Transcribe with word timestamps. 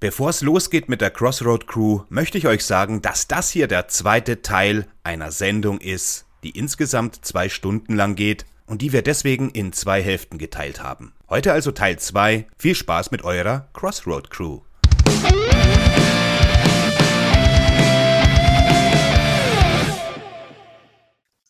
Bevor 0.00 0.30
es 0.30 0.42
losgeht 0.42 0.88
mit 0.88 1.00
der 1.00 1.10
Crossroad 1.10 1.66
Crew, 1.66 2.02
möchte 2.08 2.38
ich 2.38 2.46
euch 2.46 2.64
sagen, 2.64 3.02
dass 3.02 3.26
das 3.26 3.50
hier 3.50 3.66
der 3.66 3.88
zweite 3.88 4.42
Teil 4.42 4.86
einer 5.02 5.32
Sendung 5.32 5.80
ist, 5.80 6.24
die 6.44 6.50
insgesamt 6.50 7.26
zwei 7.26 7.48
Stunden 7.48 7.96
lang 7.96 8.14
geht 8.14 8.46
und 8.66 8.80
die 8.80 8.92
wir 8.92 9.02
deswegen 9.02 9.50
in 9.50 9.72
zwei 9.72 10.00
Hälften 10.00 10.38
geteilt 10.38 10.80
haben. 10.80 11.14
Heute 11.28 11.52
also 11.52 11.72
Teil 11.72 11.98
2. 11.98 12.46
Viel 12.56 12.76
Spaß 12.76 13.10
mit 13.10 13.24
eurer 13.24 13.66
Crossroad 13.72 14.30
Crew. 14.30 14.60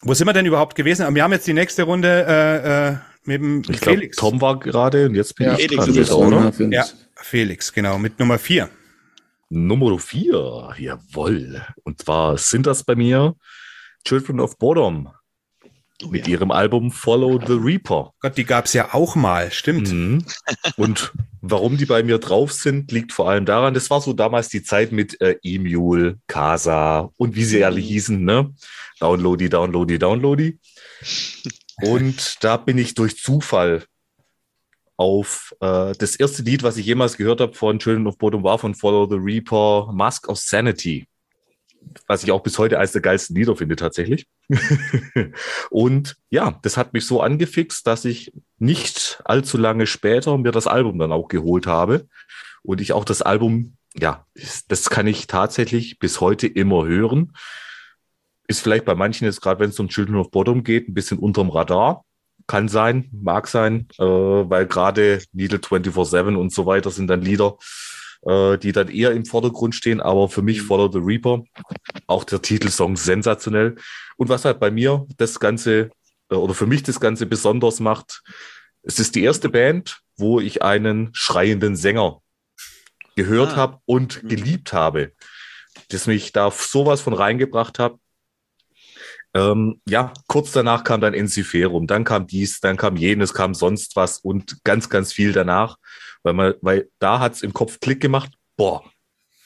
Wo 0.00 0.14
sind 0.14 0.26
wir 0.26 0.32
denn 0.32 0.46
überhaupt 0.46 0.74
gewesen? 0.74 1.14
Wir 1.14 1.22
haben 1.22 1.32
jetzt 1.32 1.46
die 1.46 1.52
nächste 1.52 1.82
Runde 1.82 2.24
äh, 2.26 2.92
äh, 2.92 2.96
mit 3.28 3.42
dem 3.42 3.62
ich 3.68 3.78
Felix. 3.78 4.16
Glaub, 4.16 4.30
Tom 4.30 4.40
war 4.40 4.58
gerade 4.58 5.06
und 5.06 5.14
jetzt 5.14 5.36
bin 5.36 5.46
ja, 5.46 5.52
ich 5.52 5.68
Felix 5.68 5.84
dran, 5.84 5.94
wieder, 5.94 6.18
oder? 6.18 6.52
Ja, 6.70 6.86
Felix, 7.20 7.72
genau, 7.72 7.98
mit 7.98 8.18
Nummer 8.18 8.38
4. 8.38 8.70
Nummer 9.50 9.98
4, 9.98 10.74
jawohl. 10.78 11.62
Und 11.84 12.02
zwar 12.02 12.38
sind 12.38 12.66
das 12.66 12.84
bei 12.84 12.94
mir 12.94 13.34
Children 14.04 14.40
of 14.40 14.58
Bodom 14.58 15.10
oh, 16.02 16.08
mit 16.08 16.26
ja. 16.26 16.34
ihrem 16.34 16.50
Album 16.50 16.90
Follow 16.90 17.40
the 17.44 17.54
Reaper. 17.54 18.12
Gott, 18.20 18.36
die 18.36 18.44
gab 18.44 18.66
es 18.66 18.72
ja 18.72 18.94
auch 18.94 19.16
mal, 19.16 19.50
stimmt. 19.50 19.92
Mhm. 19.92 20.24
Und 20.76 21.12
warum 21.40 21.76
die 21.76 21.86
bei 21.86 22.02
mir 22.02 22.18
drauf 22.18 22.52
sind, 22.52 22.92
liegt 22.92 23.12
vor 23.12 23.30
allem 23.30 23.46
daran, 23.46 23.74
das 23.74 23.90
war 23.90 24.00
so 24.00 24.12
damals 24.12 24.48
die 24.48 24.62
Zeit 24.62 24.92
mit 24.92 25.20
äh, 25.20 25.36
Emule, 25.42 26.18
Casa 26.26 27.10
und 27.16 27.34
wie 27.34 27.44
sie 27.44 27.58
mhm. 27.58 27.64
alle 27.64 27.80
hießen, 27.80 28.24
ne? 28.24 28.54
Downloady, 29.00 29.48
Downloady, 29.48 29.98
Downloady. 29.98 30.58
Und 31.80 32.42
da 32.44 32.56
bin 32.56 32.76
ich 32.76 32.94
durch 32.94 33.18
Zufall 33.18 33.84
auf 34.98 35.54
äh, 35.60 35.92
das 35.96 36.16
erste 36.16 36.42
Lied, 36.42 36.62
was 36.62 36.76
ich 36.76 36.84
jemals 36.84 37.16
gehört 37.16 37.40
habe 37.40 37.54
von 37.54 37.78
Children 37.78 38.08
of 38.08 38.18
Bodom, 38.18 38.42
war 38.42 38.58
von 38.58 38.74
Follow 38.74 39.08
the 39.08 39.16
Reaper, 39.16 39.90
Mask 39.92 40.28
of 40.28 40.38
Sanity. 40.38 41.08
Was 42.08 42.24
ich 42.24 42.32
auch 42.32 42.42
bis 42.42 42.58
heute 42.58 42.78
als 42.78 42.92
der 42.92 43.00
geilsten 43.00 43.36
Lieder 43.36 43.56
finde, 43.56 43.76
tatsächlich. 43.76 44.26
und 45.70 46.16
ja, 46.30 46.58
das 46.62 46.76
hat 46.76 46.92
mich 46.92 47.06
so 47.06 47.22
angefixt, 47.22 47.86
dass 47.86 48.04
ich 48.04 48.32
nicht 48.58 49.22
allzu 49.24 49.56
lange 49.56 49.86
später 49.86 50.36
mir 50.36 50.50
das 50.50 50.66
Album 50.66 50.98
dann 50.98 51.12
auch 51.12 51.28
geholt 51.28 51.68
habe. 51.68 52.08
Und 52.62 52.80
ich 52.80 52.92
auch 52.92 53.04
das 53.04 53.22
Album, 53.22 53.76
ja, 53.94 54.26
das 54.66 54.90
kann 54.90 55.06
ich 55.06 55.28
tatsächlich 55.28 56.00
bis 56.00 56.20
heute 56.20 56.48
immer 56.48 56.86
hören. 56.86 57.32
Ist 58.48 58.60
vielleicht 58.60 58.84
bei 58.84 58.96
manchen 58.96 59.26
jetzt, 59.26 59.40
gerade 59.40 59.60
wenn 59.60 59.70
es 59.70 59.78
um 59.78 59.88
Children 59.88 60.16
of 60.16 60.32
Bottom 60.32 60.64
geht, 60.64 60.88
ein 60.88 60.94
bisschen 60.94 61.18
unterm 61.18 61.50
Radar. 61.50 62.04
Kann 62.48 62.66
sein, 62.66 63.08
mag 63.12 63.46
sein, 63.46 63.86
äh, 63.98 64.04
weil 64.04 64.66
gerade 64.66 65.22
Needle 65.32 65.58
24-7 65.58 66.34
und 66.34 66.52
so 66.52 66.66
weiter 66.66 66.90
sind 66.90 67.06
dann 67.06 67.22
Lieder, 67.22 67.56
äh, 68.22 68.58
die 68.58 68.72
dann 68.72 68.88
eher 68.88 69.12
im 69.12 69.24
Vordergrund 69.24 69.76
stehen. 69.76 70.00
Aber 70.00 70.28
für 70.28 70.42
mich 70.42 70.62
Follow 70.62 70.90
the 70.90 70.98
Reaper, 70.98 71.44
auch 72.08 72.24
der 72.24 72.42
Titelsong 72.42 72.96
sensationell. 72.96 73.76
Und 74.16 74.28
was 74.28 74.44
halt 74.44 74.58
bei 74.58 74.72
mir 74.72 75.06
das 75.16 75.38
Ganze, 75.38 75.90
äh, 76.30 76.34
oder 76.34 76.54
für 76.54 76.66
mich 76.66 76.82
das 76.82 76.98
Ganze 76.98 77.26
besonders 77.26 77.78
macht, 77.78 78.22
es 78.82 78.98
ist 78.98 79.14
die 79.14 79.22
erste 79.22 79.48
Band, 79.48 80.00
wo 80.16 80.40
ich 80.40 80.62
einen 80.62 81.10
schreienden 81.12 81.76
Sänger 81.76 82.22
gehört 83.14 83.52
ah. 83.52 83.56
habe 83.56 83.78
und 83.84 84.22
mhm. 84.22 84.28
geliebt 84.28 84.72
habe, 84.72 85.12
das 85.90 86.06
mich 86.06 86.32
da 86.32 86.50
sowas 86.50 87.00
von 87.00 87.12
reingebracht 87.12 87.78
hat. 87.78 87.94
Ähm, 89.34 89.80
ja, 89.86 90.12
kurz 90.26 90.52
danach 90.52 90.84
kam 90.84 91.00
dann 91.00 91.14
Enziferum, 91.14 91.86
dann 91.86 92.04
kam 92.04 92.26
dies, 92.26 92.60
dann 92.60 92.76
kam 92.76 92.96
jenes, 92.96 93.34
kam 93.34 93.54
sonst 93.54 93.94
was 93.94 94.18
und 94.18 94.64
ganz, 94.64 94.88
ganz 94.88 95.12
viel 95.12 95.32
danach, 95.32 95.76
weil 96.22 96.32
man, 96.32 96.54
weil 96.62 96.88
da 96.98 97.20
hat's 97.20 97.42
im 97.42 97.52
Kopf 97.52 97.78
Klick 97.80 98.00
gemacht, 98.00 98.32
boah, 98.56 98.84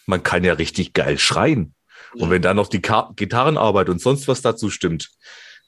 man 0.06 0.22
kann 0.22 0.44
ja 0.44 0.54
richtig 0.54 0.92
geil 0.92 1.18
schreien. 1.18 1.74
Und 2.14 2.30
wenn 2.30 2.42
dann 2.42 2.56
noch 2.56 2.68
die 2.68 2.82
Ka 2.82 3.12
Gitarrenarbeit 3.16 3.88
und 3.88 4.00
sonst 4.00 4.28
was 4.28 4.42
dazu 4.42 4.70
stimmt 4.70 5.10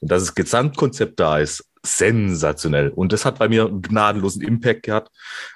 und 0.00 0.10
dass 0.10 0.24
das 0.24 0.34
Gesamtkonzept 0.34 1.18
da 1.18 1.38
ist, 1.38 1.64
sensationell. 1.82 2.90
Und 2.90 3.12
das 3.12 3.24
hat 3.24 3.38
bei 3.38 3.48
mir 3.48 3.66
einen 3.66 3.82
gnadenlosen 3.82 4.42
Impact 4.42 4.84
gehabt. 4.84 5.10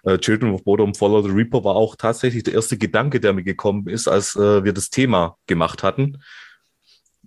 Äh, 0.04 0.19
Children 0.19 0.52
of 0.52 0.64
Bodom 0.64 0.94
Follow 0.94 1.22
the 1.22 1.30
Reaper 1.30 1.64
war 1.64 1.75
auch 1.75 1.96
tatsächlich 1.96 2.42
der 2.42 2.54
erste 2.54 2.76
Gedanke, 2.76 3.19
der 3.20 3.32
mir 3.32 3.44
gekommen 3.44 3.86
ist, 3.88 4.08
als 4.08 4.36
äh, 4.36 4.62
wir 4.62 4.72
das 4.72 4.90
Thema 4.90 5.36
gemacht 5.46 5.82
hatten 5.82 6.19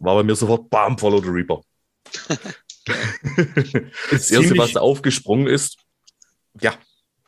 war 0.02 0.16
bei 0.16 0.24
mir 0.24 0.36
sofort, 0.36 0.70
bam, 0.70 0.98
Follow 0.98 1.22
the 1.22 1.30
Reaper. 1.30 1.62
das 4.12 4.32
erste, 4.32 4.58
was 4.58 4.74
da 4.74 4.82
aufgesprungen 4.82 5.48
ist, 5.48 5.78
ja. 6.60 6.74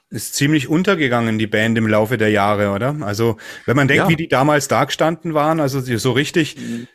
Ist 0.09 0.35
ziemlich 0.35 0.67
untergegangen, 0.67 1.39
die 1.39 1.47
Band 1.47 1.75
im 1.75 1.87
Laufe 1.87 2.17
der 2.17 2.29
Jahre, 2.29 2.69
oder? 2.69 2.95
Also, 3.01 3.37
wenn 3.65 3.75
man 3.75 3.87
denkt, 3.87 4.03
ja. 4.03 4.09
wie 4.09 4.15
die 4.15 4.27
damals 4.27 4.67
dargestanden 4.67 5.33
waren, 5.33 5.59
also 5.59 5.79
so 5.79 6.11
richtig, 6.11 6.55
mhm. 6.55 6.87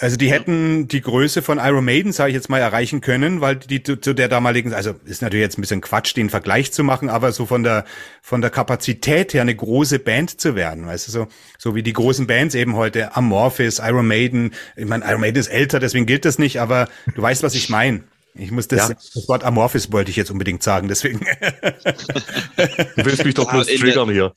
Also 0.00 0.16
die 0.16 0.28
hätten 0.28 0.88
die 0.88 1.00
Größe 1.00 1.40
von 1.40 1.58
Iron 1.58 1.84
Maiden, 1.84 2.12
sage 2.12 2.30
ich 2.30 2.34
jetzt 2.34 2.48
mal, 2.48 2.58
erreichen 2.58 3.00
können, 3.00 3.40
weil 3.40 3.56
die 3.56 3.82
zu, 3.82 4.00
zu, 4.00 4.12
der 4.12 4.28
damaligen, 4.28 4.74
also 4.74 4.94
ist 5.04 5.22
natürlich 5.22 5.42
jetzt 5.42 5.56
ein 5.56 5.60
bisschen 5.60 5.80
Quatsch, 5.80 6.16
den 6.16 6.30
Vergleich 6.30 6.72
zu 6.72 6.82
machen, 6.82 7.08
aber 7.08 7.30
so 7.30 7.46
von 7.46 7.62
der 7.62 7.84
von 8.20 8.40
der 8.40 8.50
Kapazität 8.50 9.34
her 9.34 9.42
eine 9.42 9.54
große 9.54 10.00
Band 10.00 10.40
zu 10.40 10.56
werden, 10.56 10.86
weißt 10.86 11.06
du 11.06 11.12
so, 11.12 11.28
so 11.58 11.74
wie 11.76 11.84
die 11.84 11.92
großen 11.92 12.26
Bands 12.26 12.56
eben 12.56 12.74
heute, 12.74 13.14
Amorphis, 13.14 13.78
Iron 13.78 14.08
Maiden. 14.08 14.52
Ich 14.74 14.86
meine, 14.86 15.04
Iron 15.04 15.20
Maiden 15.20 15.38
ist 15.38 15.48
älter, 15.48 15.78
deswegen 15.78 16.06
gilt 16.06 16.24
das 16.24 16.40
nicht, 16.40 16.60
aber 16.60 16.88
du 17.14 17.22
weißt, 17.22 17.44
was 17.44 17.54
ich 17.54 17.68
meine. 17.68 18.02
Ich 18.36 18.50
muss 18.50 18.66
das, 18.66 18.88
ja. 18.88 18.94
das 18.94 19.28
Wort 19.28 19.44
Amorphis 19.44 19.92
wollte 19.92 20.10
ich 20.10 20.16
jetzt 20.16 20.32
unbedingt 20.32 20.64
sagen, 20.64 20.88
deswegen. 20.88 21.20
Du 22.96 23.04
willst 23.04 23.24
mich 23.24 23.34
doch 23.34 23.48
bloß 23.48 23.68
triggern 23.68 24.10
hier. 24.10 24.34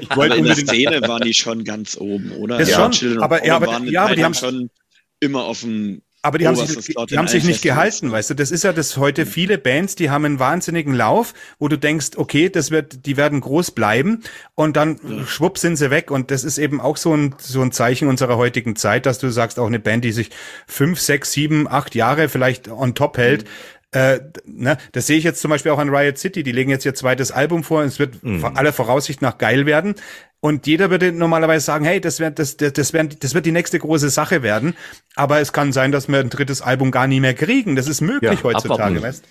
Ich 0.00 0.14
wollte 0.14 0.36
in 0.36 0.44
der 0.44 0.54
Szene 0.54 1.00
waren 1.02 1.22
die 1.22 1.34
schon 1.34 1.64
ganz 1.64 1.96
oben, 1.96 2.30
oder? 2.32 2.58
Das 2.58 2.70
ja, 2.70 2.92
schon, 2.92 3.20
aber, 3.20 3.44
ja, 3.44 3.56
aber, 3.56 3.80
ja, 3.84 4.04
aber 4.04 4.14
die 4.14 4.24
haben 4.24 4.34
schon 4.34 4.70
immer 5.20 5.44
auf 5.44 5.60
dem 5.60 6.02
aber 6.22 6.36
die 6.36 6.46
haben 6.46 6.56
sich, 6.56 6.94
die 7.08 7.16
haben 7.16 7.28
sich 7.28 7.44
nicht 7.44 7.62
gehalten, 7.62 8.12
weißt 8.12 8.30
du. 8.30 8.34
Das 8.34 8.50
ist 8.50 8.62
ja 8.62 8.74
das 8.74 8.98
heute 8.98 9.24
viele 9.24 9.56
Bands, 9.56 9.94
die 9.94 10.10
haben 10.10 10.26
einen 10.26 10.38
wahnsinnigen 10.38 10.92
Lauf, 10.92 11.32
wo 11.58 11.68
du 11.68 11.78
denkst, 11.78 12.10
okay, 12.16 12.50
das 12.50 12.70
wird, 12.70 13.06
die 13.06 13.16
werden 13.16 13.40
groß 13.40 13.70
bleiben 13.70 14.22
und 14.54 14.76
dann 14.76 15.00
ja. 15.02 15.26
schwupp 15.26 15.56
sind 15.56 15.76
sie 15.76 15.90
weg. 15.90 16.10
Und 16.10 16.30
das 16.30 16.44
ist 16.44 16.58
eben 16.58 16.78
auch 16.78 16.98
so 16.98 17.14
ein, 17.16 17.34
so 17.38 17.62
ein 17.62 17.72
Zeichen 17.72 18.06
unserer 18.06 18.36
heutigen 18.36 18.76
Zeit, 18.76 19.06
dass 19.06 19.18
du 19.18 19.30
sagst, 19.30 19.58
auch 19.58 19.66
eine 19.66 19.78
Band, 19.78 20.04
die 20.04 20.12
sich 20.12 20.28
fünf, 20.66 21.00
sechs, 21.00 21.32
sieben, 21.32 21.66
acht 21.66 21.94
Jahre 21.94 22.28
vielleicht 22.28 22.68
on 22.68 22.94
top 22.94 23.16
hält, 23.16 23.44
mhm. 23.44 23.48
Äh, 23.92 24.20
ne, 24.44 24.78
das 24.92 25.06
sehe 25.06 25.18
ich 25.18 25.24
jetzt 25.24 25.40
zum 25.40 25.50
Beispiel 25.50 25.72
auch 25.72 25.78
an 25.78 25.88
Riot 25.88 26.18
City. 26.18 26.42
Die 26.42 26.52
legen 26.52 26.70
jetzt 26.70 26.84
ihr 26.84 26.94
zweites 26.94 27.32
Album 27.32 27.64
vor. 27.64 27.82
Es 27.82 27.98
wird 27.98 28.22
mhm. 28.22 28.44
aller 28.44 28.72
Voraussicht 28.72 29.22
nach 29.22 29.38
geil 29.38 29.66
werden. 29.66 29.94
Und 30.40 30.66
jeder 30.66 30.90
würde 30.90 31.12
normalerweise 31.12 31.66
sagen, 31.66 31.84
hey, 31.84 32.00
das, 32.00 32.18
wird 32.18 32.38
das, 32.38 32.56
das, 32.56 32.72
das, 32.72 32.92
wär, 32.92 33.04
das 33.04 33.34
wird 33.34 33.46
die 33.46 33.52
nächste 33.52 33.78
große 33.78 34.08
Sache 34.08 34.42
werden. 34.42 34.74
Aber 35.14 35.40
es 35.40 35.52
kann 35.52 35.72
sein, 35.72 35.92
dass 35.92 36.08
wir 36.08 36.18
ein 36.18 36.30
drittes 36.30 36.62
Album 36.62 36.90
gar 36.90 37.06
nie 37.06 37.20
mehr 37.20 37.34
kriegen. 37.34 37.76
Das 37.76 37.88
ist 37.88 38.00
möglich 38.00 38.38
ja, 38.38 38.42
heutzutage, 38.42 39.02
weißt 39.02 39.24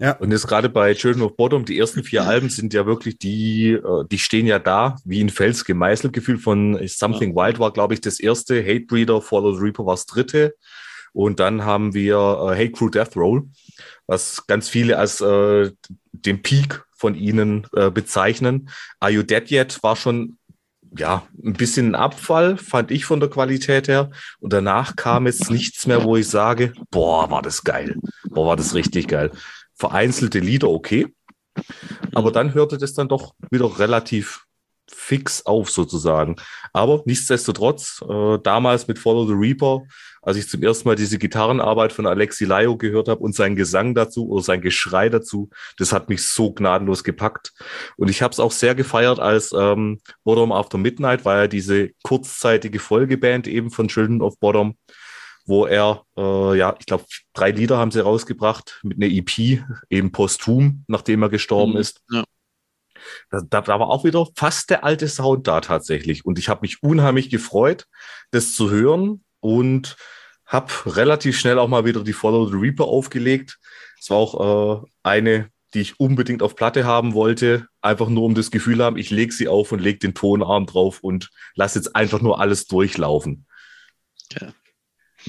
ja. 0.00 0.12
Und 0.12 0.30
jetzt 0.30 0.46
gerade 0.46 0.68
bei 0.68 0.94
Children 0.94 1.22
of 1.22 1.36
Bottom, 1.36 1.64
die 1.64 1.76
ersten 1.76 2.04
vier 2.04 2.24
Alben 2.24 2.50
sind 2.50 2.72
ja 2.72 2.86
wirklich 2.86 3.18
die, 3.18 3.72
äh, 3.72 4.04
die 4.08 4.18
stehen 4.18 4.46
ja 4.46 4.60
da 4.60 4.96
wie 5.04 5.20
ein 5.20 5.28
Fels 5.28 5.64
gemeißelt. 5.64 6.12
Gefühl 6.12 6.38
von 6.38 6.78
Something 6.86 7.36
ja. 7.36 7.36
Wild 7.36 7.58
war, 7.58 7.72
glaube 7.72 7.94
ich, 7.94 8.00
das 8.00 8.20
erste. 8.20 8.62
Hatebreeder, 8.62 9.20
Follow 9.20 9.54
the 9.54 9.60
Reaper 9.60 9.84
war 9.86 9.94
das 9.94 10.06
dritte. 10.06 10.54
Und 11.18 11.40
dann 11.40 11.64
haben 11.64 11.94
wir 11.94 12.14
äh, 12.14 12.54
Hate 12.54 12.70
Crew 12.70 12.90
Death 12.90 13.16
Roll, 13.16 13.48
was 14.06 14.46
ganz 14.46 14.68
viele 14.68 14.98
als 14.98 15.20
äh, 15.20 15.72
den 16.12 16.42
Peak 16.42 16.84
von 16.92 17.16
ihnen 17.16 17.66
äh, 17.74 17.90
bezeichnen. 17.90 18.70
Are 19.00 19.10
You 19.10 19.24
Dead 19.24 19.50
Yet 19.50 19.82
war 19.82 19.96
schon 19.96 20.38
ja, 20.96 21.26
ein 21.44 21.54
bisschen 21.54 21.88
ein 21.88 21.94
Abfall, 21.96 22.56
fand 22.56 22.92
ich 22.92 23.04
von 23.04 23.18
der 23.18 23.30
Qualität 23.30 23.88
her. 23.88 24.10
Und 24.38 24.52
danach 24.52 24.94
kam 24.94 25.26
jetzt 25.26 25.50
nichts 25.50 25.88
mehr, 25.88 26.04
wo 26.04 26.14
ich 26.14 26.28
sage, 26.28 26.72
boah, 26.92 27.28
war 27.32 27.42
das 27.42 27.64
geil. 27.64 27.96
Boah, 28.30 28.46
war 28.46 28.56
das 28.56 28.76
richtig 28.76 29.08
geil. 29.08 29.32
Vereinzelte 29.74 30.38
Lieder 30.38 30.68
okay. 30.68 31.08
Aber 32.14 32.30
dann 32.30 32.54
hörte 32.54 32.78
das 32.78 32.94
dann 32.94 33.08
doch 33.08 33.34
wieder 33.50 33.80
relativ 33.80 34.44
fix 34.90 35.46
auf 35.46 35.70
sozusagen. 35.70 36.36
Aber 36.72 37.02
nichtsdestotrotz, 37.04 38.02
äh, 38.08 38.38
damals 38.42 38.88
mit 38.88 38.98
Follow 38.98 39.26
the 39.26 39.34
Reaper 39.34 39.82
als 40.28 40.36
ich 40.36 40.48
zum 40.48 40.62
ersten 40.62 40.88
Mal 40.88 40.94
diese 40.94 41.18
Gitarrenarbeit 41.18 41.92
von 41.92 42.06
Alexi 42.06 42.44
Laio 42.44 42.76
gehört 42.76 43.08
habe 43.08 43.20
und 43.20 43.34
sein 43.34 43.56
Gesang 43.56 43.94
dazu 43.94 44.28
oder 44.28 44.42
sein 44.42 44.60
Geschrei 44.60 45.08
dazu, 45.08 45.48
das 45.78 45.92
hat 45.92 46.08
mich 46.08 46.22
so 46.26 46.52
gnadenlos 46.52 47.02
gepackt. 47.02 47.52
Und 47.96 48.10
ich 48.10 48.20
habe 48.20 48.32
es 48.32 48.40
auch 48.40 48.52
sehr 48.52 48.74
gefeiert, 48.74 49.20
als 49.20 49.52
ähm, 49.56 50.00
Bottom 50.24 50.52
After 50.52 50.76
Midnight 50.76 51.24
war 51.24 51.38
ja 51.38 51.46
diese 51.46 51.90
kurzzeitige 52.02 52.78
Folgeband 52.78 53.46
eben 53.46 53.70
von 53.70 53.88
Children 53.88 54.20
of 54.20 54.38
Bottom, 54.38 54.76
wo 55.46 55.66
er, 55.66 56.02
äh, 56.16 56.58
ja, 56.58 56.76
ich 56.78 56.84
glaube, 56.84 57.04
drei 57.32 57.50
Lieder 57.50 57.78
haben 57.78 57.90
sie 57.90 58.02
rausgebracht 58.02 58.80
mit 58.82 59.02
einer 59.02 59.10
EP, 59.10 59.64
eben 59.88 60.12
posthum, 60.12 60.84
nachdem 60.88 61.22
er 61.22 61.30
gestorben 61.30 61.72
mhm, 61.72 61.78
ist. 61.78 62.02
Ja. 62.10 62.24
Da, 63.30 63.40
da, 63.42 63.66
war 63.66 63.88
auch 63.88 64.04
wieder 64.04 64.26
fast 64.36 64.70
der 64.70 64.84
alte 64.84 65.08
Sound 65.08 65.46
da 65.46 65.60
tatsächlich. 65.60 66.24
Und 66.24 66.38
ich 66.38 66.48
habe 66.48 66.62
mich 66.62 66.82
unheimlich 66.82 67.30
gefreut, 67.30 67.86
das 68.30 68.54
zu 68.54 68.70
hören 68.70 69.24
und 69.40 69.96
habe 70.46 70.72
relativ 70.86 71.38
schnell 71.38 71.58
auch 71.58 71.68
mal 71.68 71.84
wieder 71.84 72.02
die 72.02 72.14
Follow 72.14 72.46
the 72.46 72.56
Reaper 72.56 72.84
aufgelegt. 72.84 73.58
Es 74.00 74.08
war 74.08 74.16
auch 74.16 74.82
äh, 74.84 74.86
eine 75.02 75.50
die 75.74 75.80
ich 75.80 76.00
unbedingt 76.00 76.42
auf 76.42 76.56
Platte 76.56 76.84
haben 76.84 77.14
wollte, 77.14 77.66
einfach 77.82 78.08
nur 78.08 78.24
um 78.24 78.34
das 78.34 78.50
Gefühl 78.50 78.82
haben, 78.82 78.96
ich 78.96 79.10
lege 79.10 79.32
sie 79.32 79.48
auf 79.48 79.72
und 79.72 79.80
lege 79.80 79.98
den 79.98 80.14
Tonarm 80.14 80.66
drauf 80.66 81.00
und 81.00 81.30
lasse 81.54 81.78
jetzt 81.78 81.94
einfach 81.94 82.20
nur 82.20 82.40
alles 82.40 82.66
durchlaufen. 82.66 83.46
Ja. 84.32 84.52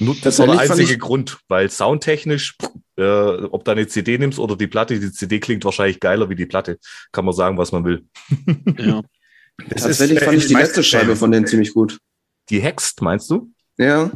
Nur, 0.00 0.16
das 0.22 0.38
war 0.38 0.46
der 0.46 0.58
einzige 0.58 0.96
Grund, 0.96 1.38
weil 1.48 1.70
soundtechnisch, 1.70 2.56
äh, 2.96 3.02
ob 3.02 3.64
du 3.64 3.70
eine 3.70 3.86
CD 3.86 4.16
nimmst 4.16 4.38
oder 4.38 4.56
die 4.56 4.66
Platte, 4.66 4.98
die 4.98 5.12
CD 5.12 5.40
klingt 5.40 5.64
wahrscheinlich 5.64 6.00
geiler 6.00 6.30
wie 6.30 6.34
die 6.34 6.46
Platte. 6.46 6.78
Kann 7.12 7.26
man 7.26 7.34
sagen, 7.34 7.58
was 7.58 7.70
man 7.70 7.84
will. 7.84 8.04
Ja. 8.78 9.02
Das 9.68 9.82
Tatsächlich 9.82 10.20
ist, 10.20 10.24
fand 10.24 10.38
ich 10.38 10.46
die 10.46 10.54
letzte 10.54 10.82
Scheibe 10.82 11.16
von 11.16 11.30
denen 11.30 11.46
ziemlich 11.46 11.74
gut. 11.74 11.98
Die 12.48 12.60
Hext, 12.60 13.02
meinst 13.02 13.30
du? 13.30 13.52
Ja. 13.76 14.10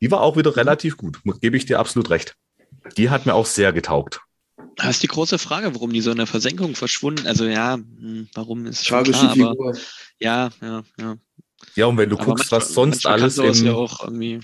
Die 0.00 0.10
war 0.10 0.22
auch 0.22 0.36
wieder 0.36 0.56
relativ 0.56 0.96
gut, 0.96 1.20
gebe 1.40 1.56
ich 1.56 1.66
dir 1.66 1.78
absolut 1.78 2.10
recht. 2.10 2.34
Die 2.96 3.08
hat 3.08 3.24
mir 3.24 3.34
auch 3.34 3.46
sehr 3.46 3.72
getaugt. 3.72 4.20
Das 4.74 4.90
ist 4.90 5.02
die 5.04 5.08
große 5.08 5.38
Frage, 5.38 5.72
warum 5.72 5.92
die 5.92 6.00
so 6.00 6.10
in 6.10 6.16
der 6.16 6.26
Versenkung 6.26 6.74
verschwunden. 6.74 7.28
Also 7.28 7.44
ja, 7.46 7.74
hm, 7.74 8.28
warum 8.34 8.66
ist 8.66 8.86
schon 8.86 9.04
klar, 9.04 9.36
aber 9.38 9.76
ja, 10.18 10.50
ja, 10.60 10.82
ja. 10.98 11.16
Ja, 11.74 11.86
und 11.86 11.96
wenn 11.96 12.08
du 12.08 12.16
aber 12.16 12.26
guckst, 12.26 12.50
manchmal, 12.50 12.60
was 12.60 12.74
sonst 12.74 13.06
alles 13.06 13.38
im, 13.38 13.66
ja, 13.66 13.86
hm. 14.06 14.40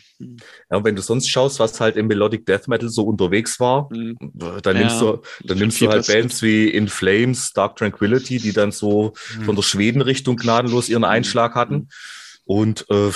ja, 0.70 0.76
und 0.76 0.84
wenn 0.84 0.96
du 0.96 1.02
sonst 1.02 1.28
schaust, 1.28 1.58
was 1.60 1.80
halt 1.80 1.96
im 1.96 2.06
Melodic 2.06 2.46
Death 2.46 2.68
Metal 2.68 2.88
so 2.88 3.04
unterwegs 3.04 3.58
war, 3.60 3.88
hm. 3.90 4.16
dann 4.62 4.76
nimmst 4.76 5.00
du, 5.00 5.22
dann 5.44 5.58
nimmst 5.58 5.80
du 5.80 5.88
halt 5.88 6.06
Bands 6.06 6.42
wie 6.42 6.68
In 6.68 6.88
Flames, 6.88 7.52
Dark 7.52 7.76
Tranquility, 7.76 8.38
die 8.38 8.52
dann 8.52 8.72
so 8.72 9.12
hm. 9.34 9.44
von 9.44 9.56
der 9.56 9.62
Schweden-Richtung 9.62 10.36
gnadenlos 10.36 10.88
ihren 10.88 11.04
hm. 11.04 11.10
Einschlag 11.10 11.54
hatten. 11.54 11.88
Und 12.46 12.84
äh, 12.90 13.10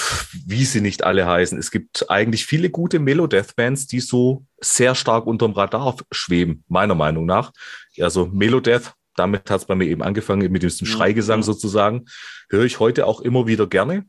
wie 0.47 0.65
sie 0.65 0.81
nicht 0.81 1.05
alle 1.05 1.27
heißen. 1.27 1.59
Es 1.59 1.71
gibt 1.71 2.09
eigentlich 2.09 2.47
viele 2.47 2.71
gute 2.71 2.99
Melodeath-Bands, 2.99 3.87
die 3.87 4.01
so 4.01 4.47
sehr 4.59 4.95
stark 4.95 5.27
unterm 5.27 5.53
Radar 5.53 5.97
schweben, 6.11 6.65
meiner 6.67 6.95
Meinung 6.95 7.27
nach. 7.27 7.53
Also 8.01 8.27
Melodeath, 8.27 8.95
damit 9.19 9.51
hat 9.51 9.61
es 9.61 9.67
bei 9.67 9.75
mir 9.75 9.87
eben 9.87 10.03
angefangen, 10.03 10.51
mit 10.51 10.63
diesem 10.63 10.87
Schreigesang 10.87 11.43
sozusagen. 11.43 12.07
Höre 12.51 12.65
ich 12.65 12.81
heute 12.81 13.07
auch 13.07 13.21
immer 13.21 13.47
wieder 13.47 13.67
gerne. 13.67 14.07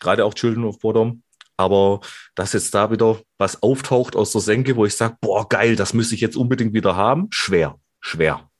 Gerade 0.00 0.24
auch 0.24 0.34
Children 0.34 0.64
of 0.64 0.78
Bodom. 0.80 1.22
Aber 1.56 2.00
dass 2.34 2.54
jetzt 2.54 2.74
da 2.74 2.90
wieder 2.90 3.20
was 3.38 3.62
auftaucht 3.62 4.16
aus 4.16 4.32
der 4.32 4.40
Senke, 4.40 4.76
wo 4.76 4.84
ich 4.84 4.96
sage, 4.96 5.16
boah, 5.20 5.48
geil, 5.48 5.76
das 5.76 5.94
müsste 5.94 6.14
ich 6.14 6.20
jetzt 6.20 6.36
unbedingt 6.36 6.74
wieder 6.74 6.96
haben, 6.96 7.28
schwer, 7.30 7.78
schwer. 8.00 8.50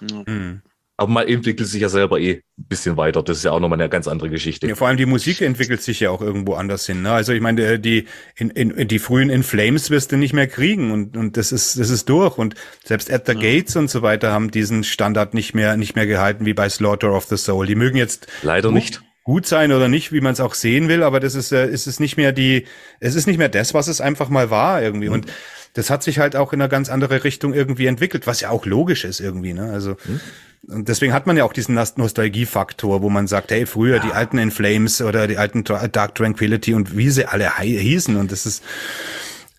Mhm. 0.00 0.62
Aber 1.00 1.12
man 1.12 1.28
entwickelt 1.28 1.68
sich 1.68 1.80
ja 1.80 1.88
selber 1.88 2.18
eh 2.18 2.42
ein 2.58 2.64
bisschen 2.68 2.96
weiter. 2.96 3.22
Das 3.22 3.38
ist 3.38 3.44
ja 3.44 3.52
auch 3.52 3.60
nochmal 3.60 3.80
eine 3.80 3.88
ganz 3.88 4.08
andere 4.08 4.30
Geschichte. 4.30 4.66
Ja, 4.66 4.74
vor 4.74 4.88
allem 4.88 4.96
die 4.96 5.06
Musik 5.06 5.40
entwickelt 5.42 5.80
sich 5.80 6.00
ja 6.00 6.10
auch 6.10 6.20
irgendwo 6.20 6.54
anders 6.54 6.86
hin. 6.86 7.02
Ne? 7.02 7.12
Also 7.12 7.32
ich 7.32 7.40
meine, 7.40 7.78
die 7.78 8.06
in, 8.34 8.50
in, 8.50 8.88
die 8.88 8.98
frühen 8.98 9.30
In 9.30 9.44
Flames 9.44 9.90
wirst 9.90 10.10
du 10.10 10.16
nicht 10.16 10.32
mehr 10.32 10.48
kriegen 10.48 10.90
und, 10.90 11.16
und 11.16 11.36
das 11.36 11.52
ist 11.52 11.78
das 11.78 11.88
ist 11.88 12.08
durch. 12.08 12.36
Und 12.36 12.56
selbst 12.82 13.12
At 13.12 13.26
the 13.26 13.34
ja. 13.34 13.38
Gates 13.38 13.76
und 13.76 13.88
so 13.88 14.02
weiter 14.02 14.32
haben 14.32 14.50
diesen 14.50 14.82
Standard 14.82 15.34
nicht 15.34 15.54
mehr 15.54 15.76
nicht 15.76 15.94
mehr 15.94 16.08
gehalten 16.08 16.46
wie 16.46 16.54
bei 16.54 16.68
Slaughter 16.68 17.12
of 17.12 17.26
the 17.26 17.36
Soul. 17.36 17.66
Die 17.66 17.76
mögen 17.76 17.96
jetzt 17.96 18.26
leider 18.42 18.72
nicht 18.72 19.00
gut 19.22 19.46
sein 19.46 19.70
oder 19.70 19.88
nicht, 19.88 20.10
wie 20.10 20.20
man 20.20 20.32
es 20.32 20.40
auch 20.40 20.54
sehen 20.54 20.88
will, 20.88 21.04
aber 21.04 21.20
das 21.20 21.36
ist 21.36 21.52
äh, 21.52 21.68
ist 21.68 21.86
es 21.86 22.00
nicht 22.00 22.16
mehr 22.16 22.32
die 22.32 22.66
es 22.98 23.14
ist 23.14 23.28
nicht 23.28 23.38
mehr 23.38 23.48
das, 23.48 23.72
was 23.72 23.86
es 23.86 24.00
einfach 24.00 24.30
mal 24.30 24.50
war 24.50 24.82
irgendwie. 24.82 25.06
Mhm. 25.08 25.14
Und 25.14 25.26
das 25.74 25.90
hat 25.90 26.02
sich 26.02 26.18
halt 26.18 26.34
auch 26.34 26.52
in 26.52 26.60
eine 26.60 26.68
ganz 26.68 26.88
andere 26.88 27.22
Richtung 27.22 27.54
irgendwie 27.54 27.86
entwickelt, 27.86 28.26
was 28.26 28.40
ja 28.40 28.50
auch 28.50 28.66
logisch 28.66 29.04
ist 29.04 29.20
irgendwie. 29.20 29.52
Ne? 29.52 29.70
Also 29.70 29.96
mhm. 30.04 30.20
Und 30.66 30.88
deswegen 30.88 31.12
hat 31.12 31.26
man 31.26 31.36
ja 31.36 31.44
auch 31.44 31.52
diesen 31.52 31.74
Nostalgiefaktor, 31.74 33.00
wo 33.02 33.10
man 33.10 33.26
sagt, 33.26 33.50
hey, 33.50 33.64
früher 33.64 33.96
ja. 33.96 34.02
die 34.02 34.12
alten 34.12 34.38
In 34.38 34.50
Flames 34.50 35.00
oder 35.00 35.26
die 35.26 35.38
alten 35.38 35.64
Dark 35.64 36.14
Tranquility 36.14 36.74
und 36.74 36.96
wie 36.96 37.10
sie 37.10 37.26
alle 37.26 37.56
hießen. 37.58 38.16
Und 38.16 38.32
das 38.32 38.44
ist 38.44 38.62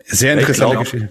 sehr 0.06 0.34
interessante 0.34 0.74
ich 0.74 0.80
Geschichte. 0.80 1.10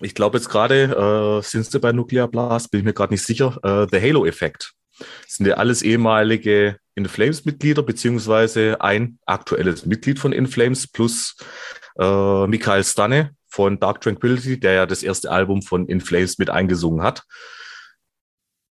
Ich 0.00 0.14
glaube 0.14 0.38
jetzt 0.38 0.48
gerade, 0.48 1.40
äh, 1.40 1.42
sind 1.42 1.64
sie 1.64 1.78
bei 1.78 1.92
Nuclear 1.92 2.28
Blast, 2.28 2.70
bin 2.70 2.80
ich 2.80 2.84
mir 2.84 2.92
gerade 2.92 3.14
nicht 3.14 3.24
sicher, 3.24 3.58
äh, 3.62 3.86
The 3.90 4.00
Halo-Effekt. 4.00 4.72
Sind 5.26 5.46
ja 5.46 5.54
alles 5.54 5.82
ehemalige 5.82 6.76
In 6.94 7.06
Flames-Mitglieder, 7.06 7.82
beziehungsweise 7.82 8.80
ein 8.80 9.18
aktuelles 9.26 9.86
Mitglied 9.86 10.18
von 10.18 10.32
In 10.32 10.46
Flames 10.46 10.86
plus 10.88 11.36
äh, 11.98 12.46
Michael 12.46 12.84
Stanne 12.84 13.30
von 13.48 13.78
Dark 13.78 14.00
Tranquility, 14.00 14.58
der 14.58 14.72
ja 14.72 14.86
das 14.86 15.02
erste 15.02 15.30
Album 15.30 15.62
von 15.62 15.86
In 15.86 16.00
Flames 16.00 16.38
mit 16.38 16.50
eingesungen 16.50 17.02
hat. 17.02 17.22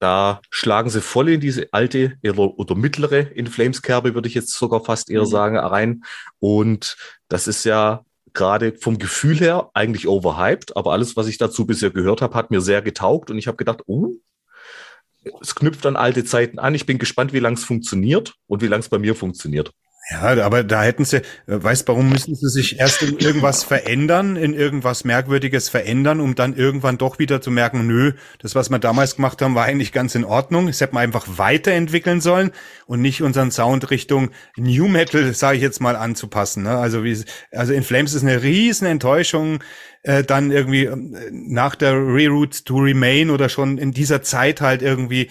Da 0.01 0.41
schlagen 0.49 0.89
sie 0.89 0.99
voll 0.99 1.29
in 1.29 1.39
diese 1.39 1.71
alte 1.73 2.17
oder, 2.23 2.75
mittlere 2.75 3.19
In 3.35 3.45
Flames 3.45 3.83
Kerbe, 3.83 4.15
würde 4.15 4.27
ich 4.27 4.33
jetzt 4.33 4.51
sogar 4.51 4.83
fast 4.83 5.11
eher 5.11 5.21
mhm. 5.21 5.27
sagen, 5.27 5.57
rein. 5.57 6.03
Und 6.39 6.97
das 7.27 7.47
ist 7.47 7.65
ja 7.65 8.03
gerade 8.33 8.73
vom 8.73 8.97
Gefühl 8.97 9.37
her 9.37 9.69
eigentlich 9.75 10.07
overhyped, 10.07 10.75
aber 10.75 10.93
alles, 10.93 11.15
was 11.17 11.27
ich 11.27 11.37
dazu 11.37 11.67
bisher 11.67 11.91
gehört 11.91 12.23
habe, 12.23 12.33
hat 12.33 12.49
mir 12.49 12.61
sehr 12.61 12.81
getaugt 12.81 13.29
und 13.29 13.37
ich 13.37 13.45
habe 13.45 13.57
gedacht, 13.57 13.83
oh, 13.85 14.15
es 15.39 15.53
knüpft 15.53 15.85
an 15.85 15.95
alte 15.95 16.25
Zeiten 16.25 16.57
an. 16.57 16.73
Ich 16.73 16.87
bin 16.87 16.97
gespannt, 16.97 17.31
wie 17.31 17.39
lang 17.39 17.53
es 17.53 17.63
funktioniert 17.63 18.33
und 18.47 18.63
wie 18.63 18.67
lang 18.67 18.79
es 18.79 18.89
bei 18.89 18.97
mir 18.97 19.13
funktioniert. 19.13 19.71
Ja, 20.09 20.43
aber 20.43 20.63
da 20.63 20.83
hätten 20.83 21.05
sie, 21.05 21.17
äh, 21.17 21.21
weißt, 21.45 21.87
warum 21.87 22.09
müssen 22.09 22.35
sie 22.35 22.49
sich 22.49 22.79
erst 22.79 23.03
in 23.03 23.19
irgendwas 23.19 23.63
verändern, 23.63 24.35
in 24.35 24.53
irgendwas 24.53 25.03
Merkwürdiges 25.03 25.69
verändern, 25.69 26.19
um 26.19 26.33
dann 26.33 26.55
irgendwann 26.55 26.97
doch 26.97 27.19
wieder 27.19 27.39
zu 27.39 27.51
merken, 27.51 27.85
nö, 27.85 28.13
das, 28.39 28.55
was 28.55 28.69
wir 28.69 28.79
damals 28.79 29.15
gemacht 29.15 29.41
haben, 29.41 29.53
war 29.53 29.65
eigentlich 29.65 29.91
ganz 29.91 30.15
in 30.15 30.25
Ordnung. 30.25 30.67
Das 30.67 30.81
hätte 30.81 30.95
man 30.95 31.03
einfach 31.03 31.25
weiterentwickeln 31.37 32.19
sollen 32.19 32.51
und 32.87 33.01
nicht 33.01 33.21
unseren 33.21 33.51
Sound 33.51 33.91
Richtung 33.91 34.31
New 34.57 34.87
Metal, 34.87 35.33
sage 35.33 35.57
ich 35.57 35.63
jetzt 35.63 35.81
mal, 35.81 35.95
anzupassen. 35.95 36.63
Ne? 36.63 36.77
Also 36.77 37.03
wie, 37.03 37.23
also 37.51 37.71
in 37.71 37.83
Flames 37.83 38.13
ist 38.15 38.23
eine 38.23 38.41
riesen 38.41 38.87
Enttäuschung, 38.87 39.59
äh, 40.03 40.23
dann 40.23 40.51
irgendwie 40.51 40.85
äh, 40.85 40.97
nach 41.31 41.75
der 41.75 41.93
Reroute 41.93 42.63
to 42.63 42.77
Remain 42.77 43.29
oder 43.29 43.49
schon 43.49 43.77
in 43.77 43.91
dieser 43.91 44.23
Zeit 44.23 44.59
halt 44.59 44.81
irgendwie 44.81 45.29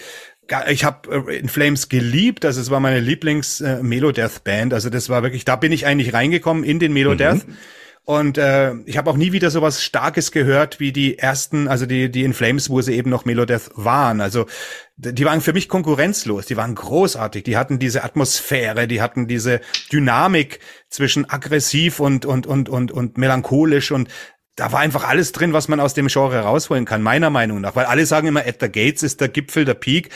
ich 0.69 0.85
habe 0.85 1.26
äh, 1.29 1.38
In 1.38 1.49
Flames 1.49 1.88
geliebt, 1.88 2.44
also 2.44 2.61
es 2.61 2.70
war 2.70 2.81
meine 2.81 3.00
Lieblings 3.00 3.61
äh, 3.61 3.82
Melodeath 3.82 4.44
Band, 4.44 4.75
also 4.75 4.91
das 4.91 5.08
war 5.08 5.23
wirklich, 5.23 5.44
da 5.44 5.56
bin 5.56 5.73
ich 5.73 5.87
eigentlich 5.87 6.12
reingekommen 6.12 6.64
in 6.64 6.79
den 6.79 6.93
Melodeath. 6.93 7.47
Mhm. 7.47 7.56
Und 8.05 8.38
äh, 8.38 8.75
ich 8.87 8.97
habe 8.97 9.08
auch 9.11 9.17
nie 9.17 9.31
wieder 9.31 9.50
so 9.50 9.62
was 9.62 9.85
Starkes 9.85 10.32
gehört 10.32 10.81
wie 10.81 10.91
die 10.91 11.19
ersten, 11.19 11.69
also 11.69 11.87
die, 11.87 12.11
die 12.11 12.25
In 12.25 12.32
Flames, 12.32 12.69
wo 12.69 12.81
sie 12.81 12.94
eben 12.94 13.11
noch 13.11 13.25
Melodeath 13.25 13.70
waren. 13.75 14.20
Also 14.20 14.47
die 14.97 15.25
waren 15.25 15.41
für 15.41 15.52
mich 15.52 15.69
konkurrenzlos, 15.69 16.47
die 16.47 16.56
waren 16.56 16.75
großartig, 16.75 17.44
die 17.44 17.56
hatten 17.56 17.79
diese 17.79 18.03
Atmosphäre, 18.03 18.88
die 18.88 19.00
hatten 19.00 19.29
diese 19.29 19.61
Dynamik 19.93 20.61
zwischen 20.88 21.29
aggressiv 21.31 22.00
und, 22.00 22.26
und, 22.26 22.46
und, 22.46 22.69
und, 22.69 22.91
und 22.91 23.17
melancholisch 23.17 23.93
und 23.93 24.08
da 24.61 24.73
war 24.73 24.81
einfach 24.81 25.09
alles 25.09 25.33
drin, 25.33 25.55
was 25.55 25.69
man 25.69 25.81
aus 25.81 25.95
dem 25.95 26.09
Genre 26.09 26.39
rausholen 26.41 26.85
kann, 26.85 27.01
meiner 27.01 27.31
Meinung 27.31 27.62
nach. 27.62 27.77
Weil 27.77 27.87
alle 27.87 28.05
sagen 28.05 28.27
immer, 28.27 28.41
At 28.41 28.57
the 28.61 28.71
Gates 28.71 29.03
ist 29.03 29.23
der 29.23 29.29
Gipfel, 29.29 29.65
der 29.65 29.73
Peak. 29.73 30.11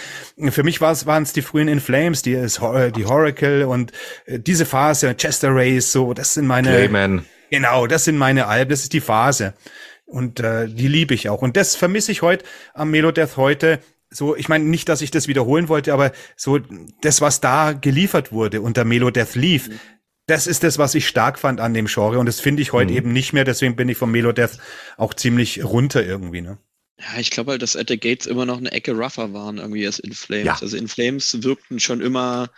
Für 0.50 0.62
mich 0.62 0.82
waren 0.82 1.22
es 1.22 1.32
die 1.32 1.40
frühen 1.40 1.66
In 1.66 1.80
Flames, 1.80 2.20
die, 2.20 2.34
die 2.34 3.06
Horacle 3.06 3.66
und 3.66 3.92
äh, 4.26 4.38
diese 4.38 4.66
Phase, 4.66 5.14
Chester 5.16 5.48
Race, 5.50 5.90
so, 5.90 6.12
das 6.12 6.34
sind 6.34 6.46
meine. 6.46 6.68
Clayman. 6.68 7.24
Genau, 7.50 7.86
das 7.86 8.04
sind 8.04 8.18
meine 8.18 8.46
Alben, 8.46 8.70
das 8.70 8.82
ist 8.82 8.92
die 8.92 9.00
Phase. 9.00 9.54
Und 10.04 10.40
äh, 10.40 10.68
die 10.68 10.88
liebe 10.88 11.14
ich 11.14 11.30
auch. 11.30 11.40
Und 11.40 11.56
das 11.56 11.74
vermisse 11.74 12.12
ich 12.12 12.20
heute 12.20 12.44
am 12.74 12.90
Melodeath 12.90 13.38
heute. 13.38 13.80
So, 14.10 14.36
ich 14.36 14.50
meine 14.50 14.64
nicht, 14.64 14.90
dass 14.90 15.00
ich 15.00 15.10
das 15.10 15.26
wiederholen 15.26 15.70
wollte, 15.70 15.94
aber 15.94 16.12
so 16.36 16.60
das, 17.00 17.22
was 17.22 17.40
da 17.40 17.72
geliefert 17.72 18.30
wurde 18.30 18.60
und 18.60 18.76
der 18.76 18.84
Melodeath 18.84 19.36
lief, 19.36 19.70
mhm 19.70 19.80
das 20.26 20.46
ist 20.46 20.62
das, 20.62 20.78
was 20.78 20.94
ich 20.94 21.06
stark 21.06 21.38
fand 21.38 21.60
an 21.60 21.74
dem 21.74 21.86
Genre 21.86 22.18
und 22.18 22.26
das 22.26 22.40
finde 22.40 22.62
ich 22.62 22.72
heute 22.72 22.92
mhm. 22.92 22.96
eben 22.96 23.12
nicht 23.12 23.32
mehr. 23.32 23.44
Deswegen 23.44 23.76
bin 23.76 23.88
ich 23.88 23.98
vom 23.98 24.10
Melodeath 24.10 24.58
auch 24.96 25.14
ziemlich 25.14 25.64
runter 25.64 26.04
irgendwie. 26.04 26.40
Ne? 26.40 26.58
Ja, 26.98 27.18
ich 27.18 27.30
glaube 27.30 27.52
halt, 27.52 27.62
dass 27.62 27.76
At 27.76 27.88
the 27.88 27.98
Gates 27.98 28.26
immer 28.26 28.46
noch 28.46 28.58
eine 28.58 28.72
Ecke 28.72 28.92
rougher 28.92 29.32
waren 29.32 29.58
irgendwie 29.58 29.86
als 29.86 29.98
In 29.98 30.12
Flames. 30.12 30.46
Ja. 30.46 30.58
Also 30.60 30.76
In 30.76 30.88
Flames 30.88 31.42
wirkten 31.42 31.80
schon 31.80 32.00
immer, 32.00 32.50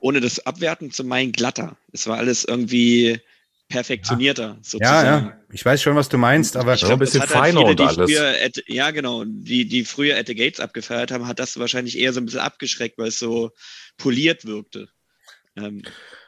ohne 0.00 0.20
das 0.20 0.44
abwerten 0.46 0.90
zu 0.92 1.02
meinen, 1.04 1.32
glatter. 1.32 1.76
Es 1.92 2.06
war 2.06 2.18
alles 2.18 2.44
irgendwie 2.44 3.20
perfektionierter, 3.68 4.42
ja. 4.42 4.58
sozusagen. 4.62 5.06
Ja, 5.06 5.18
ja, 5.18 5.40
ich 5.52 5.64
weiß 5.64 5.80
schon, 5.80 5.96
was 5.96 6.08
du 6.08 6.18
meinst, 6.18 6.56
aber 6.56 6.74
ich 6.74 6.80
glaub, 6.80 6.92
ein 6.92 6.98
bisschen 6.98 7.20
halt 7.20 7.30
feiner 7.30 7.60
viele, 7.60 7.70
und 7.70 7.80
alles. 7.80 8.20
At, 8.20 8.62
ja, 8.66 8.90
genau, 8.90 9.24
die, 9.24 9.66
die 9.66 9.84
früher 9.84 10.18
At 10.18 10.26
the 10.26 10.34
Gates 10.34 10.60
abgefeiert 10.60 11.10
haben, 11.12 11.26
hat 11.26 11.38
das 11.38 11.58
wahrscheinlich 11.58 11.98
eher 11.98 12.12
so 12.12 12.20
ein 12.20 12.26
bisschen 12.26 12.40
abgeschreckt, 12.40 12.98
weil 12.98 13.08
es 13.08 13.18
so 13.18 13.52
poliert 13.96 14.44
wirkte. 14.44 14.88
Ähm, 15.62 15.82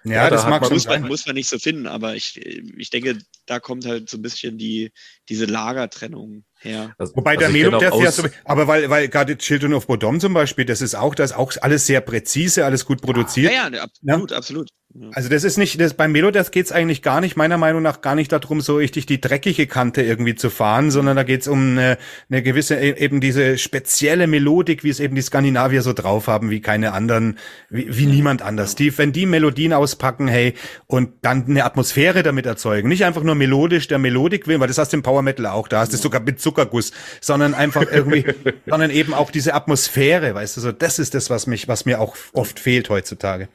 ja, 0.05 0.25
ja, 0.25 0.31
das 0.31 0.47
mag 0.49 0.63
man, 0.63 0.73
muss, 0.73 0.87
man, 0.87 1.03
muss 1.03 1.27
man 1.27 1.37
nicht 1.37 1.49
so 1.49 1.59
finden, 1.59 1.87
aber 1.87 2.17
ich, 2.17 2.37
ich 2.37 2.91
denke, 2.91 3.19
da 3.47 3.61
kommt 3.61 3.87
halt 3.87 4.11
so 4.11 4.17
ein 4.17 4.23
bisschen 4.23 4.59
die, 4.59 4.91
diese 5.29 5.45
Lagertrennung 5.45 6.45
her. 6.59 6.93
Also, 6.99 7.15
Wobei 7.15 7.33
also 7.33 7.41
der 7.41 7.51
Melum, 7.51 7.79
der 7.79 7.95
ja 7.97 8.11
so, 8.11 8.25
aber 8.45 8.67
weil, 8.67 8.91
weil 8.91 9.09
gerade 9.09 9.39
Children 9.39 9.75
of 9.75 9.87
Bodom 9.87 10.19
zum 10.19 10.35
Beispiel, 10.35 10.65
das 10.65 10.81
ist 10.81 10.97
auch, 10.97 11.15
das 11.15 11.31
ist 11.31 11.37
auch 11.37 11.53
alles 11.61 11.87
sehr 11.87 12.01
präzise, 12.01 12.65
alles 12.65 12.85
gut 12.85 13.01
produziert. 13.01 13.53
Ja, 13.53 13.69
ja, 13.69 13.83
absolut, 13.83 14.31
ja? 14.31 14.37
absolut. 14.37 14.71
Also 15.15 15.31
das 15.31 15.43
ist 15.43 15.57
nicht, 15.57 15.81
das, 15.81 15.95
beim 15.95 16.13
Melodeath 16.13 16.53
geht's 16.53 16.71
eigentlich 16.71 17.01
gar 17.01 17.23
nicht, 17.23 17.35
meiner 17.35 17.57
Meinung 17.57 17.81
nach 17.81 18.03
gar 18.03 18.15
nicht 18.15 18.31
darum, 18.31 18.61
so 18.61 18.77
richtig 18.77 19.07
die 19.07 19.23
dreckige 19.23 19.67
Kante 19.67 20.03
irgendwie 20.03 20.35
zu 20.35 20.51
fahren, 20.51 20.91
sondern 20.91 21.17
da 21.17 21.23
geht's 21.23 21.49
um 21.49 21.79
eine, 21.79 21.97
eine 22.29 22.43
gewisse, 22.43 22.75
e, 22.75 22.91
eben 22.99 23.23
diese 23.23 23.57
spezielle 23.57 24.27
Melodik, 24.27 24.85
wie 24.85 24.91
es 24.91 25.01
eben 25.01 25.15
die 25.15 25.23
Skandinavier 25.23 25.81
so 25.81 25.95
drauf 25.95 26.27
haben, 26.27 26.51
wie 26.51 26.61
keine 26.61 26.93
anderen, 26.93 27.39
wie, 27.71 27.97
wie 27.97 28.05
niemand 28.05 28.43
anders. 28.43 28.75
Die, 28.75 28.97
wenn 28.99 29.13
die 29.13 29.25
Melodien 29.25 29.73
auspacken, 29.73 30.29
hey, 30.29 30.53
und 30.89 31.13
dann 31.23 31.47
eine 31.47 31.65
Atmosphäre 31.65 32.23
damit 32.23 32.45
erzeugen, 32.45 32.91
nicht 32.91 33.07
einfach 33.07 33.23
nur 33.23 33.35
melodisch 33.35 33.89
der 33.89 33.99
Melodik 33.99 34.47
will, 34.47 34.61
weil 34.61 34.69
das 34.69 34.77
hast 34.77 34.93
du 34.93 34.99
im 34.99 35.03
Power 35.03 35.23
Metal 35.23 35.47
auch, 35.47 35.69
da 35.69 35.81
hast 35.81 35.95
du 35.95 35.97
sogar 35.97 36.21
mit 36.21 36.39
Zuckerguss, 36.39 36.93
sondern 37.23 37.55
einfach 37.55 37.91
irgendwie, 37.91 38.27
sondern 38.67 38.91
eben 38.91 39.15
auch 39.15 39.31
diese 39.31 39.55
Atmosphäre, 39.55 40.35
weißt 40.35 40.59
du, 40.59 40.61
so 40.61 40.71
das 40.71 40.99
ist 40.99 41.15
das, 41.15 41.31
was 41.31 41.47
mich, 41.47 41.67
was 41.67 41.87
mir 41.87 41.99
auch 41.99 42.15
oft 42.35 42.61
fehlt 42.61 42.91
heutzutage. 42.91 43.49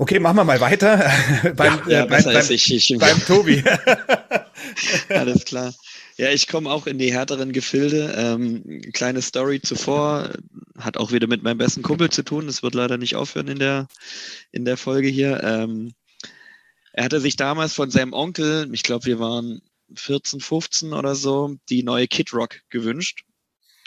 Okay, 0.00 0.20
machen 0.20 0.36
wir 0.36 0.44
mal 0.44 0.60
weiter 0.60 0.98
beim, 1.56 1.80
ja, 1.88 1.90
ja, 1.90 2.04
äh, 2.04 2.06
beim, 2.06 2.22
beim, 2.22 2.50
ich, 2.50 2.72
ich, 2.72 2.96
beim 3.00 3.18
Tobi. 3.26 3.64
Alles 5.08 5.44
klar. 5.44 5.74
Ja, 6.16 6.30
ich 6.30 6.46
komme 6.46 6.70
auch 6.70 6.86
in 6.86 6.98
die 6.98 7.12
härteren 7.12 7.50
Gefilde. 7.50 8.14
Ähm, 8.16 8.80
kleine 8.92 9.22
Story 9.22 9.60
zuvor, 9.60 10.30
hat 10.78 10.98
auch 10.98 11.10
wieder 11.10 11.26
mit 11.26 11.42
meinem 11.42 11.58
besten 11.58 11.82
Kumpel 11.82 12.10
zu 12.10 12.22
tun. 12.22 12.46
Das 12.46 12.62
wird 12.62 12.76
leider 12.76 12.96
nicht 12.96 13.16
aufhören 13.16 13.48
in 13.48 13.58
der, 13.58 13.88
in 14.52 14.64
der 14.64 14.76
Folge 14.76 15.08
hier. 15.08 15.42
Ähm, 15.42 15.94
er 16.92 17.02
hatte 17.02 17.20
sich 17.20 17.34
damals 17.34 17.74
von 17.74 17.90
seinem 17.90 18.12
Onkel, 18.12 18.68
ich 18.72 18.84
glaube, 18.84 19.06
wir 19.06 19.18
waren 19.18 19.62
14, 19.96 20.38
15 20.38 20.92
oder 20.92 21.16
so, 21.16 21.56
die 21.70 21.82
neue 21.82 22.06
Kid 22.06 22.32
Rock 22.32 22.60
gewünscht. 22.70 23.24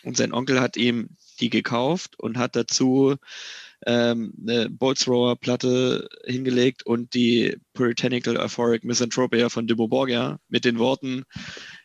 Und 0.04 0.18
sein 0.18 0.34
Onkel 0.34 0.60
hat 0.60 0.76
ihm 0.76 1.16
die 1.40 1.50
gekauft 1.50 2.20
und 2.20 2.38
hat 2.38 2.58
dazu 2.58 3.16
ähm, 3.86 4.34
eine 4.42 4.70
Boltzrower-Platte 4.70 6.08
hingelegt 6.26 6.86
und 6.86 7.14
die 7.14 7.58
Puritanical 7.74 8.38
Euphoric 8.38 8.84
Misanthropia 8.84 9.50
von 9.50 9.68
Dimmu 9.68 9.88
Borgia 9.88 10.40
mit 10.50 10.66
den 10.66 10.80
Worten, 10.80 11.24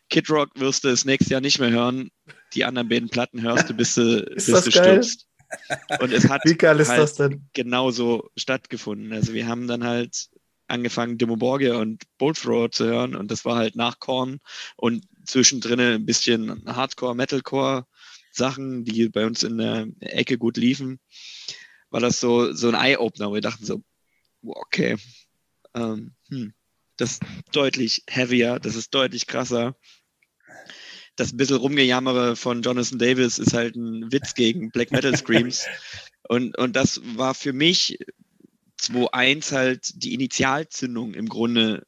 Kid 0.08 0.30
Rock 0.30 0.50
wirst 0.56 0.84
du 0.84 0.88
das 0.88 1.04
nächste 1.04 1.32
Jahr 1.32 1.40
nicht 1.40 1.58
mehr 1.58 1.70
hören. 1.70 2.10
Die 2.54 2.64
anderen 2.64 2.88
beiden 2.88 3.08
Platten 3.08 3.42
hörst 3.42 3.68
du, 3.68 3.74
bis 3.74 3.94
du, 3.94 4.24
bis 4.34 4.46
du 4.46 4.70
stirbst. 4.70 5.26
Und 6.00 6.12
es 6.12 6.28
hat 6.28 6.42
Wie 6.44 6.54
geil 6.54 6.80
ist 6.80 6.88
halt 6.88 7.00
das 7.00 7.14
denn? 7.14 7.48
genauso 7.52 8.30
stattgefunden. 8.36 9.12
Also 9.12 9.32
wir 9.32 9.46
haben 9.46 9.66
dann 9.66 9.84
halt 9.84 10.28
angefangen, 10.68 11.18
Demo 11.18 11.36
Borgia 11.36 11.76
und 11.76 12.02
Bolt 12.18 12.40
Thrower 12.40 12.70
zu 12.70 12.86
hören 12.86 13.14
und 13.14 13.30
das 13.30 13.44
war 13.44 13.56
halt 13.56 13.76
nach 13.76 14.00
Korn 14.00 14.40
und 14.76 15.04
zwischendrin 15.24 15.78
ein 15.78 16.06
bisschen 16.06 16.64
Hardcore, 16.66 17.14
Metalcore 17.14 17.86
Sachen, 18.32 18.84
die 18.84 19.08
bei 19.08 19.26
uns 19.26 19.44
in 19.44 19.58
der 19.58 19.86
Ecke 20.00 20.38
gut 20.38 20.56
liefen, 20.56 20.98
war 21.90 22.00
das 22.00 22.20
so, 22.20 22.52
so 22.52 22.68
ein 22.68 22.74
Eye-Opener, 22.74 23.30
wo 23.30 23.34
wir 23.34 23.40
dachten 23.40 23.64
so, 23.64 23.82
okay, 24.42 24.96
ähm, 25.74 26.14
hm, 26.28 26.52
das 26.96 27.12
ist 27.12 27.22
deutlich 27.52 28.02
heavier, 28.08 28.58
das 28.58 28.74
ist 28.74 28.94
deutlich 28.94 29.26
krasser. 29.26 29.76
Das 31.16 31.36
bisschen 31.36 31.56
Rumgejammere 31.56 32.36
von 32.36 32.62
Jonathan 32.62 32.98
Davis 32.98 33.38
ist 33.38 33.54
halt 33.54 33.76
ein 33.76 34.12
Witz 34.12 34.34
gegen 34.34 34.70
Black 34.70 34.90
Metal 34.92 35.16
Screams. 35.16 35.66
und, 36.28 36.56
und 36.58 36.76
das 36.76 37.00
war 37.16 37.34
für 37.34 37.52
mich 37.52 37.98
2.1 38.80 39.52
halt 39.52 40.02
die 40.02 40.14
Initialzündung 40.14 41.14
im 41.14 41.28
Grunde 41.28 41.86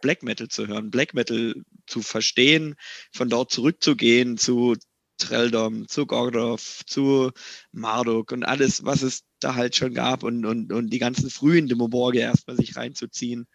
Black 0.00 0.22
Metal 0.22 0.48
zu 0.48 0.66
hören, 0.66 0.90
Black 0.90 1.14
Metal 1.14 1.54
zu 1.86 2.02
verstehen, 2.02 2.76
von 3.12 3.28
dort 3.28 3.50
zurückzugehen 3.50 4.38
zu 4.38 4.76
Treldom, 5.18 5.88
zu 5.88 6.06
Gordorf, 6.06 6.82
zu 6.86 7.30
Marduk 7.72 8.32
und 8.32 8.44
alles, 8.44 8.84
was 8.84 9.02
es 9.02 9.24
da 9.40 9.54
halt 9.54 9.76
schon 9.76 9.94
gab 9.94 10.22
und, 10.22 10.44
und, 10.44 10.72
und 10.72 10.90
die 10.90 10.98
ganzen 10.98 11.30
frühen 11.30 11.68
Demoborge 11.68 12.20
erstmal 12.20 12.56
sich 12.56 12.76
reinzuziehen. 12.76 13.46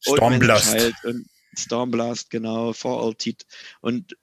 Stormblast. 0.00 0.74
Halt 0.74 0.94
und 1.04 1.26
Stormblast, 1.56 2.30
genau, 2.30 2.72
For 2.72 3.02
All 3.02 3.14
Tit. 3.14 3.46
Und 3.80 4.16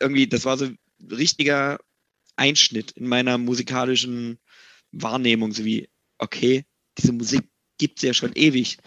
irgendwie, 0.00 0.26
das 0.26 0.44
war 0.44 0.58
so 0.58 0.66
ein 0.66 0.78
richtiger 1.10 1.78
Einschnitt 2.36 2.92
in 2.92 3.06
meiner 3.06 3.38
musikalischen 3.38 4.38
Wahrnehmung, 4.92 5.52
so 5.52 5.64
wie, 5.64 5.88
okay, 6.18 6.64
diese 6.96 7.12
Musik 7.12 7.48
gibt 7.78 7.98
es 7.98 8.02
ja 8.02 8.14
schon 8.14 8.32
ewig. 8.34 8.78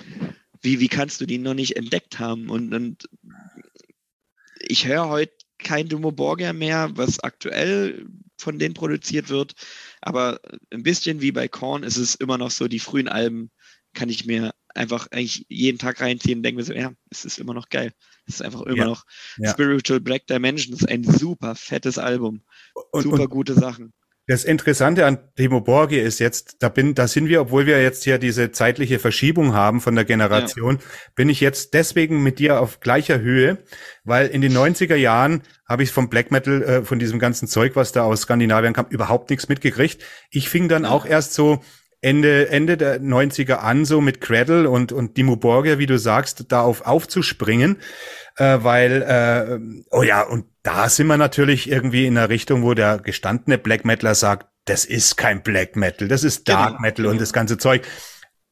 Wie, 0.62 0.80
wie 0.80 0.90
kannst 0.90 1.22
du 1.22 1.26
die 1.26 1.38
noch 1.38 1.54
nicht 1.54 1.76
entdeckt 1.76 2.20
haben? 2.20 2.50
Und, 2.50 2.74
und 2.74 3.10
ich 4.60 4.86
höre 4.86 5.10
heute 5.10 5.34
kein 5.64 5.88
Dumo 5.88 6.12
Borgia 6.12 6.54
mehr, 6.54 6.92
was 6.96 7.20
aktuell 7.20 8.06
von 8.38 8.60
denen 8.60 8.74
produziert 8.74 9.30
wird. 9.30 9.54
Aber 10.02 10.40
ein 10.72 10.84
bisschen 10.84 11.22
wie 11.22 11.32
bei 11.32 11.48
Korn 11.48 11.84
ist 11.84 11.98
es 11.98 12.16
immer 12.16 12.38
noch 12.38 12.52
so, 12.52 12.68
die 12.68 12.80
frühen 12.80 13.08
Alben 13.08 13.52
kann 13.94 14.10
ich 14.10 14.26
mir 14.26 14.54
einfach 14.74 15.08
eigentlich 15.12 15.46
jeden 15.50 15.78
Tag 15.78 16.02
reinziehen 16.02 16.40
und 16.40 16.44
denke 16.44 16.60
mir 16.60 16.66
so, 16.66 16.74
ja, 16.74 16.94
es 17.10 17.26
ist 17.26 17.40
immer 17.40 17.54
noch 17.54 17.70
geil. 17.70 17.94
Es 18.26 18.36
ist 18.36 18.42
einfach 18.42 18.62
immer 18.62 18.78
ja, 18.78 18.86
noch 18.86 19.06
ja. 19.38 19.52
Spiritual 19.52 20.00
Black 20.00 20.28
Dimension 20.28 20.74
ist 20.74 20.88
ein 20.88 21.04
super 21.04 21.56
fettes 21.56 21.98
Album. 21.98 22.42
Und, 22.92 23.04
super 23.04 23.24
und, 23.24 23.30
gute 23.30 23.54
Sachen. 23.54 23.94
Das 24.32 24.46
Interessante 24.46 25.06
an 25.06 25.18
Timo 25.36 25.60
Borge 25.60 26.00
ist 26.00 26.20
jetzt, 26.20 26.64
da 26.64 26.70
bin, 26.70 26.96
da 26.96 27.10
sind 27.10 27.28
wir, 27.28 27.42
obwohl 27.42 27.66
wir 27.66 27.82
jetzt 27.82 28.06
hier 28.06 28.18
diese 28.18 28.54
zeitliche 28.54 28.98
Verschiebung 28.98 29.54
haben 29.54 29.82
von 29.82 29.94
der 29.94 30.06
Generation, 30.06 30.78
ja. 30.78 30.82
bin 31.16 31.28
ich 31.28 31.42
jetzt 31.42 31.74
deswegen 31.74 32.24
mit 32.24 32.40
dir 32.40 32.62
auf 32.62 32.80
gleicher 32.80 33.20
Höhe, 33.20 33.58
weil 34.06 34.28
in 34.28 34.40
den 34.40 34.54
90er 34.54 34.96
Jahren 34.96 35.42
habe 35.68 35.84
ich 35.84 35.92
vom 35.92 36.08
Black 36.08 36.32
Metal, 36.32 36.64
äh, 36.64 36.86
von 36.86 36.98
diesem 36.98 37.20
ganzen 37.20 37.50
Zeug, 37.50 37.76
was 37.76 37.92
da 37.92 38.04
aus 38.04 38.22
Skandinavien 38.22 38.72
kam, 38.72 38.86
überhaupt 38.88 39.32
nichts 39.32 39.50
mitgekriegt. 39.50 40.02
Ich 40.30 40.48
fing 40.48 40.70
dann 40.70 40.84
ja. 40.84 40.92
auch 40.92 41.06
erst 41.06 41.34
so 41.34 41.60
Ende, 42.02 42.50
Ende 42.50 42.78
der 42.78 43.00
90er 43.00 43.56
an, 43.56 43.86
so 43.86 44.02
mit 44.02 44.22
Cradle 44.22 44.70
und, 44.70 44.92
und 44.92 45.18
Dimo 45.18 45.36
Borgia, 45.36 45.78
wie 45.78 45.86
du 45.86 46.00
sagst, 46.00 46.46
da 46.50 46.62
auf 46.62 46.86
aufzuspringen, 46.86 47.78
äh, 48.38 48.58
weil, 48.62 49.04
äh, 49.04 49.60
oh 49.92 50.02
ja, 50.02 50.24
und 50.24 50.46
da 50.64 50.90
sind 50.90 51.08
wir 51.08 51.18
natürlich 51.18 51.70
irgendwie 51.70 52.08
in 52.08 52.18
einer 52.18 52.30
Richtung, 52.30 52.64
wo 52.64 52.74
der 52.74 52.98
gestandene 52.98 53.60
Black 53.60 53.86
Metaler 53.86 54.16
sagt, 54.16 54.48
das 54.66 54.84
ist 54.86 55.16
kein 55.16 55.44
Black 55.44 55.76
Metal, 55.76 56.08
das 56.08 56.24
ist 56.24 56.50
Dark 56.50 56.70
genau, 56.70 56.82
Metal 56.82 57.04
genau. 57.04 57.12
und 57.12 57.22
das 57.22 57.34
ganze 57.34 57.58
Zeug. 57.58 57.84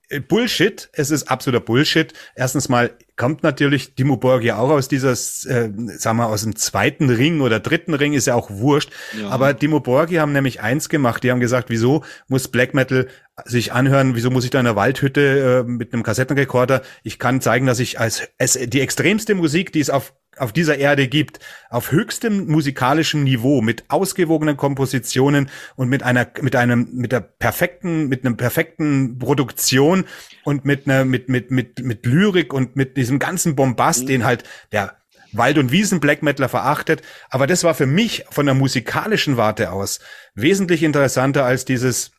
Äh, 0.09 0.19
Bullshit, 0.19 0.89
es 0.93 1.11
ist 1.11 1.29
absoluter 1.29 1.63
Bullshit. 1.63 2.13
Erstens 2.35 2.69
mal 2.69 2.91
kommt 3.15 3.43
natürlich 3.43 3.95
Dimo 3.95 4.17
Borg 4.17 4.43
ja 4.43 4.57
auch 4.57 4.69
aus 4.69 4.87
dieser, 4.87 5.11
äh, 5.11 5.15
sagen 5.15 6.17
wir, 6.17 6.27
aus 6.27 6.43
dem 6.43 6.55
zweiten 6.55 7.09
Ring 7.09 7.41
oder 7.41 7.59
dritten 7.59 7.93
Ring, 7.93 8.13
ist 8.13 8.27
ja 8.27 8.35
auch 8.35 8.49
wurscht. 8.49 8.91
Ja. 9.19 9.29
Aber 9.29 9.53
Dimo 9.53 9.79
Borgi 9.79 10.15
haben 10.15 10.31
nämlich 10.31 10.61
eins 10.61 10.89
gemacht, 10.89 11.23
die 11.23 11.31
haben 11.31 11.39
gesagt, 11.39 11.69
wieso 11.69 12.03
muss 12.27 12.47
Black 12.47 12.73
Metal 12.73 13.07
sich 13.45 13.71
anhören, 13.71 14.15
wieso 14.15 14.31
muss 14.31 14.45
ich 14.45 14.49
da 14.49 14.59
in 14.59 14.65
der 14.65 14.75
Waldhütte 14.75 15.65
äh, 15.67 15.69
mit 15.69 15.93
einem 15.93 16.03
Kassettenrekorder, 16.03 16.81
ich 17.03 17.19
kann 17.19 17.41
zeigen, 17.41 17.65
dass 17.65 17.79
ich 17.79 17.99
als, 17.99 18.23
als 18.37 18.53
die 18.53 18.81
extremste 18.81 19.35
Musik, 19.35 19.71
die 19.71 19.79
es 19.79 19.89
auf 19.89 20.13
auf 20.39 20.53
dieser 20.53 20.77
Erde 20.77 21.07
gibt, 21.07 21.39
auf 21.69 21.91
höchstem 21.91 22.47
musikalischem 22.47 23.23
Niveau, 23.23 23.61
mit 23.61 23.85
ausgewogenen 23.89 24.57
Kompositionen 24.57 25.49
und 25.75 25.89
mit 25.89 26.03
einer, 26.03 26.27
mit 26.41 26.55
einem, 26.55 26.89
mit 26.93 27.11
der 27.11 27.21
perfekten, 27.21 28.07
mit 28.07 28.25
einem 28.25 28.37
perfekten 28.37 29.19
Produktion 29.19 30.05
und 30.43 30.65
mit 30.65 30.87
einer, 30.87 31.05
mit, 31.05 31.29
mit, 31.29 31.51
mit, 31.51 31.79
mit 31.83 32.05
Lyrik 32.05 32.53
und 32.53 32.75
mit 32.75 32.97
diesem 32.97 33.19
ganzen 33.19 33.55
Bombast, 33.55 34.03
mhm. 34.03 34.07
den 34.07 34.25
halt 34.25 34.43
der 34.71 34.97
Wald- 35.31 35.57
und 35.57 35.71
Wiesen-Black 35.71 36.23
Metaler 36.23 36.49
verachtet. 36.49 37.01
Aber 37.29 37.47
das 37.47 37.63
war 37.63 37.75
für 37.75 37.85
mich 37.85 38.25
von 38.29 38.45
der 38.45 38.55
musikalischen 38.55 39.37
Warte 39.37 39.71
aus 39.71 39.99
wesentlich 40.33 40.83
interessanter 40.83 41.45
als 41.45 41.65
dieses, 41.65 42.11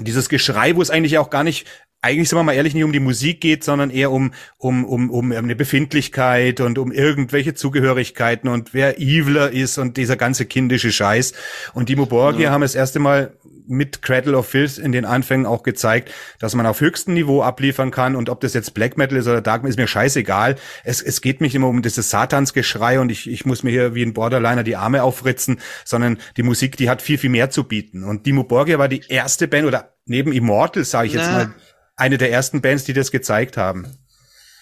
dieses 0.00 0.28
Geschrei, 0.28 0.76
wo 0.76 0.82
es 0.82 0.90
eigentlich 0.90 1.18
auch 1.18 1.30
gar 1.30 1.44
nicht 1.44 1.66
eigentlich, 2.00 2.28
sind 2.28 2.38
wir 2.38 2.44
mal 2.44 2.52
ehrlich, 2.52 2.74
nicht 2.74 2.84
um 2.84 2.92
die 2.92 3.00
Musik 3.00 3.40
geht, 3.40 3.64
sondern 3.64 3.90
eher 3.90 4.12
um, 4.12 4.32
um, 4.56 4.84
um, 4.84 5.10
um 5.10 5.32
eine 5.32 5.56
Befindlichkeit 5.56 6.60
und 6.60 6.78
um 6.78 6.92
irgendwelche 6.92 7.54
Zugehörigkeiten 7.54 8.48
und 8.48 8.72
wer 8.72 9.00
eviler 9.00 9.50
ist 9.50 9.78
und 9.78 9.96
dieser 9.96 10.16
ganze 10.16 10.46
kindische 10.46 10.92
Scheiß. 10.92 11.32
Und 11.74 11.88
Dimo 11.88 12.06
Borgia 12.06 12.44
ja. 12.44 12.50
haben 12.52 12.60
das 12.60 12.76
erste 12.76 13.00
Mal 13.00 13.32
mit 13.66 14.00
Cradle 14.00 14.36
of 14.36 14.48
Filth 14.48 14.78
in 14.78 14.92
den 14.92 15.04
Anfängen 15.04 15.44
auch 15.44 15.62
gezeigt, 15.62 16.10
dass 16.38 16.54
man 16.54 16.66
auf 16.66 16.80
höchstem 16.80 17.14
Niveau 17.14 17.42
abliefern 17.42 17.90
kann 17.90 18.16
und 18.16 18.30
ob 18.30 18.40
das 18.40 18.54
jetzt 18.54 18.74
Black 18.74 18.96
Metal 18.96 19.18
ist 19.18 19.26
oder 19.26 19.42
Dark 19.42 19.62
Metal, 19.62 19.70
ist 19.70 19.78
mir 19.78 19.88
scheißegal. 19.88 20.54
Es, 20.84 21.02
es 21.02 21.20
geht 21.20 21.40
mich 21.40 21.54
immer 21.54 21.68
um 21.68 21.82
dieses 21.82 22.10
Satansgeschrei 22.10 23.00
und 23.00 23.10
ich, 23.10 23.28
ich 23.28 23.44
muss 23.44 23.64
mir 23.64 23.70
hier 23.70 23.94
wie 23.94 24.02
ein 24.02 24.14
Borderliner 24.14 24.62
die 24.62 24.76
Arme 24.76 25.02
aufritzen, 25.02 25.60
sondern 25.84 26.18
die 26.36 26.42
Musik, 26.44 26.76
die 26.76 26.88
hat 26.88 27.02
viel, 27.02 27.18
viel 27.18 27.30
mehr 27.30 27.50
zu 27.50 27.64
bieten. 27.64 28.04
Und 28.04 28.24
Dimo 28.24 28.44
Borgia 28.44 28.78
war 28.78 28.88
die 28.88 29.02
erste 29.08 29.48
Band 29.48 29.66
oder 29.66 29.92
neben 30.06 30.32
Immortals, 30.32 30.90
sage 30.90 31.08
ich 31.08 31.14
jetzt 31.14 31.26
Na. 31.26 31.32
mal, 31.32 31.54
eine 31.98 32.16
der 32.16 32.30
ersten 32.30 32.62
Bands, 32.62 32.84
die 32.84 32.92
das 32.92 33.10
gezeigt 33.10 33.56
haben. 33.56 33.86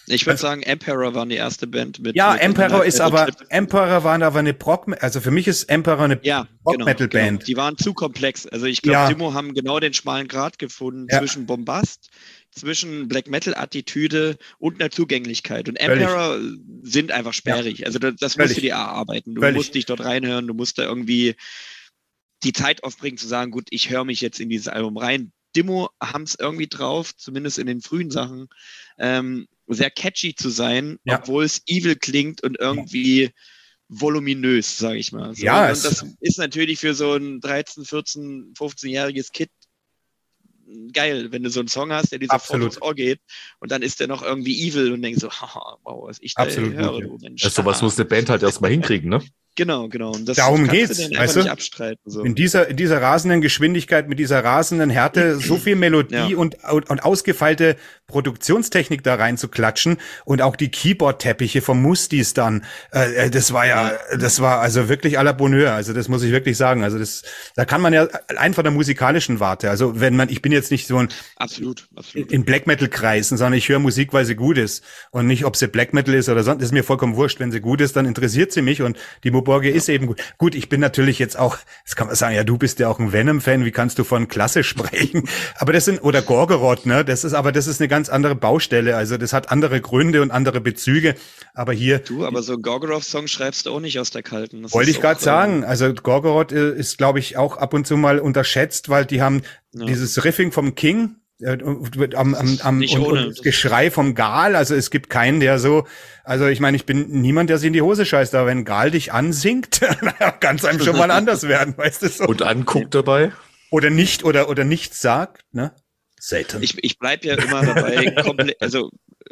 Ich 0.09 0.25
würde 0.25 0.39
sagen, 0.39 0.63
Emperor 0.63 1.15
waren 1.15 1.29
die 1.29 1.37
erste 1.37 1.67
Band 1.67 1.99
mit. 1.99 2.15
Ja, 2.15 2.35
mit 2.35 2.43
Emperor 2.43 2.85
ist 2.85 3.01
aber, 3.01 3.27
Emperor 3.49 4.05
waren 4.05 4.23
aber 4.23 4.39
eine 4.39 4.55
Brock, 4.55 4.87
also 5.01 5.21
für 5.21 5.33
mich 5.33 5.49
ist 5.49 5.65
Emperor 5.65 6.05
eine 6.05 6.21
ja, 6.23 6.47
Rock 6.65 6.79
Metal 6.79 7.09
genau, 7.09 7.25
Band. 7.25 7.41
Genau. 7.41 7.47
Die 7.47 7.57
waren 7.57 7.77
zu 7.77 7.93
komplex. 7.93 8.47
Also 8.47 8.67
ich 8.67 8.83
glaube, 8.83 8.99
ja. 8.99 9.09
Timo 9.09 9.35
haben 9.35 9.53
genau 9.53 9.81
den 9.81 9.95
schmalen 9.95 10.29
Grad 10.29 10.61
gefunden 10.61 11.09
ja. 11.11 11.19
zwischen 11.19 11.47
Bombast, 11.47 12.11
zwischen 12.53 13.09
Black 13.09 13.29
Metal 13.29 13.55
Attitüde 13.57 14.39
und 14.59 14.81
einer 14.81 14.91
Zugänglichkeit. 14.91 15.69
Und 15.69 15.77
Emperor 15.77 16.35
Völlig. 16.35 16.61
sind 16.83 17.11
einfach 17.11 17.33
sperrig. 17.33 17.81
Ja. 17.81 17.87
Also 17.87 17.99
das, 17.99 18.15
das 18.21 18.39
musst 18.39 18.57
du 18.57 18.61
dir 18.61 18.75
erarbeiten. 18.75 19.35
Du 19.35 19.41
Völlig. 19.41 19.57
musst 19.57 19.75
dich 19.75 19.87
dort 19.87 20.05
reinhören, 20.05 20.47
du 20.47 20.55
musst 20.55 20.79
da 20.79 20.85
irgendwie 20.85 21.35
die 22.45 22.53
Zeit 22.53 22.85
aufbringen 22.85 23.19
zu 23.19 23.27
sagen, 23.27 23.51
gut, 23.51 23.67
ich 23.71 23.91
höre 23.91 24.05
mich 24.05 24.21
jetzt 24.21 24.39
in 24.39 24.49
dieses 24.49 24.69
Album 24.69 24.97
rein. 24.99 25.33
Demo 25.57 25.91
haben 26.01 26.25
es 26.25 26.37
irgendwie 26.39 26.67
drauf, 26.67 27.17
zumindest 27.17 27.59
in 27.59 27.67
den 27.67 27.81
frühen 27.81 28.11
Sachen, 28.11 28.49
ähm, 28.99 29.49
sehr 29.67 29.91
catchy 29.91 30.35
zu 30.35 30.51
sein, 30.51 30.99
ja. 31.05 31.19
obwohl 31.19 31.45
es 31.45 31.63
evil 31.67 31.97
klingt 31.97 32.43
und 32.43 32.59
irgendwie 32.59 33.31
voluminös, 33.89 34.79
sage 34.79 34.99
ich 34.99 35.13
mal. 35.13 35.35
So, 35.35 35.45
ja, 35.45 35.69
und 35.69 35.85
das 35.85 36.05
ist 36.21 36.39
natürlich 36.39 36.81
für 36.81 36.95
so 36.95 37.15
ein 37.15 37.41
13, 37.41 37.85
14, 37.85 38.55
15-jähriges 38.55 39.33
Kind 39.33 39.51
geil, 40.93 41.31
wenn 41.31 41.43
du 41.43 41.51
so 41.51 41.61
einen 41.61 41.69
Song 41.69 41.93
hast, 41.93 42.13
der 42.13 42.19
dir 42.19 42.29
sofort 42.31 42.63
aufs 42.65 42.83
Ohr 42.83 42.95
geht 42.95 43.21
und 43.61 43.71
dann 43.71 43.83
ist 43.83 44.01
der 44.01 44.09
noch 44.09 44.23
irgendwie 44.23 44.67
evil 44.67 44.93
und 44.93 45.03
denkst 45.03 45.21
so, 45.21 45.31
haha, 45.41 45.79
wow, 45.85 46.09
was 46.09 46.19
ich 46.21 46.35
da 46.35 46.43
Absolut 46.43 46.75
höre, 46.75 47.01
du 47.01 47.19
Mensch. 47.21 47.45
Also 47.45 47.63
sowas 47.63 47.83
muss 47.83 47.99
eine 47.99 48.07
Band 48.07 48.29
halt 48.29 48.43
erstmal 48.43 48.71
hinkriegen, 48.71 49.11
ne? 49.11 49.23
Genau, 49.57 49.89
genau. 49.89 50.13
Und 50.13 50.29
das 50.29 50.37
Darum 50.37 50.69
geht's, 50.69 51.09
du 51.09 51.17
weißt 51.17 51.37
du? 51.37 51.51
abstreiten, 51.51 52.03
so. 52.05 52.23
In 52.23 52.35
dieser, 52.35 52.69
in 52.69 52.77
dieser 52.77 53.01
rasenden 53.01 53.41
Geschwindigkeit, 53.41 54.07
mit 54.07 54.19
dieser 54.19 54.45
rasenden 54.45 54.91
Härte, 54.91 55.37
so 55.41 55.57
viel 55.57 55.77
Melodie 55.77 56.15
ja. 56.15 56.37
und, 56.37 56.57
und, 56.71 56.91
und 56.91 57.03
ausgefeilte 57.03 57.77
Produktionstechnik 58.07 59.03
da 59.03 59.15
rein 59.17 59.39
zu 59.39 59.49
klatschen 59.49 59.97
und 60.25 60.43
auch 60.43 60.57
die 60.57 60.71
Keyboard-Teppiche 60.71 61.63
vom 61.63 61.83
Mustis 61.83 62.35
dann, 62.35 62.65
äh, 62.93 63.27
äh 63.27 63.31
das 63.31 63.53
war 63.53 63.67
ja, 63.67 63.93
das 64.17 64.41
war 64.41 64.61
also 64.61 64.89
wirklich 64.89 65.19
à 65.19 65.23
la 65.23 65.33
Bonheur. 65.33 65.73
Also 65.73 65.93
das 65.93 66.09
muss 66.09 66.23
ich 66.23 66.33
wirklich 66.33 66.57
sagen. 66.57 66.85
Also 66.85 66.99
das, 66.99 67.23
da 67.57 67.65
kann 67.65 67.81
man 67.81 67.93
ja 67.93 68.07
einfach 68.37 68.63
der 68.63 68.73
musikalischen 68.73 69.41
Warte. 69.41 69.71
Also 69.71 69.99
wenn 69.99 70.15
man, 70.17 70.29
ich 70.29 70.43
bin 70.43 70.53
jetzt 70.53 70.71
nicht 70.71 70.87
so 70.87 70.99
ein 70.99 71.09
absolut, 71.37 71.89
absolut. 71.97 72.31
in 72.31 72.45
Black 72.45 72.67
Metal 72.67 72.89
Kreisen, 72.89 73.39
sondern 73.39 73.55
ich 73.55 73.69
höre 73.69 73.79
Musik, 73.79 74.13
weil 74.13 74.27
sie 74.27 74.37
gut 74.37 74.59
ist 74.59 74.85
und 75.11 75.27
nicht, 75.27 75.47
ob 75.47 75.57
sie 75.57 75.67
Black 75.67 75.95
Metal 75.95 76.15
ist 76.15 76.29
oder 76.29 76.43
sonst. 76.43 76.59
Das 76.59 76.67
ist 76.67 76.73
mir 76.73 76.85
vollkommen 76.85 77.17
wurscht. 77.17 77.41
Wenn 77.41 77.51
sie 77.51 77.61
gut 77.61 77.81
ist, 77.81 77.97
dann 77.97 78.07
interessiert 78.07 78.53
sie 78.53 78.63
mich 78.63 78.83
und 78.83 78.99
die 79.25 79.31
Moborge 79.47 79.71
ja. 79.71 79.77
ist 79.77 79.89
eben 79.89 80.07
gut. 80.07 80.21
Gut, 80.39 80.55
ich 80.55 80.69
bin 80.69 80.81
natürlich 80.81 81.19
jetzt 81.19 81.39
auch, 81.39 81.57
das 81.85 81.97
kann 81.97 82.09
man 82.09 82.17
sagen, 82.17 82.35
ja, 82.35 82.45
du 82.45 82.59
bist 82.59 82.79
ja 82.81 82.89
auch 82.89 82.99
ein 82.99 83.13
Venom-Fan. 83.13 83.65
Wie 83.65 83.71
kannst 83.71 83.99
du 83.99 84.05
von 84.05 84.29
Klasse 84.29 84.65
sprechen? 84.65 85.29
aber 85.57 85.73
das 85.73 85.85
sind 85.85 86.03
oder 86.03 86.23
Gorgoroth, 86.23 86.85
ne? 86.87 87.05
Das 87.05 87.25
ist 87.25 87.33
aber 87.33 87.53
das 87.53 87.67
ist 87.67 87.81
eine 87.81 87.89
ganz 87.89 88.09
andere 88.09 88.35
Baustelle. 88.35 88.97
Also 88.97 89.17
das 89.17 89.33
hat 89.33 89.51
andere 89.51 89.81
Gründe 89.81 90.21
und 90.23 90.31
andere 90.31 90.61
Bezüge. 90.61 91.15
Aber 91.55 91.73
hier. 91.73 92.01
Du, 92.01 92.27
aber 92.27 92.43
so 92.43 92.59
Gorgoroth-Song 92.59 93.29
schreibst 93.29 93.67
du 93.67 93.71
auch 93.71 93.81
nicht 93.81 93.99
aus 93.99 94.11
der 94.11 94.23
Kalten. 94.23 94.63
Das 94.63 94.73
wollte 94.73 94.91
ich 94.91 95.01
gerade 95.01 95.23
sagen. 95.23 95.65
Also 95.65 95.93
Gorgoroth 95.95 96.53
äh, 96.53 96.75
ist, 96.75 96.99
glaube 96.99 97.21
ich, 97.21 97.37
auch 97.37 97.57
ab 97.57 97.73
und 97.73 97.87
zu 97.87 97.97
mal 97.97 98.19
unterschätzt, 98.19 98.89
weil 98.89 99.07
die 99.07 99.23
haben 99.23 99.43
ja. 99.73 99.87
dieses 99.87 100.25
Riffing 100.25 100.53
vom 100.53 100.75
King, 100.75 101.17
am, 101.45 102.35
am, 102.35 102.59
am 102.63 102.81
und, 102.81 103.05
und 103.05 103.43
Geschrei 103.43 103.91
vom 103.91 104.15
Gal. 104.15 104.57
Also 104.57 104.75
es 104.75 104.91
gibt 104.91 105.11
keinen, 105.11 105.41
der 105.41 105.59
so, 105.59 105.87
also 106.25 106.47
ich 106.47 106.61
meine, 106.61 106.77
ich 106.77 106.87
bin 106.87 107.09
niemand, 107.21 107.51
der 107.51 107.59
sich 107.59 107.67
in 107.67 107.73
die 107.73 107.83
Hose 107.83 108.07
scheißt, 108.07 108.35
aber 108.35 108.47
wenn 108.47 108.65
Gal 108.65 108.91
dich 108.91 109.13
ansingt, 109.13 109.81
kann 110.41 110.57
es 110.57 110.65
einem 110.65 110.81
schon 110.81 110.97
mal 110.97 111.11
anders 111.11 111.47
werden, 111.49 111.77
weißt 111.77 112.03
du 112.03 112.09
so. 112.09 112.25
Und 112.25 112.43
anguckt 112.43 112.95
dabei. 112.95 113.33
Oder 113.71 113.91
nicht, 113.91 114.25
oder, 114.25 114.49
oder 114.49 114.65
nichts 114.65 115.01
sagt, 115.01 115.43
ne? 115.53 115.73
Satan. 116.19 116.63
Ich, 116.63 116.83
ich 116.83 116.99
bleibe 116.99 117.27
ja 117.27 117.35
immer 117.35 117.65
dabei, 117.65 118.15
also 118.61 118.91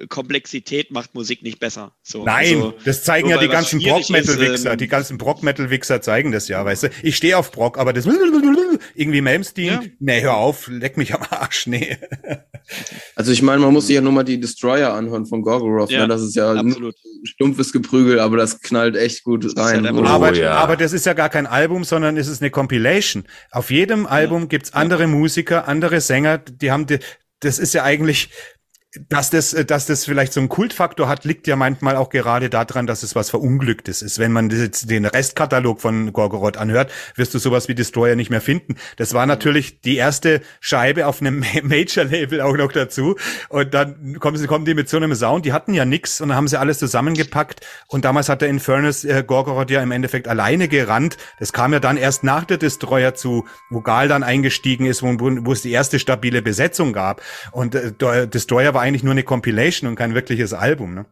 Komplexität 0.08 0.90
macht 0.90 1.14
Musik 1.14 1.42
nicht 1.42 1.60
besser. 1.60 1.94
So, 2.02 2.24
Nein, 2.24 2.56
also, 2.56 2.74
das 2.84 3.04
zeigen 3.04 3.28
ja 3.28 3.38
die 3.38 3.48
ganzen 3.48 3.80
Brock-Metal-Wichser. 3.80 4.72
Ähm, 4.72 4.78
die 4.78 4.88
ganzen 4.88 5.18
Brock-Metal-Wichser 5.18 6.00
zeigen 6.02 6.32
das 6.32 6.48
ja, 6.48 6.64
weißt 6.64 6.84
du. 6.84 6.90
Ich 7.02 7.16
stehe 7.16 7.38
auf 7.38 7.52
Brock, 7.52 7.78
aber 7.78 7.92
das 7.92 8.06
irgendwie 8.94 9.20
Malmsteen, 9.20 9.72
ja. 9.72 9.82
nee, 10.00 10.20
hör 10.22 10.36
auf, 10.36 10.68
leck 10.68 10.96
mich 10.96 11.14
am 11.14 11.22
Arsch, 11.30 11.66
nee. 11.66 11.96
Also 13.14 13.30
ich 13.30 13.42
meine, 13.42 13.60
man 13.60 13.72
muss 13.72 13.86
sich 13.86 13.94
ja 13.94 14.00
nur 14.00 14.12
mal 14.12 14.24
die 14.24 14.40
Destroyer 14.40 14.94
anhören 14.94 15.26
von 15.26 15.42
Gorgoroth. 15.42 15.90
Ja, 15.90 16.02
ne? 16.02 16.08
Das 16.08 16.22
ist 16.22 16.34
ja 16.34 16.52
absolut. 16.52 16.94
stumpfes 17.24 17.72
Geprügel, 17.72 18.18
aber 18.18 18.36
das 18.36 18.60
knallt 18.60 18.96
echt 18.96 19.22
gut 19.22 19.44
rein. 19.56 19.86
Halt 19.86 20.06
aber, 20.06 20.30
oh, 20.30 20.34
ja. 20.34 20.54
aber 20.54 20.76
das 20.76 20.92
ist 20.92 21.06
ja 21.06 21.12
gar 21.12 21.28
kein 21.28 21.46
Album, 21.46 21.84
sondern 21.84 22.16
es 22.16 22.26
ist 22.26 22.42
eine 22.42 22.50
Compilation. 22.50 23.24
Auf 23.50 23.70
jedem 23.70 24.06
Album 24.06 24.42
ja. 24.42 24.48
gibt's 24.48 24.72
andere 24.72 25.06
Musiker, 25.06 25.68
andere 25.68 26.00
Sänger, 26.00 26.38
die 26.38 26.70
haben 26.70 26.86
die, 26.86 26.98
das 27.40 27.58
ist 27.58 27.74
ja 27.74 27.84
eigentlich, 27.84 28.30
dass 29.08 29.30
das, 29.30 29.54
äh, 29.54 29.64
dass 29.64 29.86
das 29.86 30.04
vielleicht 30.04 30.32
so 30.32 30.40
einen 30.40 30.48
Kultfaktor 30.48 31.08
hat, 31.08 31.24
liegt 31.24 31.46
ja 31.46 31.56
manchmal 31.56 31.96
auch 31.96 32.10
gerade 32.10 32.50
daran, 32.50 32.86
dass 32.86 33.02
es 33.02 33.14
was 33.14 33.30
Verunglücktes 33.30 34.02
ist. 34.02 34.18
Wenn 34.18 34.32
man 34.32 34.50
jetzt 34.50 34.90
den 34.90 35.04
Restkatalog 35.04 35.80
von 35.80 36.12
Gorgoroth 36.12 36.56
anhört, 36.56 36.92
wirst 37.16 37.34
du 37.34 37.38
sowas 37.38 37.68
wie 37.68 37.74
Destroyer 37.74 38.14
nicht 38.16 38.30
mehr 38.30 38.40
finden. 38.40 38.76
Das 38.96 39.14
war 39.14 39.26
natürlich 39.26 39.80
die 39.80 39.96
erste 39.96 40.40
Scheibe 40.60 41.06
auf 41.06 41.20
einem 41.20 41.44
Major-Label 41.62 42.40
auch 42.40 42.56
noch 42.56 42.72
dazu. 42.72 43.16
Und 43.48 43.74
dann 43.74 44.18
kommen 44.20 44.36
sie, 44.36 44.46
kommen 44.46 44.64
die 44.64 44.74
mit 44.74 44.88
so 44.88 44.96
einem 44.96 45.14
Sound, 45.14 45.44
die 45.44 45.52
hatten 45.52 45.74
ja 45.74 45.84
nix 45.84 46.20
und 46.20 46.28
dann 46.28 46.36
haben 46.36 46.48
sie 46.48 46.58
alles 46.58 46.78
zusammengepackt. 46.78 47.66
Und 47.88 48.04
damals 48.04 48.28
hat 48.28 48.42
der 48.42 48.48
Infernus 48.48 49.04
äh, 49.04 49.24
Gorgoroth 49.26 49.70
ja 49.70 49.82
im 49.82 49.90
Endeffekt 49.90 50.28
alleine 50.28 50.68
gerannt. 50.68 51.16
Das 51.38 51.52
kam 51.52 51.72
ja 51.72 51.80
dann 51.80 51.96
erst 51.96 52.22
nach 52.22 52.44
der 52.44 52.58
Destroyer 52.58 53.14
zu, 53.14 53.44
wo 53.70 53.80
Gal 53.80 54.08
dann 54.08 54.22
eingestiegen 54.22 54.86
ist, 54.86 55.02
wo, 55.02 55.08
wo 55.18 55.52
es 55.52 55.62
die 55.62 55.72
erste 55.72 55.98
stabile 55.98 56.42
Besetzung 56.42 56.92
gab. 56.92 57.22
Und 57.50 57.74
äh, 57.74 58.28
Destroyer 58.28 58.74
war 58.74 58.83
eigentlich 58.84 59.02
nur 59.02 59.12
eine 59.12 59.24
Compilation 59.24 59.88
und 59.88 59.96
kein 59.96 60.14
wirkliches 60.14 60.52
Album, 60.52 60.94
ne? 60.94 61.06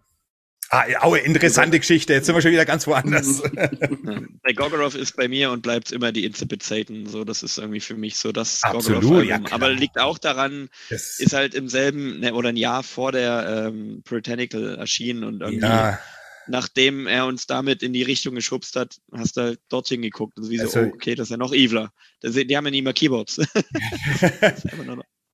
Ah, 0.75 0.87
oh, 1.05 1.15
interessante 1.15 1.79
Geschichte. 1.79 2.15
Jetzt 2.15 2.25
sind 2.25 2.35
wir 2.35 2.41
schon 2.41 2.51
wieder 2.51 2.65
ganz 2.65 2.87
woanders. 2.87 3.43
Bei 4.43 4.55
Gogorov 4.55 4.95
ist 4.95 5.15
bei 5.17 5.29
mir 5.29 5.51
und 5.51 5.61
bleibt 5.61 5.93
immer 5.93 6.13
die 6.13 6.25
Incipit 6.25 6.63
Satan. 6.63 7.05
So, 7.05 7.25
das 7.25 7.43
ist 7.43 7.59
irgendwie 7.59 7.81
für 7.81 7.95
mich 7.95 8.17
so 8.17 8.33
das 8.33 8.63
Absolut, 8.63 9.27
ja, 9.27 9.39
Aber 9.51 9.69
liegt 9.69 10.01
auch 10.01 10.17
daran, 10.17 10.71
das 10.89 11.21
ist 11.21 11.35
halt 11.35 11.55
im 11.55 11.69
selben 11.69 12.21
ne, 12.21 12.33
oder 12.33 12.49
ein 12.49 12.57
Jahr 12.57 12.83
vor 12.83 13.13
der 13.13 13.67
ähm, 13.69 14.01
Puritanical 14.07 14.77
erschienen 14.77 15.25
und 15.25 15.43
irgendwie 15.43 15.67
ja. 15.67 15.99
nachdem 16.47 17.07
er 17.07 17.27
uns 17.27 17.47
damit 17.47 17.83
in 17.83 17.93
die 17.93 18.03
Richtung 18.03 18.35
geschubst 18.35 18.75
hat, 18.75 18.97
hast 19.13 19.37
du 19.37 19.43
halt 19.43 19.61
dorthin 19.69 20.01
geguckt 20.01 20.39
und 20.39 20.49
wie 20.49 20.59
also, 20.59 20.73
so, 20.73 20.87
oh, 20.87 20.93
okay, 20.95 21.15
das 21.15 21.27
ist 21.27 21.33
ja 21.33 21.37
noch 21.37 21.53
eviler. 21.53 21.93
Die 22.23 22.57
haben 22.57 22.65
ja 22.65 22.71
nie 22.71 22.81
mehr 22.81 22.95
Keyboards. 22.95 23.37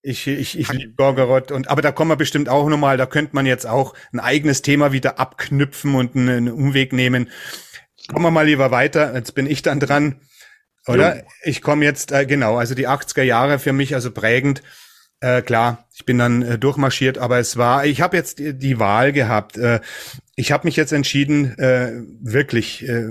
Ich, 0.09 0.27
ich, 0.27 0.59
ich 0.59 0.73
liebe 0.73 0.95
Gorgoroth 0.95 1.53
und 1.53 1.69
aber 1.69 1.83
da 1.83 1.93
kommen 1.93 2.11
wir 2.11 2.17
bestimmt 2.17 2.49
auch 2.49 2.67
nochmal, 2.67 2.97
da 2.97 3.05
könnte 3.05 3.35
man 3.35 3.45
jetzt 3.45 3.67
auch 3.67 3.93
ein 4.11 4.21
eigenes 4.21 4.63
Thema 4.63 4.91
wieder 4.91 5.21
abknüpfen 5.21 5.95
und 5.95 6.17
einen, 6.17 6.29
einen 6.31 6.51
Umweg 6.51 6.95
nehmen. 6.95 7.29
Kommen 8.09 8.25
wir 8.25 8.31
mal 8.31 8.47
lieber 8.47 8.71
weiter, 8.71 9.15
jetzt 9.15 9.35
bin 9.35 9.47
ich 9.47 9.61
dann 9.61 9.81
dran. 9.81 10.23
Oder? 10.87 11.17
Ja. 11.17 11.23
Ich 11.43 11.61
komme 11.61 11.85
jetzt, 11.85 12.11
äh, 12.11 12.25
genau, 12.25 12.57
also 12.57 12.75
die 12.75 12.89
80er 12.89 13.23
Jahre 13.23 13.59
für 13.59 13.75
mich, 13.75 13.95
also 13.95 14.11
prägend. 14.11 14.63
Äh, 15.21 15.43
klar, 15.43 15.87
ich 15.95 16.07
bin 16.07 16.17
dann 16.17 16.41
äh, 16.43 16.59
durchmarschiert, 16.59 17.19
aber 17.19 17.39
es 17.39 17.59
war, 17.59 17.85
ich 17.85 18.01
habe 18.01 18.17
jetzt 18.17 18.39
die, 18.39 18.57
die, 18.57 18.79
Wahl 18.79 19.13
gehabt. 19.13 19.59
Äh, 19.59 19.81
ich 20.37 20.53
habe 20.53 20.67
mich 20.67 20.77
jetzt 20.77 20.93
entschieden, 20.93 21.59
äh, 21.59 21.93
wirklich, 22.23 22.89
äh, 22.89 23.09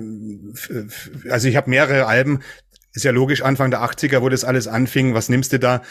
also 1.29 1.47
ich 1.47 1.57
habe 1.57 1.69
mehrere 1.69 2.07
Alben, 2.07 2.39
ist 2.97 3.03
ja 3.03 3.11
logisch, 3.11 3.43
Anfang 3.43 3.69
der 3.69 3.81
80er, 3.81 4.21
wo 4.21 4.29
das 4.29 4.43
alles 4.43 4.67
anfing. 4.67 5.13
Was 5.13 5.29
nimmst 5.29 5.53
du 5.53 5.59
da? 5.59 5.83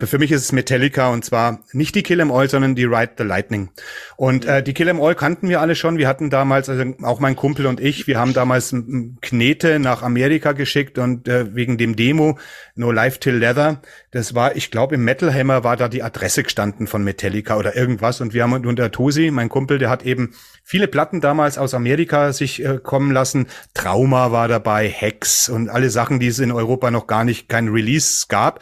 Für 0.00 0.18
mich 0.18 0.30
ist 0.30 0.42
es 0.42 0.52
Metallica 0.52 1.08
und 1.10 1.24
zwar 1.24 1.64
nicht 1.72 1.94
die 1.96 2.04
Kill 2.04 2.20
'Em 2.20 2.30
All, 2.30 2.48
sondern 2.48 2.76
die 2.76 2.84
Ride 2.84 3.12
the 3.18 3.24
Lightning. 3.24 3.70
Und 4.16 4.44
äh, 4.44 4.62
die 4.62 4.72
Kill 4.72 4.86
'Em 4.88 5.00
All 5.00 5.16
kannten 5.16 5.48
wir 5.48 5.60
alle 5.60 5.74
schon. 5.74 5.98
Wir 5.98 6.06
hatten 6.06 6.30
damals, 6.30 6.68
also 6.68 6.84
auch 7.02 7.18
mein 7.18 7.34
Kumpel 7.34 7.66
und 7.66 7.80
ich, 7.80 8.06
wir 8.06 8.20
haben 8.20 8.32
damals 8.32 8.74
Knete 9.20 9.80
nach 9.80 10.02
Amerika 10.02 10.52
geschickt 10.52 10.98
und 10.98 11.26
äh, 11.26 11.52
wegen 11.54 11.78
dem 11.78 11.96
Demo 11.96 12.38
No 12.76 12.92
Life 12.92 13.18
Till 13.18 13.34
Leather, 13.34 13.82
das 14.12 14.34
war, 14.34 14.54
ich 14.54 14.70
glaube, 14.70 14.94
im 14.94 15.04
Metal 15.04 15.34
Hammer 15.34 15.64
war 15.64 15.76
da 15.76 15.88
die 15.88 16.02
Adresse 16.02 16.44
gestanden 16.44 16.86
von 16.86 17.02
Metallica 17.02 17.56
oder 17.56 17.74
irgendwas. 17.74 18.20
Und 18.20 18.34
wir 18.34 18.44
haben 18.44 18.52
und 18.52 18.78
der 18.78 18.92
Tosi, 18.92 19.32
mein 19.32 19.48
Kumpel, 19.48 19.78
der 19.78 19.90
hat 19.90 20.04
eben 20.04 20.34
viele 20.62 20.86
Platten 20.86 21.20
damals 21.20 21.58
aus 21.58 21.74
Amerika 21.74 22.32
sich 22.32 22.64
äh, 22.64 22.78
kommen 22.80 23.10
lassen. 23.10 23.46
Trauma 23.74 24.30
war 24.30 24.46
dabei, 24.46 24.88
Hex 24.88 25.48
und 25.48 25.68
alle 25.68 25.90
Sachen, 25.90 26.20
die 26.20 26.28
es 26.28 26.38
in 26.38 26.51
Europa 26.52 26.90
noch 26.90 27.06
gar 27.06 27.24
nicht 27.24 27.48
kein 27.48 27.68
Release 27.68 28.26
gab. 28.28 28.60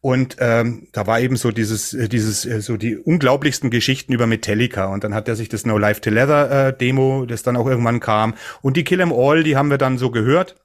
Und 0.00 0.36
ähm, 0.38 0.88
da 0.92 1.06
war 1.06 1.20
eben 1.20 1.36
so 1.36 1.50
dieses, 1.50 1.94
äh, 1.94 2.08
dieses, 2.10 2.44
äh, 2.44 2.60
so 2.60 2.76
die 2.76 2.98
unglaublichsten 2.98 3.70
Geschichten 3.70 4.12
über 4.12 4.26
Metallica. 4.26 4.86
Und 4.86 5.02
dann 5.02 5.14
hat 5.14 5.28
er 5.28 5.34
sich 5.34 5.48
das 5.48 5.64
No 5.64 5.78
Life 5.78 6.02
to 6.02 6.10
Leather 6.10 6.68
äh, 6.68 6.76
Demo, 6.76 7.24
das 7.24 7.42
dann 7.42 7.56
auch 7.56 7.66
irgendwann 7.66 8.00
kam. 8.00 8.34
Und 8.60 8.76
die 8.76 8.84
Kill 8.84 9.00
'Em 9.00 9.14
All, 9.14 9.44
die 9.44 9.56
haben 9.56 9.70
wir 9.70 9.78
dann 9.78 9.96
so 9.96 10.10
gehört. 10.10 10.56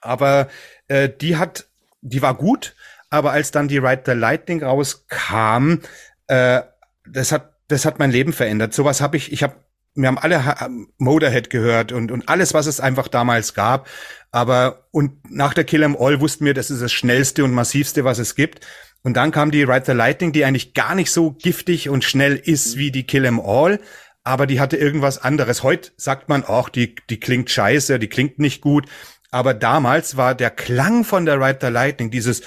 Aber 0.00 0.48
äh, 0.88 1.10
die 1.10 1.36
hat, 1.36 1.66
die 2.00 2.22
war 2.22 2.34
gut. 2.34 2.74
Aber 3.10 3.32
als 3.32 3.50
dann 3.50 3.68
die 3.68 3.76
Ride 3.76 4.04
the 4.06 4.12
Lightning 4.12 4.62
rauskam, 4.62 5.80
äh, 6.28 6.62
das 7.06 7.32
hat, 7.32 7.52
das 7.68 7.84
hat 7.84 7.98
mein 7.98 8.10
Leben 8.10 8.32
verändert. 8.32 8.72
Sowas 8.72 9.02
habe 9.02 9.18
ich, 9.18 9.30
ich 9.30 9.42
habe 9.42 9.56
wir 9.94 10.08
haben 10.08 10.18
alle 10.18 10.56
Motorhead 10.98 11.50
gehört 11.50 11.92
und, 11.92 12.12
und 12.12 12.28
alles, 12.28 12.54
was 12.54 12.66
es 12.66 12.80
einfach 12.80 13.08
damals 13.08 13.54
gab. 13.54 13.88
Aber 14.32 14.86
und 14.92 15.30
nach 15.30 15.54
der 15.54 15.64
Kill 15.64 15.82
'em 15.82 15.96
All 15.96 16.20
wussten 16.20 16.44
wir, 16.44 16.54
das 16.54 16.70
ist 16.70 16.82
das 16.82 16.92
schnellste 16.92 17.44
und 17.44 17.52
massivste, 17.52 18.04
was 18.04 18.18
es 18.18 18.34
gibt. 18.34 18.66
Und 19.02 19.14
dann 19.16 19.30
kam 19.32 19.50
die 19.50 19.62
Ride 19.62 19.86
the 19.86 19.92
Lightning, 19.92 20.32
die 20.32 20.44
eigentlich 20.44 20.74
gar 20.74 20.94
nicht 20.94 21.10
so 21.10 21.32
giftig 21.32 21.88
und 21.88 22.04
schnell 22.04 22.36
ist 22.36 22.76
wie 22.76 22.90
die 22.92 23.06
Kill 23.06 23.24
'em 23.24 23.40
All, 23.40 23.80
aber 24.24 24.46
die 24.46 24.60
hatte 24.60 24.76
irgendwas 24.76 25.18
anderes. 25.18 25.62
Heute 25.62 25.90
sagt 25.96 26.28
man 26.28 26.44
auch, 26.44 26.68
die, 26.68 26.94
die 27.08 27.18
klingt 27.18 27.50
scheiße, 27.50 27.98
die 27.98 28.08
klingt 28.08 28.38
nicht 28.38 28.60
gut. 28.60 28.86
Aber 29.30 29.54
damals 29.54 30.16
war 30.16 30.34
der 30.34 30.50
Klang 30.50 31.04
von 31.04 31.24
der 31.24 31.40
Ride 31.40 31.58
the 31.62 31.68
Lightning, 31.68 32.10
dieses, 32.10 32.42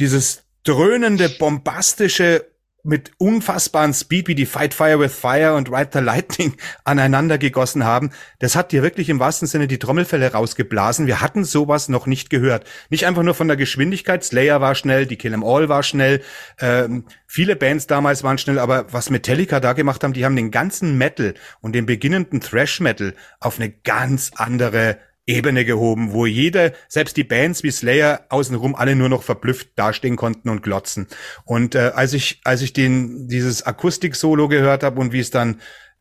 dieses 0.00 0.42
dröhnende, 0.64 1.28
bombastische, 1.28 2.46
mit 2.84 3.12
unfassbaren 3.18 3.94
Speed, 3.94 4.28
wie 4.28 4.34
die 4.34 4.46
Fight 4.46 4.74
Fire 4.74 5.00
with 5.00 5.14
Fire 5.14 5.54
und 5.54 5.70
Ride 5.70 5.90
the 5.92 5.98
Lightning 6.00 6.54
aneinander 6.84 7.38
gegossen 7.38 7.84
haben. 7.84 8.10
Das 8.38 8.54
hat 8.54 8.72
dir 8.72 8.82
wirklich 8.82 9.08
im 9.08 9.18
wahrsten 9.18 9.48
Sinne 9.48 9.66
die 9.66 9.78
Trommelfälle 9.78 10.32
rausgeblasen. 10.32 11.06
Wir 11.06 11.20
hatten 11.20 11.44
sowas 11.44 11.88
noch 11.88 12.06
nicht 12.06 12.28
gehört. 12.30 12.66
Nicht 12.90 13.06
einfach 13.06 13.22
nur 13.22 13.34
von 13.34 13.48
der 13.48 13.56
Geschwindigkeit. 13.56 14.22
Slayer 14.22 14.60
war 14.60 14.74
schnell, 14.74 15.06
die 15.06 15.16
Kill 15.16 15.32
'Em 15.32 15.42
All 15.42 15.68
war 15.68 15.82
schnell. 15.82 16.22
Ähm, 16.60 17.06
viele 17.26 17.56
Bands 17.56 17.86
damals 17.86 18.22
waren 18.22 18.38
schnell, 18.38 18.58
aber 18.58 18.92
was 18.92 19.08
Metallica 19.08 19.60
da 19.60 19.72
gemacht 19.72 20.04
haben, 20.04 20.12
die 20.12 20.24
haben 20.24 20.36
den 20.36 20.50
ganzen 20.50 20.98
Metal 20.98 21.34
und 21.62 21.74
den 21.74 21.86
beginnenden 21.86 22.40
Thrash 22.40 22.80
Metal 22.80 23.14
auf 23.40 23.58
eine 23.58 23.70
ganz 23.70 24.32
andere 24.36 24.98
Ebene 25.26 25.64
gehoben, 25.64 26.12
wo 26.12 26.26
jeder, 26.26 26.72
selbst 26.88 27.16
die 27.16 27.24
Bands 27.24 27.62
wie 27.62 27.70
Slayer 27.70 28.26
außenrum 28.28 28.74
alle 28.74 28.94
nur 28.94 29.08
noch 29.08 29.22
verblüfft 29.22 29.70
dastehen 29.76 30.16
konnten 30.16 30.50
und 30.50 30.62
glotzen. 30.62 31.06
Und 31.44 31.74
äh, 31.74 31.92
als 31.94 32.12
ich 32.12 32.40
als 32.44 32.60
ich 32.60 32.74
den 32.74 33.26
dieses 33.28 33.64
Akustik-Solo 33.64 34.48
gehört 34.48 34.82
habe 34.82 35.00
und 35.00 35.12
wie 35.12 35.20
es 35.20 35.30
dann 35.30 35.60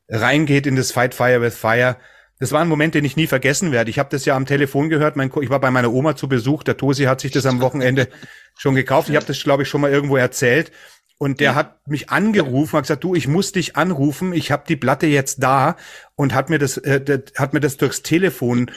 reingeht 0.09 0.67
in 0.67 0.75
das 0.75 0.91
Fight 0.91 1.13
Fire 1.13 1.41
with 1.41 1.55
Fire, 1.55 1.97
das 2.39 2.51
war 2.51 2.59
ein 2.59 2.67
Moment, 2.67 2.95
den 2.95 3.05
ich 3.05 3.15
nie 3.15 3.27
vergessen 3.27 3.71
werde. 3.71 3.89
Ich 3.89 3.99
habe 3.99 4.09
das 4.09 4.25
ja 4.25 4.35
am 4.35 4.45
Telefon 4.45 4.89
gehört. 4.89 5.15
Mein, 5.15 5.31
ich 5.41 5.49
war 5.49 5.61
bei 5.61 5.71
meiner 5.71 5.93
Oma 5.93 6.17
zu 6.17 6.27
Besuch. 6.27 6.63
Der 6.63 6.75
Tosi 6.75 7.05
hat 7.05 7.21
sich 7.21 7.31
das 7.31 7.45
am 7.45 7.61
Wochenende 7.61 8.09
schon 8.57 8.75
gekauft. 8.75 9.07
Ich 9.07 9.15
habe 9.15 9.25
das, 9.25 9.41
glaube 9.41 9.63
ich, 9.63 9.69
schon 9.69 9.79
mal 9.79 9.91
irgendwo 9.91 10.17
erzählt. 10.17 10.71
Und 11.17 11.39
der 11.39 11.55
hat 11.55 11.87
mich 11.87 12.09
angerufen, 12.09 12.75
hat 12.75 12.83
gesagt, 12.83 13.03
du, 13.05 13.15
ich 13.15 13.29
muss 13.29 13.53
dich 13.53 13.77
anrufen, 13.77 14.33
ich 14.33 14.51
habe 14.51 14.63
die 14.67 14.75
Platte 14.75 15.07
jetzt 15.07 15.41
da 15.41 15.77
und 16.15 16.33
hat 16.33 16.49
mir 16.49 16.59
das, 16.59 16.75
äh, 16.75 17.21
hat 17.37 17.53
mir 17.53 17.61
das 17.61 17.77
durchs 17.77 18.01
Telefon 18.01 18.69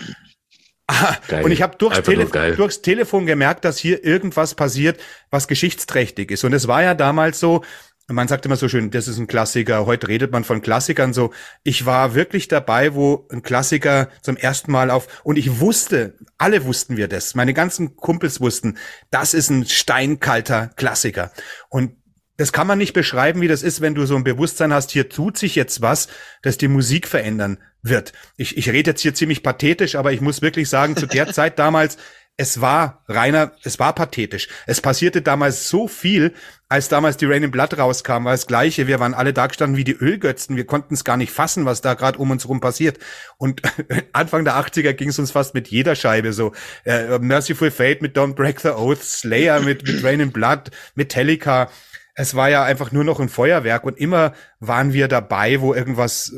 Geil. 1.29 1.44
Und 1.44 1.51
ich 1.51 1.62
habe 1.62 1.77
durchs, 1.77 2.01
Telef 2.03 2.31
durchs 2.31 2.83
Telefon 2.83 3.27
gemerkt, 3.27 3.64
dass 3.64 3.79
hier 3.79 4.05
irgendwas 4.05 4.55
passiert, 4.55 5.01
was 5.31 5.49
geschichtsträchtig 5.49 6.31
ist. 6.31 6.44
Und 6.44 6.53
es 6.53 6.68
war 6.68 6.83
ja 6.83 6.94
damals 6.94 7.40
so, 7.40 7.62
man 8.09 8.29
sagt 8.29 8.46
immer 8.46 8.57
so 8.57 8.68
schön, 8.68 8.90
das 8.92 9.09
ist 9.09 9.18
ein 9.18 9.27
Klassiker. 9.27 9.85
Heute 9.87 10.07
redet 10.07 10.31
man 10.31 10.44
von 10.44 10.62
Klassikern 10.62 11.12
so. 11.12 11.33
Ich 11.64 11.87
war 11.87 12.14
wirklich 12.14 12.46
dabei, 12.46 12.94
wo 12.94 13.27
ein 13.33 13.42
Klassiker 13.42 14.09
zum 14.22 14.37
ersten 14.37 14.70
Mal 14.70 14.90
auf, 14.90 15.09
und 15.25 15.37
ich 15.37 15.59
wusste, 15.59 16.14
alle 16.38 16.64
wussten 16.64 16.96
wir 16.96 17.09
das. 17.09 17.35
Meine 17.35 17.53
ganzen 17.53 17.96
Kumpels 17.96 18.40
wussten, 18.40 18.79
das 19.11 19.35
ist 19.35 19.51
ein 19.51 19.66
steinkalter 19.66 20.70
Klassiker. 20.77 21.33
Und 21.68 21.96
das 22.37 22.53
kann 22.53 22.66
man 22.66 22.79
nicht 22.79 22.92
beschreiben, 22.92 23.40
wie 23.40 23.49
das 23.49 23.62
ist, 23.62 23.81
wenn 23.81 23.94
du 23.94 24.07
so 24.07 24.16
ein 24.16 24.25
Bewusstsein 24.25 24.72
hast, 24.72 24.90
hier 24.90 25.09
tut 25.09 25.38
sich 25.38 25.55
jetzt 25.55 25.81
was, 25.81 26.09
das 26.42 26.59
die 26.59 26.68
Musik 26.68 27.09
verändern 27.09 27.59
wird. 27.83 28.12
Ich, 28.37 28.57
ich 28.57 28.70
rede 28.70 28.90
jetzt 28.90 29.03
hier 29.03 29.14
ziemlich 29.14 29.42
pathetisch, 29.42 29.94
aber 29.96 30.12
ich 30.12 30.20
muss 30.20 30.42
wirklich 30.42 30.68
sagen, 30.68 30.96
zu 30.96 31.07
der 31.07 31.27
Zeit 31.33 31.59
damals, 31.59 31.96
es 32.38 32.61
war 32.61 33.03
reiner, 33.09 33.53
es 33.62 33.79
war 33.79 33.94
pathetisch. 33.94 34.49
Es 34.66 34.83
passierte 34.83 35.22
damals 35.22 35.70
so 35.70 35.88
viel, 35.88 36.35
als 36.68 36.88
damals 36.88 37.16
die 37.16 37.25
Rain 37.25 37.42
in 37.42 37.51
Blood 37.51 37.79
rauskam, 37.79 38.25
war 38.25 38.33
das 38.33 38.46
Gleiche. 38.46 38.87
Wir 38.87 39.01
waren 39.01 39.14
alle 39.14 39.33
da 39.33 39.46
gestanden 39.46 39.79
wie 39.79 39.85
die 39.85 39.96
Ölgötzen. 39.96 40.57
Wir 40.57 40.66
konnten 40.66 40.92
es 40.92 41.05
gar 41.05 41.16
nicht 41.16 41.33
fassen, 41.33 41.64
was 41.64 41.81
da 41.81 41.94
gerade 41.94 42.18
um 42.18 42.31
uns 42.31 42.46
rum 42.46 42.61
passiert. 42.61 42.99
Und 43.38 43.62
Anfang 44.12 44.44
der 44.44 44.57
80er 44.57 44.92
ging 44.92 45.09
es 45.09 45.18
uns 45.18 45.31
fast 45.31 45.55
mit 45.55 45.68
jeder 45.68 45.94
Scheibe 45.94 46.35
so. 46.35 46.53
Äh, 46.85 47.18
Merciful 47.20 47.70
Fate 47.70 48.03
mit 48.03 48.18
Don't 48.18 48.35
Break 48.35 48.61
the 48.61 48.68
Oath, 48.68 49.03
Slayer 49.03 49.61
mit, 49.61 49.87
mit 49.87 50.05
Rain 50.05 50.20
in 50.20 50.33
Blood, 50.33 50.70
Metallica 50.94 51.70
es 52.16 52.35
war 52.35 52.48
ja 52.48 52.64
einfach 52.64 52.90
nur 52.92 53.05
noch 53.05 53.20
ein 53.20 53.29
Feuerwerk 53.29 53.85
und 53.85 53.98
immer 53.98 54.33
waren 54.59 54.92
wir 54.92 55.07
dabei, 55.07 55.61
wo 55.61 55.74
irgendwas, 55.74 56.33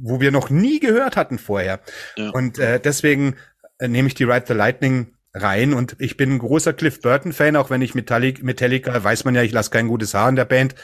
wo 0.00 0.20
wir 0.20 0.32
noch 0.32 0.48
nie 0.50 0.80
gehört 0.80 1.16
hatten 1.16 1.38
vorher. 1.38 1.80
Ja. 2.16 2.30
Und 2.30 2.58
äh, 2.58 2.80
deswegen 2.80 3.36
äh, 3.78 3.86
nehme 3.86 4.08
ich 4.08 4.14
die 4.14 4.24
Ride 4.24 4.46
the 4.48 4.54
Lightning 4.54 5.14
rein 5.34 5.74
und 5.74 5.94
ich 5.98 6.16
bin 6.16 6.32
ein 6.32 6.38
großer 6.38 6.72
Cliff 6.72 7.00
Burton 7.02 7.32
Fan, 7.32 7.54
auch 7.54 7.70
wenn 7.70 7.82
ich 7.82 7.94
Metallic, 7.94 8.42
Metallica, 8.42 9.04
weiß 9.04 9.24
man 9.24 9.34
ja, 9.34 9.42
ich 9.42 9.52
lasse 9.52 9.70
kein 9.70 9.88
gutes 9.88 10.14
Haar 10.14 10.30
in 10.30 10.36
der 10.36 10.46
Band. 10.46 10.74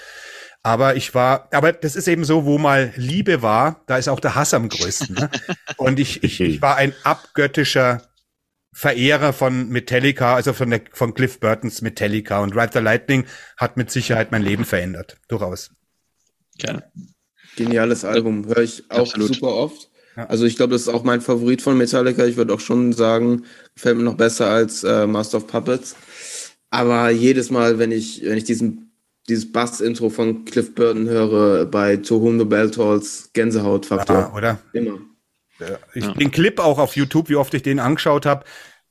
Aber 0.63 0.97
ich 0.97 1.15
war, 1.15 1.49
aber 1.53 1.73
das 1.73 1.97
ist 1.97 2.09
eben 2.09 2.25
so, 2.25 2.45
wo 2.45 2.59
mal 2.59 2.93
Liebe 2.97 3.41
war, 3.41 3.83
da 3.87 3.97
ist 3.97 4.09
auch 4.09 4.21
der 4.21 4.35
Hass 4.35 4.53
am 4.53 4.69
größten. 4.69 5.15
Ne? 5.15 5.31
Und 5.77 5.99
ich, 5.99 6.25
ich, 6.25 6.41
ich 6.41 6.61
war 6.61 6.77
ein 6.77 6.93
abgöttischer 7.05 8.03
Verehrer 8.79 9.33
von 9.33 9.71
Metallica, 9.71 10.35
also 10.35 10.53
von, 10.53 10.69
der, 10.69 10.83
von 10.93 11.15
Cliff 11.15 11.41
Burtons 11.41 11.81
Metallica 11.81 12.43
und 12.43 12.55
Ride 12.55 12.73
the 12.75 12.79
Lightning 12.81 13.25
hat 13.57 13.79
mit 13.79 13.91
Sicherheit 13.91 14.33
mein 14.33 14.43
Leben 14.43 14.67
verändert. 14.67 15.17
Durchaus. 15.29 15.71
Ja. 16.59 16.83
Geniales 17.57 18.05
Album, 18.05 18.47
höre 18.47 18.59
ich 18.59 18.85
auch 18.91 18.99
Absolut. 18.99 19.35
super 19.35 19.55
oft. 19.55 19.89
Ja. 20.15 20.27
Also 20.27 20.45
ich 20.45 20.57
glaube, 20.57 20.75
das 20.75 20.83
ist 20.83 20.89
auch 20.89 21.05
mein 21.05 21.23
Favorit 21.23 21.63
von 21.63 21.79
Metallica. 21.79 22.27
Ich 22.27 22.37
würde 22.37 22.53
auch 22.53 22.61
schon 22.61 22.93
sagen, 22.93 23.45
gefällt 23.75 23.97
mir 23.97 24.03
noch 24.03 24.19
besser 24.19 24.51
als 24.51 24.85
äh, 24.85 25.07
Master 25.07 25.39
of 25.39 25.47
Puppets. 25.47 25.97
Aber 26.69 27.09
jedes 27.09 27.49
Mal, 27.49 27.79
wenn 27.79 27.93
ich, 27.93 28.27
wenn 28.27 28.37
ich 28.37 28.45
diesen, 28.45 28.93
dieses 29.27 29.51
Bass-Intro 29.53 30.11
von 30.11 30.45
Cliff 30.45 30.75
Burton 30.75 31.09
höre, 31.09 31.65
bei 31.65 31.97
To 31.97 32.21
Whom 32.21 32.39
the 32.39 32.45
Bell 32.45 32.71
Tolls, 32.71 33.31
Gänsehautfaktor. 33.33 34.19
Ja, 34.19 34.35
oder? 34.35 34.59
Immer. 34.75 34.99
Ich, 35.95 36.05
ja. 36.05 36.13
Den 36.13 36.31
Clip 36.31 36.59
auch 36.59 36.79
auf 36.79 36.97
YouTube, 36.97 37.29
wie 37.29 37.37
oft 37.37 37.55
ich 37.55 37.63
den 37.63 37.81
angeschaut 37.81 38.27
habe, 38.27 38.45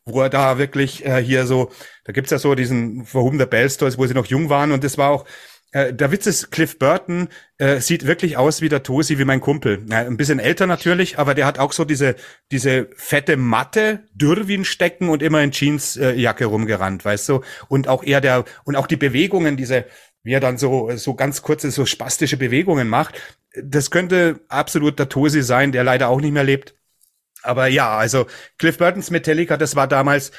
wo 0.06 0.22
er 0.22 0.30
da 0.30 0.58
wirklich 0.58 1.06
äh, 1.06 1.22
hier 1.24 1.46
so, 1.46 1.72
da 2.04 2.14
gibt's 2.14 2.32
ja 2.32 2.38
so 2.38 2.56
diesen 2.56 3.06
Verhoben 3.06 3.38
der 3.38 3.48
Bell 3.48 3.70
Stories, 3.70 3.98
wo 3.98 4.06
sie 4.06 4.14
noch 4.14 4.28
jung 4.28 4.50
waren 4.50 4.72
und 4.72 4.84
das 4.84 4.98
war 4.98 5.10
auch, 5.10 5.26
äh, 5.72 5.94
der 5.94 6.12
Witz 6.12 6.26
ist, 6.26 6.52
Cliff 6.52 6.80
Burton 6.80 7.28
äh, 7.58 7.82
sieht 7.82 8.06
wirklich 8.06 8.38
aus 8.38 8.62
wie 8.62 8.70
der 8.70 8.84
Tosi, 8.84 9.18
wie 9.20 9.26
mein 9.26 9.42
Kumpel. 9.42 9.86
Ja, 9.90 10.00
ein 10.00 10.16
bisschen 10.16 10.40
älter 10.40 10.68
natürlich, 10.68 11.20
aber 11.20 11.34
der 11.34 11.46
hat 11.46 11.60
auch 11.60 11.74
so 11.74 11.84
diese, 11.84 12.16
diese 12.52 12.88
fette 12.96 13.36
Matte, 13.36 14.06
dürr 14.14 14.48
wie 14.48 14.56
ein 14.56 14.64
Stecken 14.64 15.10
und 15.10 15.22
immer 15.22 15.42
in 15.42 15.52
Jeansjacke 15.52 16.44
äh, 16.46 16.48
rumgerannt, 16.48 17.04
weißt 17.04 17.28
du? 17.28 17.42
Und 17.68 17.88
auch 17.90 18.04
eher 18.04 18.22
der, 18.22 18.46
und 18.64 18.78
auch 18.78 18.88
die 18.88 18.96
Bewegungen, 18.96 19.58
diese, 19.58 19.86
wie 20.26 20.34
er 20.34 20.40
dann 20.40 20.58
so, 20.58 20.90
so 20.98 21.14
ganz 21.14 21.44
kurze, 21.44 21.70
so 21.70 21.86
spastische 21.86 22.36
Bewegungen 22.36 22.90
macht. 22.90 23.22
Das 23.64 23.92
könnte 23.92 24.42
absolut 24.50 24.98
der 24.98 25.08
Tosi 25.08 25.44
sein, 25.44 25.72
der 25.72 25.84
leider 25.84 26.10
auch 26.10 26.20
nicht 26.20 26.34
mehr 26.34 26.44
lebt. 26.44 26.76
Aber 27.44 27.68
ja, 27.68 27.96
also 27.96 28.26
Cliff 28.58 28.80
Burtons 28.80 29.12
Metallica, 29.12 29.56
das 29.56 29.76
war 29.76 29.88
damals 29.88 30.32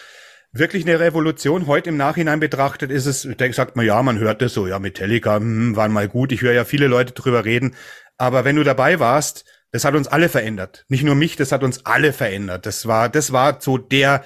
wirklich 0.51 0.85
eine 0.85 0.99
Revolution. 0.99 1.69
Heute 1.69 1.91
im 1.91 1.97
Nachhinein 1.97 2.41
betrachtet 2.41 2.91
ist 2.91 3.07
es, 3.07 3.29
da 3.37 3.53
sagt 3.53 3.77
man, 3.77 3.87
ja, 3.87 4.03
man 4.03 4.19
hört 4.19 4.43
das 4.43 4.55
so, 4.55 4.67
ja, 4.67 4.81
Metallica 4.81 5.37
hm, 5.37 5.77
waren 5.77 5.93
mal 5.93 6.09
gut. 6.09 6.33
Ich 6.33 6.43
höre 6.43 6.53
ja 6.53 6.65
viele 6.65 6.89
Leute 6.89 7.13
drüber 7.13 7.45
reden. 7.45 7.77
Aber 8.19 8.45
wenn 8.45 8.57
du 8.57 8.65
dabei 8.65 8.99
warst, 8.99 9.45
das 9.71 9.85
hat 9.85 9.95
uns 9.95 10.09
alle 10.09 10.29
verändert. 10.29 10.85
Nicht 10.89 11.05
nur 11.05 11.15
mich, 11.15 11.37
das 11.37 11.53
hat 11.53 11.63
uns 11.63 11.87
alle 11.87 12.13
verändert. 12.13 12.67
Das 12.67 12.87
war, 12.87 13.09
das 13.09 13.33
war 13.33 13.61
so 13.61 13.79
der 13.79 14.25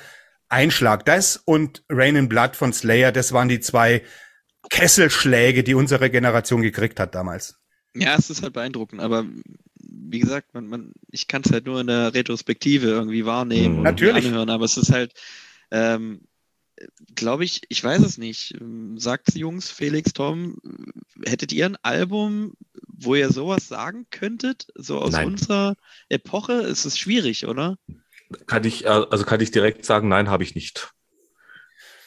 Einschlag. 0.48 1.04
Das 1.04 1.36
und 1.36 1.84
Rain 1.90 2.16
in 2.16 2.30
Blood 2.30 2.56
von 2.56 2.72
Slayer, 2.72 3.12
das 3.12 3.34
waren 3.34 3.50
die 3.50 3.60
zwei 3.60 4.02
Kesselschläge, 4.70 5.62
die 5.62 5.74
unsere 5.74 6.10
Generation 6.10 6.62
gekriegt 6.62 6.98
hat 6.98 7.14
damals. 7.14 7.60
Ja, 7.94 8.14
es 8.16 8.30
ist 8.30 8.42
halt 8.42 8.54
beeindruckend, 8.54 9.00
aber 9.00 9.26
wie 9.74 10.20
gesagt, 10.20 10.54
man, 10.54 10.68
man, 10.68 10.92
ich 11.10 11.26
kann 11.26 11.42
es 11.44 11.52
halt 11.52 11.66
nur 11.66 11.80
in 11.80 11.88
der 11.88 12.14
Retrospektive 12.14 12.86
irgendwie 12.86 13.26
wahrnehmen 13.26 13.80
mhm. 13.80 13.86
und 13.86 14.02
anhören, 14.02 14.50
aber 14.50 14.64
es 14.64 14.76
ist 14.76 14.92
halt, 14.92 15.12
ähm, 15.70 16.22
glaube 17.14 17.44
ich, 17.44 17.62
ich 17.68 17.82
weiß 17.82 18.00
es 18.00 18.16
nicht. 18.16 18.56
Sagt 18.96 19.34
Jungs, 19.34 19.70
Felix, 19.70 20.12
Tom, 20.12 20.56
hättet 21.24 21.52
ihr 21.52 21.66
ein 21.66 21.76
Album, 21.82 22.54
wo 22.86 23.14
ihr 23.14 23.30
sowas 23.30 23.68
sagen 23.68 24.06
könntet, 24.10 24.68
so 24.74 24.98
aus 24.98 25.12
nein. 25.12 25.26
unserer 25.26 25.76
Epoche? 26.08 26.52
Es 26.52 26.86
ist 26.86 26.98
schwierig, 26.98 27.46
oder? 27.46 27.76
Kann 28.46 28.64
ich, 28.64 28.84
äh, 28.84 28.88
also 28.88 29.24
kann 29.24 29.40
ich 29.40 29.50
direkt 29.50 29.84
sagen, 29.84 30.08
nein, 30.08 30.30
habe 30.30 30.44
ich 30.44 30.54
nicht. 30.54 30.92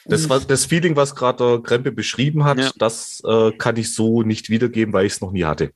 Das, 0.06 0.28
was, 0.28 0.46
das 0.46 0.66
Feeling, 0.66 0.96
was 0.96 1.14
gerade 1.14 1.62
Krempe 1.62 1.92
beschrieben 1.92 2.44
hat, 2.44 2.58
ja. 2.58 2.70
das 2.78 3.22
äh, 3.26 3.52
kann 3.52 3.76
ich 3.76 3.94
so 3.94 4.22
nicht 4.22 4.50
wiedergeben, 4.50 4.92
weil 4.92 5.06
ich 5.06 5.14
es 5.14 5.20
noch 5.20 5.32
nie 5.32 5.44
hatte. 5.44 5.72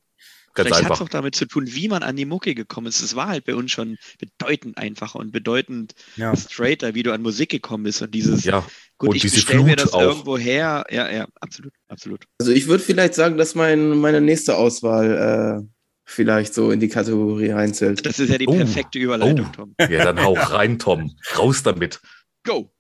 Ganz 0.55 0.69
Vielleicht 0.69 0.85
hat 0.87 0.97
es 0.97 1.01
auch 1.01 1.09
damit 1.09 1.37
zu 1.37 1.47
tun, 1.47 1.67
wie 1.69 1.89
man 1.89 2.03
an 2.03 2.17
die 2.17 2.25
Mucke 2.25 2.55
gekommen 2.55 2.89
ist. 2.89 3.01
Es 3.01 3.15
war 3.15 3.29
halt 3.29 3.45
bei 3.45 3.55
uns 3.55 3.71
schon 3.71 3.97
bedeutend 4.19 4.77
einfacher 4.77 5.21
und 5.21 5.31
bedeutend 5.31 5.95
ja. 6.17 6.35
straighter, 6.35 6.95
wie 6.95 7.05
du 7.05 7.13
an 7.13 7.23
Musik 7.23 7.51
gekommen 7.51 7.85
bist. 7.85 8.03
Und 8.03 8.13
dieses, 8.13 8.45
ja. 8.45 8.67
gut, 8.99 9.11
und 9.11 9.17
ich 9.17 9.23
bestelle 9.23 9.63
mir 9.63 9.77
das 9.77 9.93
auch. 9.93 10.01
irgendwo 10.01 10.37
her. 10.37 10.85
Ja, 10.91 11.11
ja, 11.11 11.29
absolut, 11.41 11.73
absolut. 11.87 12.25
Also 12.41 12.51
ich 12.51 12.67
würde 12.67 12.83
vielleicht 12.83 13.15
sagen, 13.15 13.39
dass 13.39 13.55
mein, 13.55 13.99
meine 13.99 14.21
nächste 14.21 14.57
Auswahl 14.57 15.63
äh, 15.63 15.69
vielleicht 16.05 16.55
so 16.55 16.73
in 16.73 16.81
die 16.81 16.89
Kategorie 16.89 17.51
reinzählt. 17.51 18.05
Das 18.05 18.19
ist 18.19 18.31
ja 18.31 18.39
die 18.39 18.49
oh. 18.49 18.57
perfekte 18.57 18.99
Überleitung, 18.99 19.47
oh. 19.51 19.55
Tom. 19.55 19.75
Ja, 19.79 20.05
dann 20.05 20.25
hau 20.25 20.33
rein, 20.33 20.79
Tom. 20.79 21.15
Raus 21.37 21.63
damit. 21.63 22.01
Go. 22.43 22.73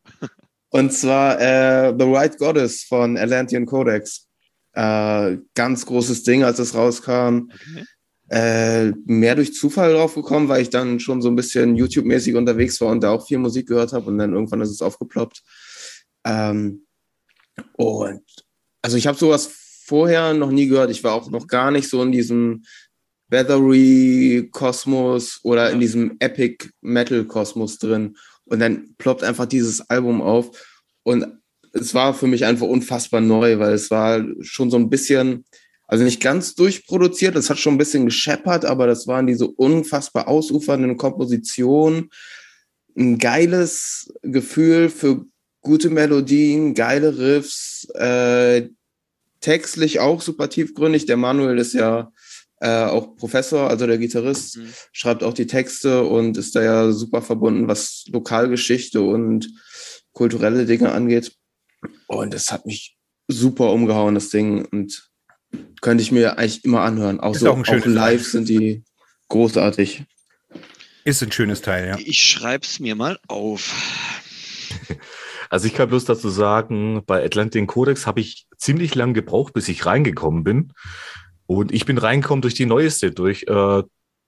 Und 0.70 0.92
zwar 0.92 1.40
äh, 1.40 1.94
The 1.98 2.04
Right 2.04 2.38
Goddess 2.38 2.84
von 2.84 3.16
Atlantean 3.16 3.66
Codex. 3.66 4.26
Äh, 4.72 5.38
ganz 5.54 5.86
großes 5.86 6.24
Ding, 6.24 6.44
als 6.44 6.58
es 6.58 6.74
rauskam. 6.74 7.50
Okay. 7.52 7.84
Äh, 8.30 8.92
mehr 9.06 9.34
durch 9.34 9.54
Zufall 9.54 9.94
drauf 9.94 10.14
gekommen, 10.14 10.48
weil 10.48 10.60
ich 10.60 10.68
dann 10.68 11.00
schon 11.00 11.22
so 11.22 11.30
ein 11.30 11.36
bisschen 11.36 11.76
YouTube-mäßig 11.76 12.36
unterwegs 12.36 12.78
war 12.82 12.88
und 12.88 13.02
da 13.02 13.10
auch 13.10 13.26
viel 13.26 13.38
Musik 13.38 13.68
gehört 13.68 13.94
habe 13.94 14.06
und 14.06 14.18
dann 14.18 14.34
irgendwann 14.34 14.60
ist 14.60 14.70
es 14.70 14.82
aufgeploppt. 14.82 15.42
Ähm, 16.24 16.84
und 17.72 18.22
also 18.82 18.98
ich 18.98 19.06
habe 19.06 19.16
sowas 19.16 19.50
vorher 19.84 20.34
noch 20.34 20.50
nie 20.50 20.66
gehört. 20.66 20.90
Ich 20.90 21.02
war 21.02 21.14
auch 21.14 21.30
noch 21.30 21.46
gar 21.46 21.70
nicht 21.70 21.88
so 21.88 22.02
in 22.02 22.12
diesem 22.12 22.64
Weathery-Kosmos 23.30 25.40
oder 25.42 25.70
in 25.70 25.80
diesem 25.80 26.16
Epic-Metal-Kosmos 26.18 27.78
drin. 27.78 28.18
Und 28.48 28.60
dann 28.60 28.94
ploppt 28.98 29.22
einfach 29.24 29.46
dieses 29.46 29.88
Album 29.90 30.22
auf. 30.22 30.50
Und 31.02 31.26
es 31.72 31.94
war 31.94 32.14
für 32.14 32.26
mich 32.26 32.44
einfach 32.44 32.66
unfassbar 32.66 33.20
neu, 33.20 33.58
weil 33.58 33.74
es 33.74 33.90
war 33.90 34.24
schon 34.40 34.70
so 34.70 34.76
ein 34.76 34.90
bisschen, 34.90 35.44
also 35.86 36.04
nicht 36.04 36.20
ganz 36.20 36.54
durchproduziert, 36.54 37.36
es 37.36 37.50
hat 37.50 37.58
schon 37.58 37.74
ein 37.74 37.78
bisschen 37.78 38.06
gescheppert, 38.06 38.64
aber 38.64 38.86
das 38.86 39.06
waren 39.06 39.26
diese 39.26 39.48
unfassbar 39.48 40.28
ausufernden 40.28 40.96
Kompositionen. 40.96 42.10
Ein 42.96 43.18
geiles 43.18 44.12
Gefühl 44.22 44.88
für 44.88 45.24
gute 45.60 45.90
Melodien, 45.90 46.74
geile 46.74 47.18
Riffs, 47.18 47.86
äh, 47.94 48.68
textlich 49.40 50.00
auch 50.00 50.20
super 50.20 50.48
tiefgründig. 50.48 51.06
Der 51.06 51.16
Manuel 51.16 51.58
ist 51.58 51.74
ja 51.74 52.12
äh, 52.60 52.84
auch 52.84 53.16
Professor, 53.16 53.70
also 53.70 53.86
der 53.86 53.98
Gitarrist, 53.98 54.56
mhm. 54.56 54.72
schreibt 54.92 55.22
auch 55.22 55.34
die 55.34 55.46
Texte 55.46 56.04
und 56.04 56.36
ist 56.36 56.56
da 56.56 56.62
ja 56.62 56.92
super 56.92 57.22
verbunden, 57.22 57.68
was 57.68 58.04
Lokalgeschichte 58.08 59.00
und 59.00 59.48
kulturelle 60.12 60.66
Dinge 60.66 60.92
angeht. 60.92 61.32
Und 62.06 62.34
das 62.34 62.50
hat 62.50 62.66
mich 62.66 62.96
super 63.28 63.72
umgehauen, 63.72 64.14
das 64.14 64.30
Ding. 64.30 64.64
Und 64.64 65.08
könnte 65.80 66.02
ich 66.02 66.12
mir 66.12 66.38
eigentlich 66.38 66.64
immer 66.64 66.80
anhören. 66.80 67.20
Auch, 67.20 67.34
ist 67.34 67.40
so, 67.40 67.50
auch, 67.50 67.58
auch 67.58 67.86
live 67.86 68.22
Teil. 68.22 68.30
sind 68.30 68.48
die 68.48 68.84
großartig. 69.28 70.04
Ist 71.04 71.22
ein 71.22 71.32
schönes 71.32 71.62
Teil, 71.62 71.86
ja. 71.86 71.98
Ich 71.98 72.22
schreib's 72.22 72.80
mir 72.80 72.94
mal 72.94 73.18
auf. 73.28 73.72
Also 75.50 75.66
ich 75.66 75.72
kann 75.72 75.88
bloß 75.88 76.04
dazu 76.04 76.28
sagen, 76.28 77.02
bei 77.06 77.24
Atlantic 77.24 77.66
Codex 77.68 78.06
habe 78.06 78.20
ich 78.20 78.46
ziemlich 78.58 78.94
lang 78.94 79.14
gebraucht, 79.14 79.54
bis 79.54 79.68
ich 79.68 79.86
reingekommen 79.86 80.44
bin. 80.44 80.74
Und 81.48 81.72
ich 81.72 81.86
bin 81.86 81.96
reingekommen 81.96 82.42
durch 82.42 82.52
die 82.52 82.66
neueste, 82.66 83.10
durch 83.10 83.44
äh, 83.44 83.82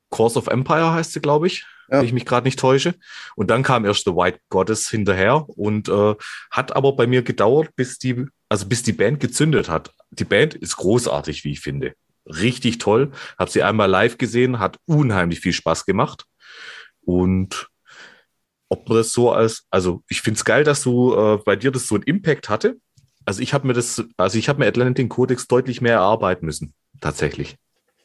Course 0.08 0.38
of 0.38 0.46
Empire 0.46 0.92
heißt 0.92 1.12
sie, 1.12 1.20
glaube 1.20 1.48
ich, 1.48 1.66
ja. 1.90 1.98
wenn 1.98 2.06
ich 2.06 2.14
mich 2.14 2.24
gerade 2.24 2.46
nicht 2.46 2.58
täusche. 2.58 2.94
Und 3.36 3.50
dann 3.50 3.62
kam 3.62 3.84
erst 3.84 4.06
The 4.06 4.12
White 4.12 4.40
Goddess 4.48 4.88
hinterher 4.88 5.46
und 5.48 5.90
äh, 5.90 6.14
hat 6.50 6.74
aber 6.74 6.96
bei 6.96 7.06
mir 7.06 7.22
gedauert, 7.22 7.76
bis 7.76 7.98
die, 7.98 8.24
also 8.48 8.66
bis 8.66 8.82
die 8.82 8.94
Band 8.94 9.20
gezündet 9.20 9.68
hat. 9.68 9.92
Die 10.10 10.24
Band 10.24 10.54
ist 10.54 10.76
großartig, 10.76 11.44
wie 11.44 11.52
ich 11.52 11.60
finde. 11.60 11.92
Richtig 12.24 12.78
toll. 12.78 13.12
Hab 13.38 13.50
sie 13.50 13.62
einmal 13.62 13.90
live 13.90 14.16
gesehen, 14.16 14.58
hat 14.58 14.78
unheimlich 14.86 15.40
viel 15.40 15.52
Spaß 15.52 15.84
gemacht. 15.84 16.24
Und 17.02 17.68
ob 18.70 18.88
man 18.88 18.96
das 18.96 19.12
so 19.12 19.30
als, 19.30 19.66
also 19.70 20.02
ich 20.08 20.22
finde 20.22 20.38
es 20.38 20.44
geil, 20.46 20.64
dass 20.64 20.82
du 20.82 21.14
äh, 21.14 21.38
bei 21.44 21.54
dir 21.54 21.70
das 21.70 21.86
so 21.86 21.96
einen 21.96 22.04
Impact 22.04 22.48
hatte. 22.48 22.78
Also 23.26 23.42
ich 23.42 23.52
habe 23.52 23.66
mir 23.66 23.74
das, 23.74 24.02
also 24.16 24.38
ich 24.38 24.48
habe 24.48 24.60
mir 24.60 24.66
Atlantic 24.66 25.10
Codex 25.10 25.46
deutlich 25.48 25.82
mehr 25.82 25.94
erarbeiten 25.94 26.46
müssen, 26.46 26.72
tatsächlich. 27.00 27.56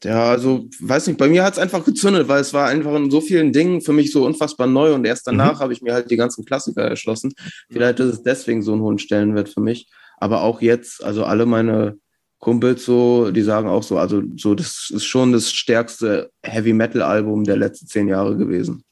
Ja, 0.03 0.29
also 0.29 0.67
weiß 0.79 1.07
nicht, 1.07 1.17
bei 1.17 1.27
mir 1.27 1.43
hat 1.43 1.53
es 1.53 1.59
einfach 1.59 1.83
gezündet, 1.83 2.27
weil 2.27 2.41
es 2.41 2.53
war 2.53 2.67
einfach 2.67 2.93
in 2.95 3.09
so 3.09 3.21
vielen 3.21 3.51
Dingen 3.53 3.81
für 3.81 3.93
mich 3.93 4.11
so 4.11 4.25
unfassbar 4.25 4.67
neu 4.67 4.93
und 4.93 5.05
erst 5.05 5.25
danach 5.25 5.55
mhm. 5.55 5.59
habe 5.59 5.73
ich 5.73 5.81
mir 5.81 5.93
halt 5.93 6.11
die 6.11 6.17
ganzen 6.17 6.45
Klassiker 6.45 6.83
erschlossen. 6.83 7.33
Vielleicht 7.71 7.99
ist 7.99 8.13
es 8.13 8.23
deswegen 8.23 8.61
so 8.61 8.75
ein 8.75 8.81
hohen 8.81 8.99
Stellenwert 8.99 9.49
für 9.49 9.61
mich. 9.61 9.89
Aber 10.17 10.41
auch 10.41 10.61
jetzt, 10.61 11.03
also 11.03 11.25
alle 11.25 11.45
meine 11.45 11.97
Kumpels 12.39 12.85
so, 12.85 13.31
die 13.31 13.41
sagen 13.41 13.67
auch 13.67 13.83
so, 13.83 13.97
also 13.97 14.21
so, 14.37 14.53
das 14.53 14.91
ist 14.93 15.05
schon 15.05 15.31
das 15.31 15.51
stärkste 15.51 16.29
Heavy 16.43 16.73
Metal 16.73 17.01
Album 17.01 17.43
der 17.43 17.57
letzten 17.57 17.87
zehn 17.87 18.07
Jahre 18.07 18.37
gewesen. 18.37 18.83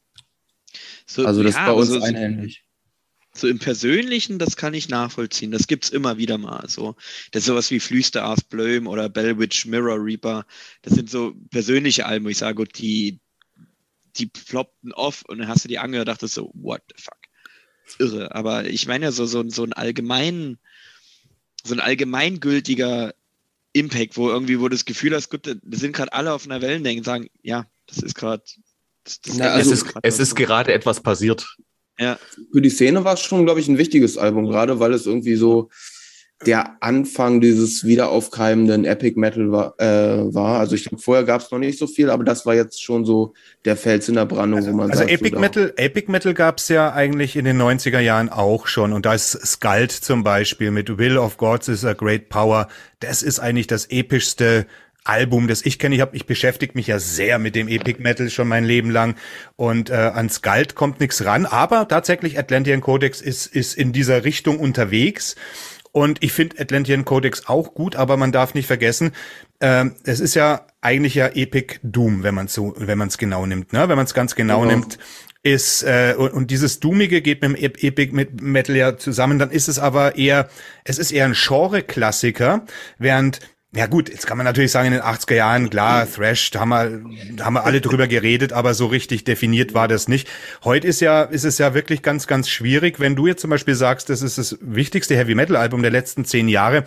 So, 1.05 1.25
also 1.25 1.43
das 1.43 1.53
ja, 1.53 1.61
ist 1.61 1.67
bei 1.67 1.73
uns 1.73 1.89
so, 1.89 2.01
einheitlich. 2.01 2.63
So 3.35 3.47
im 3.47 3.57
Persönlichen, 3.57 4.37
das 4.37 4.55
kann 4.55 4.75
ich 4.75 4.89
nachvollziehen. 4.89 5.51
Das 5.51 5.65
gibt 5.65 5.85
es 5.85 5.89
immer 5.89 6.17
wieder 6.17 6.37
mal. 6.37 6.69
So. 6.69 6.95
Das 7.31 7.41
ist 7.41 7.47
sowas 7.47 7.71
wie 7.71 7.79
Flüster 7.79 8.23
Ars 8.23 8.43
Blöm 8.43 8.85
oder 8.87 9.09
Bellwitch 9.09 9.65
Mirror 9.65 9.97
Reaper. 10.03 10.45
Das 10.83 10.93
sind 10.93 11.09
so 11.09 11.33
persönliche 11.49 12.05
Alben, 12.05 12.25
wo 12.25 12.29
ich 12.29 12.37
sage, 12.37 12.55
gut, 12.55 12.77
die, 12.77 13.19
die 14.17 14.27
ploppten 14.27 14.93
off 14.93 15.23
und 15.27 15.39
dann 15.39 15.47
hast 15.47 15.63
du 15.63 15.67
die 15.67 15.79
angehört 15.79 16.07
und 16.07 16.13
dachtest 16.13 16.35
so, 16.35 16.51
what 16.53 16.81
the 16.95 17.01
fuck. 17.01 17.17
Das 17.85 17.99
irre. 17.99 18.35
Aber 18.35 18.65
ich 18.65 18.87
meine 18.87 19.05
ja 19.05 19.11
so, 19.11 19.25
so, 19.25 19.47
so 19.49 19.63
ein 19.63 19.73
allgemein, 19.73 20.59
so 21.63 21.73
ein 21.73 21.79
allgemeingültiger 21.79 23.13
Impact, 23.73 24.15
wo 24.15 24.29
irgendwie, 24.29 24.59
wo 24.59 24.67
du 24.69 24.75
das 24.75 24.85
Gefühl 24.85 25.15
hast, 25.15 25.29
gut, 25.29 25.57
wir 25.61 25.77
sind 25.77 25.95
gerade 25.95 26.13
alle 26.13 26.33
auf 26.33 26.45
einer 26.45 26.61
Wellenlänge 26.61 26.99
und 26.99 27.05
sagen, 27.05 27.29
ja, 27.41 27.65
das 27.87 27.97
ist 27.97 28.13
gerade. 28.13 28.43
also, 29.39 29.73
es 29.73 29.81
ist, 29.81 29.93
es 30.03 30.19
ist 30.19 30.35
gerade 30.35 30.71
etwas 30.71 31.01
passiert. 31.01 31.57
Ja. 31.99 32.17
Für 32.51 32.61
die 32.61 32.69
Szene 32.69 33.03
war 33.03 33.13
es 33.13 33.21
schon, 33.21 33.45
glaube 33.45 33.59
ich, 33.59 33.67
ein 33.67 33.77
wichtiges 33.77 34.17
Album, 34.17 34.47
gerade 34.47 34.79
weil 34.79 34.93
es 34.93 35.05
irgendwie 35.05 35.35
so 35.35 35.69
der 36.45 36.77
Anfang 36.81 37.41
dieses 37.41 37.85
wiederaufkeimenden 37.85 38.85
Epic 38.85 39.17
Metal 39.19 39.51
war. 39.51 39.79
Äh, 39.79 40.33
war. 40.33 40.59
Also 40.59 40.75
ich 40.75 40.85
glaube, 40.85 41.01
vorher 41.01 41.23
gab 41.23 41.41
es 41.41 41.51
noch 41.51 41.59
nicht 41.59 41.79
so 41.79 41.87
viel, 41.87 42.09
aber 42.09 42.23
das 42.23 42.45
war 42.45 42.55
jetzt 42.55 42.83
schon 42.83 43.05
so 43.05 43.33
der 43.65 43.77
Fels 43.77 44.09
in 44.09 44.15
der 44.15 44.25
Brandung, 44.25 44.59
also, 44.59 44.71
wo 44.71 44.75
man 44.75 44.91
also 44.91 44.99
sagt, 44.99 45.11
Epic 45.11 45.35
so 45.35 45.39
Metal, 45.39 45.73
Epic 45.77 46.11
Metal 46.11 46.33
gab 46.33 46.57
es 46.57 46.67
ja 46.67 46.93
eigentlich 46.93 47.35
in 47.35 47.45
den 47.45 47.61
90er 47.61 47.99
Jahren 47.99 48.29
auch 48.29 48.67
schon. 48.67 48.93
Und 48.93 49.05
da 49.05 49.13
ist 49.13 49.31
Skald 49.45 49.91
zum 49.91 50.23
Beispiel 50.23 50.71
mit 50.71 50.97
Will 50.97 51.17
of 51.17 51.37
Gods 51.37 51.67
is 51.67 51.85
a 51.85 51.93
Great 51.93 52.29
Power. 52.29 52.67
Das 52.99 53.23
ist 53.23 53.39
eigentlich 53.39 53.67
das 53.67 53.85
epischste 53.89 54.65
Album, 55.03 55.47
das 55.47 55.65
ich 55.65 55.79
kenne. 55.79 55.95
Ich 55.95 56.01
habe, 56.01 56.15
ich 56.15 56.25
beschäftige 56.25 56.73
mich 56.75 56.87
ja 56.87 56.99
sehr 56.99 57.39
mit 57.39 57.55
dem 57.55 57.67
Epic 57.67 58.01
Metal 58.01 58.29
schon 58.29 58.47
mein 58.47 58.63
Leben 58.63 58.89
lang 58.89 59.15
und 59.55 59.89
äh, 59.89 59.93
an 59.93 60.29
Skald 60.29 60.75
kommt 60.75 60.99
nichts 60.99 61.25
ran. 61.25 61.45
Aber 61.45 61.87
tatsächlich 61.87 62.37
Atlantean 62.39 62.81
Codex 62.81 63.21
ist 63.21 63.47
ist 63.47 63.75
in 63.75 63.93
dieser 63.93 64.23
Richtung 64.23 64.59
unterwegs. 64.59 65.35
Und 65.91 66.23
ich 66.23 66.33
finde 66.33 66.59
Atlantean 66.59 67.05
Codex 67.05 67.47
auch 67.47 67.75
gut, 67.75 67.95
aber 67.95 68.17
man 68.17 68.31
darf 68.31 68.55
nicht 68.55 68.65
vergessen, 68.65 69.11
äh, 69.59 69.85
es 70.05 70.19
ist 70.19 70.33
ja 70.33 70.65
eigentlich 70.81 71.13
ja 71.13 71.27
Epic 71.27 71.75
Doom, 71.83 72.23
wenn 72.23 72.33
man 72.33 72.47
so, 72.47 72.73
wenn 72.77 72.97
man 72.97 73.09
es 73.09 73.19
genau 73.19 73.45
nimmt, 73.45 73.73
ne? 73.73 73.87
Wenn 73.87 73.95
man 73.95 74.05
es 74.05 74.15
ganz 74.15 74.33
genau, 74.33 74.61
genau. 74.61 74.71
nimmt, 74.71 74.97
ist 75.43 75.83
äh, 75.83 76.15
und, 76.17 76.31
und 76.33 76.51
dieses 76.51 76.79
Doomige 76.79 77.21
geht 77.21 77.41
mit 77.41 77.51
dem 77.51 77.55
Epic 77.55 78.11
mit 78.11 78.41
Metal 78.41 78.75
ja 78.75 78.97
zusammen, 78.97 79.37
dann 79.37 79.51
ist 79.51 79.67
es 79.67 79.77
aber 79.77 80.17
eher, 80.17 80.49
es 80.83 80.97
ist 80.97 81.11
eher 81.11 81.25
ein 81.25 81.33
Genre-Klassiker, 81.33 82.65
während 82.97 83.39
ja 83.75 83.87
gut, 83.87 84.09
jetzt 84.09 84.27
kann 84.27 84.37
man 84.37 84.45
natürlich 84.45 84.71
sagen, 84.71 84.87
in 84.87 84.93
den 84.93 85.01
80er 85.01 85.33
Jahren, 85.33 85.69
klar, 85.71 86.07
Thrash, 86.07 86.51
da 86.51 86.59
haben 86.59 86.69
wir, 86.69 87.43
haben 87.43 87.53
wir 87.53 87.65
alle 87.65 87.81
drüber 87.81 88.07
geredet, 88.07 88.53
aber 88.53 88.75
so 88.75 88.85
richtig 88.85 89.23
definiert 89.23 89.73
war 89.73 89.87
das 89.87 90.07
nicht. 90.07 90.29
Heute 90.63 90.87
ist 90.87 91.01
ja, 91.01 91.23
ist 91.23 91.43
es 91.43 91.57
ja 91.57 91.73
wirklich 91.73 92.03
ganz, 92.03 92.27
ganz 92.27 92.49
schwierig. 92.49 92.99
Wenn 92.99 93.15
du 93.15 93.25
jetzt 93.25 93.41
zum 93.41 93.49
Beispiel 93.49 93.73
sagst, 93.73 94.09
das 94.09 94.21
ist 94.21 94.37
das 94.37 94.59
wichtigste 94.61 95.15
Heavy 95.15 95.33
Metal 95.33 95.55
Album 95.55 95.81
der 95.81 95.89
letzten 95.89 96.23
zehn 96.23 96.49
Jahre, 96.49 96.85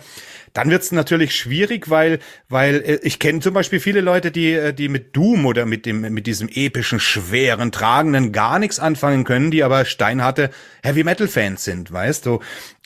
dann 0.53 0.69
wird 0.69 0.81
es 0.81 0.91
natürlich 0.91 1.35
schwierig, 1.35 1.89
weil, 1.89 2.19
weil 2.49 2.77
äh, 2.77 2.99
ich 3.03 3.19
kenne 3.19 3.41
zum 3.41 3.53
Beispiel 3.53 3.79
viele 3.79 4.01
Leute, 4.01 4.31
die, 4.31 4.53
äh, 4.53 4.73
die 4.73 4.89
mit 4.89 5.15
Doom 5.15 5.45
oder 5.45 5.65
mit 5.65 5.85
dem, 5.85 6.01
mit 6.01 6.25
diesem 6.25 6.47
epischen, 6.49 6.99
schweren, 6.99 7.71
tragenden 7.71 8.31
gar 8.31 8.59
nichts 8.59 8.79
anfangen 8.79 9.23
können, 9.23 9.51
die 9.51 9.63
aber 9.63 9.85
steinharte 9.85 10.49
Heavy 10.83 11.03
Metal 11.03 11.27
Fans 11.27 11.63
sind, 11.63 11.91
weißt 11.91 12.25
du? 12.25 12.39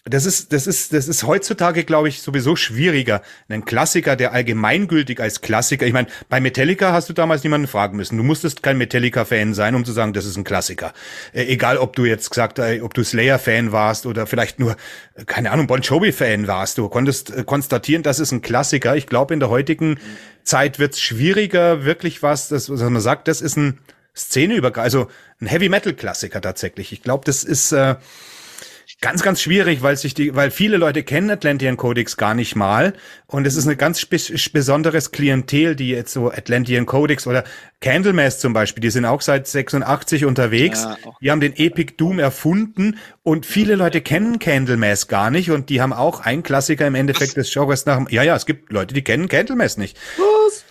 Das 0.05 0.25
ist, 0.25 0.51
das 0.51 0.65
ist, 0.65 0.93
das 0.93 1.07
ist 1.07 1.23
heutzutage, 1.23 1.83
glaube 1.83 2.09
ich, 2.09 2.23
sowieso 2.23 2.55
schwieriger. 2.55 3.21
Ein 3.49 3.65
Klassiker, 3.65 4.15
der 4.15 4.33
allgemeingültig 4.33 5.19
als 5.19 5.41
Klassiker. 5.41 5.85
Ich 5.85 5.93
meine, 5.93 6.07
bei 6.27 6.39
Metallica 6.39 6.91
hast 6.91 7.07
du 7.09 7.13
damals 7.13 7.43
niemanden 7.43 7.67
fragen 7.67 7.97
müssen. 7.97 8.17
Du 8.17 8.23
musstest 8.23 8.63
kein 8.63 8.79
Metallica-Fan 8.79 9.53
sein, 9.53 9.75
um 9.75 9.85
zu 9.85 9.91
sagen, 9.91 10.13
das 10.13 10.25
ist 10.25 10.37
ein 10.37 10.43
Klassiker. 10.43 10.93
Äh, 11.33 11.43
egal, 11.43 11.77
ob 11.77 11.95
du 11.95 12.05
jetzt 12.05 12.31
gesagt, 12.31 12.57
äh, 12.57 12.81
ob 12.81 12.95
du 12.95 13.03
Slayer-Fan 13.03 13.71
warst 13.71 14.07
oder 14.07 14.25
vielleicht 14.25 14.59
nur, 14.59 14.75
äh, 15.13 15.23
keine 15.25 15.51
Ahnung, 15.51 15.67
Bon 15.67 15.81
Jovi-Fan 15.81 16.47
warst. 16.47 16.79
Du 16.79 16.89
konntest 16.89 17.29
äh, 17.29 17.43
konstatieren, 17.43 18.01
das 18.01 18.19
ist 18.19 18.31
ein 18.31 18.41
Klassiker. 18.41 18.95
Ich 18.95 19.05
glaube, 19.05 19.35
in 19.35 19.39
der 19.39 19.49
heutigen 19.49 19.99
Zeit 20.43 20.79
wird 20.79 20.93
es 20.93 20.99
schwieriger, 20.99 21.85
wirklich 21.85 22.23
was, 22.23 22.47
das, 22.47 22.71
was 22.71 22.81
man 22.81 23.01
sagt, 23.01 23.27
das 23.27 23.39
ist 23.39 23.55
ein 23.55 23.77
Szeneübergreifend, 24.15 24.83
also 24.83 25.11
ein 25.39 25.45
Heavy-Metal-Klassiker 25.45 26.41
tatsächlich. 26.41 26.91
Ich 26.91 27.03
glaube, 27.03 27.23
das 27.25 27.43
ist 27.43 27.71
äh, 27.71 27.95
Ganz, 29.03 29.23
ganz 29.23 29.41
schwierig, 29.41 29.81
weil 29.81 29.97
sich 29.97 30.13
die, 30.13 30.35
weil 30.35 30.51
viele 30.51 30.77
Leute 30.77 31.01
kennen 31.01 31.31
Atlantean 31.31 31.75
Codex 31.75 32.17
gar 32.17 32.35
nicht 32.35 32.55
mal. 32.55 32.93
Und 33.25 33.47
es 33.47 33.55
ist 33.55 33.65
eine 33.65 33.75
ganz 33.75 34.05
besonderes 34.05 35.09
Klientel, 35.09 35.75
die 35.75 35.89
jetzt 35.89 36.13
so 36.13 36.29
Atlantean 36.31 36.85
Codex 36.85 37.25
oder 37.25 37.43
Candlemass 37.79 38.37
zum 38.37 38.53
Beispiel, 38.53 38.79
die 38.79 38.91
sind 38.91 39.05
auch 39.05 39.21
seit 39.21 39.47
86 39.47 40.25
unterwegs. 40.25 40.83
Ja, 40.83 40.97
die 41.19 41.31
haben 41.31 41.41
den 41.41 41.57
Epic 41.57 41.93
Doom 41.97 42.19
erfunden 42.19 42.99
und 43.23 43.47
viele 43.47 43.73
Leute 43.73 44.01
kennen 44.01 44.37
Candlemass 44.37 45.07
gar 45.07 45.31
nicht 45.31 45.49
und 45.49 45.69
die 45.69 45.81
haben 45.81 45.93
auch 45.93 46.19
ein 46.19 46.43
Klassiker 46.43 46.85
im 46.85 46.93
Endeffekt 46.93 47.35
Was? 47.35 47.45
des 47.47 47.53
Genres 47.53 47.87
nach, 47.87 48.07
ja, 48.11 48.21
ja, 48.21 48.35
es 48.35 48.45
gibt 48.45 48.71
Leute, 48.71 48.93
die 48.93 49.03
kennen 49.03 49.27
Candlemass 49.27 49.77
nicht. 49.77 49.97
Was? 50.17 50.63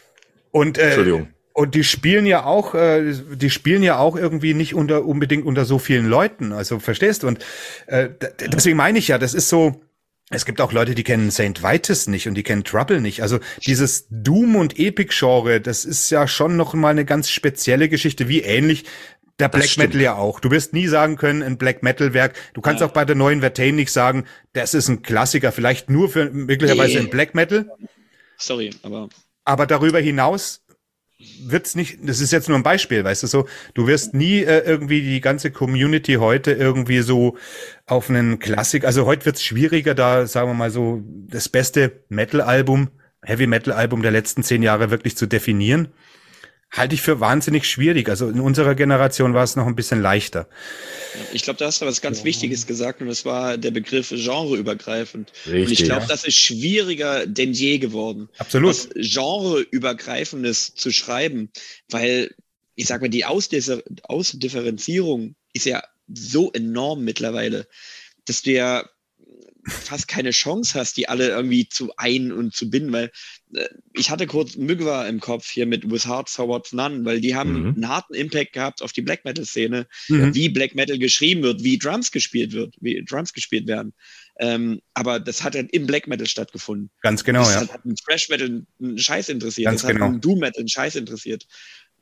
Und, 0.53 0.79
äh, 0.79 0.87
Entschuldigung. 0.87 1.31
Und 1.61 1.75
die 1.75 1.85
spielen 1.85 2.25
ja 2.25 2.47
auch, 2.47 2.75
äh, 2.75 3.13
die 3.35 3.51
spielen 3.51 3.83
ja 3.83 3.99
auch 3.99 4.17
irgendwie 4.17 4.55
nicht 4.55 4.75
unter 4.75 5.05
unbedingt 5.05 5.45
unter 5.45 5.67
so 5.67 5.79
vielen 5.79 6.07
Leuten. 6.07 6.55
Also 6.55 6.79
verstehst? 6.79 7.23
Und 7.23 7.45
äh, 7.87 8.09
deswegen 8.51 8.79
meine 8.79 8.99
ich 8.99 9.09
ja, 9.09 9.19
das 9.19 9.35
ist 9.35 9.51
so. 9.51 9.83
Es 10.31 10.47
gibt 10.47 10.63
auch 10.63 10.73
Leute, 10.73 10.95
die 10.95 11.03
kennen 11.03 11.31
Saint 11.31 11.63
Vitus 11.63 12.07
nicht 12.07 12.29
und 12.29 12.35
die 12.35 12.45
kennen 12.45 12.65
Trouble 12.65 13.03
nicht. 13.03 13.21
Also 13.21 13.41
dieses 13.67 14.07
Doom 14.09 14.57
und 14.57 14.79
Epic 14.79 15.13
Genre, 15.15 15.61
das 15.61 15.85
ist 15.85 16.09
ja 16.09 16.27
schon 16.27 16.57
noch 16.57 16.73
mal 16.73 16.89
eine 16.89 17.05
ganz 17.05 17.29
spezielle 17.29 17.91
Geschichte, 17.91 18.27
wie 18.29 18.41
ähnlich 18.41 18.85
der 19.39 19.51
Black 19.51 19.77
Metal 19.77 20.01
ja 20.01 20.15
auch. 20.15 20.41
Du 20.41 20.51
wirst 20.51 20.73
nie 20.73 20.87
sagen 20.87 21.17
können, 21.17 21.43
ein 21.43 21.59
Black 21.59 21.83
Metal 21.83 22.15
Werk. 22.15 22.37
Du 22.55 22.63
kannst 22.63 22.81
ja. 22.81 22.87
auch 22.87 22.93
bei 22.93 23.05
der 23.05 23.17
neuen 23.17 23.41
Vertain 23.41 23.75
nicht 23.75 23.93
sagen, 23.93 24.25
das 24.55 24.73
ist 24.73 24.89
ein 24.89 25.03
Klassiker, 25.03 25.53
vielleicht 25.53 25.91
nur 25.91 26.09
für 26.09 26.31
möglicherweise 26.31 26.95
nee. 26.95 27.01
ein 27.01 27.11
Black 27.11 27.35
Metal. 27.35 27.71
Sorry, 28.39 28.71
aber 28.83 29.11
aber 29.45 29.67
darüber 29.67 29.99
hinaus 29.99 30.63
wird's 31.43 31.75
nicht, 31.75 31.99
das 32.03 32.21
ist 32.21 32.33
jetzt 32.33 32.49
nur 32.49 32.59
ein 32.59 32.63
Beispiel, 32.63 33.05
weißt 33.05 33.23
du 33.23 33.27
so, 33.27 33.47
du 33.75 33.87
wirst 33.87 34.15
nie 34.15 34.39
äh, 34.39 34.61
irgendwie 34.61 35.03
die 35.03 35.21
ganze 35.21 35.51
Community 35.51 36.15
heute 36.15 36.53
irgendwie 36.53 37.01
so 37.01 37.37
auf 37.87 38.09
einen 38.09 38.39
Klassik, 38.39 38.85
also 38.85 39.07
heute 39.07 39.27
wird's 39.27 39.43
schwieriger, 39.43 39.95
da 39.95 40.27
sagen 40.27 40.49
wir 40.49 40.55
mal 40.55 40.71
so 40.71 41.03
das 41.29 41.49
beste 41.49 42.03
Metal-Album, 42.09 42.89
Heavy 43.23 43.47
Metal-Album 43.47 44.03
der 44.03 44.13
letzten 44.13 44.43
zehn 44.43 44.63
Jahre 44.63 44.91
wirklich 44.91 45.17
zu 45.17 45.27
definieren. 45.27 45.89
Halte 46.71 46.95
ich 46.95 47.03
für 47.03 47.21
wahnsinnig 47.21 47.69
schwierig. 47.69 48.09
Also 48.09 48.29
in 48.29 48.41
unserer 48.41 48.75
Generation 48.75 49.35
war 49.35 49.45
es 49.45 49.57
noch 49.57 49.67
ein 49.67 49.75
bisschen 49.75 50.01
leichter. 50.01 50.49
Ich 51.33 51.43
glaube, 51.43 51.59
da 51.59 51.67
hast 51.67 51.83
du 51.83 51.87
was 51.87 52.01
ganz 52.01 52.21
ja. 52.21 52.25
Wichtiges 52.25 52.67
gesagt 52.67 53.01
und 53.01 53.09
das 53.09 53.25
war 53.25 53.59
der 53.59 53.73
Begriff 53.73 54.11
genreübergreifend. 54.11 55.33
Richtig, 55.47 55.67
und 55.67 55.73
ich 55.73 55.83
glaube, 55.85 56.03
ja. 56.03 56.09
das 56.09 56.25
ist 56.25 56.37
schwieriger 56.37 57.27
denn 57.27 57.53
je 57.53 57.79
geworden. 57.79 58.29
Absolut. 58.39 58.71
Was 58.71 58.89
genreübergreifendes 58.95 60.75
zu 60.75 60.93
schreiben, 60.93 61.51
weil 61.89 62.35
ich 62.77 62.87
sag 62.87 63.01
mal, 63.01 63.09
die 63.09 63.25
Ausdifferenzierung 63.25 65.35
ist 65.53 65.67
ja 65.67 65.83
so 66.13 66.53
enorm 66.53 67.05
mittlerweile, 67.05 67.67
dass 68.25 68.43
du 68.43 68.53
ja 68.53 68.89
fast 69.67 70.09
keine 70.09 70.31
Chance 70.31 70.79
hast, 70.79 70.97
die 70.97 71.09
alle 71.09 71.29
irgendwie 71.29 71.69
zu 71.69 71.93
ein- 71.97 72.33
und 72.33 72.55
zu 72.55 72.71
binden, 72.71 72.93
weil 72.93 73.11
äh, 73.55 73.69
ich 73.93 74.11
hatte 74.11 74.27
kurz 74.27 74.57
Mygwa 74.57 75.07
im 75.07 75.21
Kopf 75.21 75.51
hier 75.51 75.67
mit 75.67 75.91
With 75.91 76.07
Heart 76.07 76.29
So 76.29 76.49
What's 76.49 76.73
None, 76.73 77.05
weil 77.05 77.21
die 77.21 77.35
haben 77.35 77.61
mhm. 77.61 77.75
einen 77.75 77.89
harten 77.89 78.15
Impact 78.15 78.53
gehabt 78.53 78.83
auf 78.83 78.93
die 78.93 79.03
Black 79.03 79.25
Metal 79.25 79.45
Szene, 79.45 79.87
mhm. 80.09 80.35
wie 80.35 80.49
Black 80.49 80.75
Metal 80.75 80.99
geschrieben 80.99 81.43
wird, 81.43 81.63
wie 81.63 81.79
Drums 81.79 82.11
gespielt 82.11 82.53
wird, 82.53 82.75
wie 82.81 83.05
Drums 83.05 83.33
gespielt 83.33 83.67
werden. 83.67 83.93
Ähm, 84.39 84.81
aber 84.95 85.21
das 85.21 85.43
hat 85.43 85.55
halt 85.55 85.71
im 85.73 85.87
Black 85.87 86.07
Metal 86.07 86.27
stattgefunden. 86.27 86.91
Ganz 87.03 87.25
genau, 87.25 87.41
das 87.41 87.55
ja. 87.55 87.61
Das 87.61 87.73
hat 87.73 87.85
einen 87.85 87.97
Thrash 87.97 88.29
Metal 88.29 88.65
einen 88.81 88.99
Scheiß 88.99 89.29
interessiert, 89.29 89.67
Ganz 89.67 89.83
das 89.83 89.91
genau. 89.91 90.07
hat 90.07 90.13
einen 90.13 90.21
Doom 90.21 90.39
Metal 90.39 90.61
einen 90.61 90.69
Scheiß 90.69 90.97
interessiert. 90.97 91.47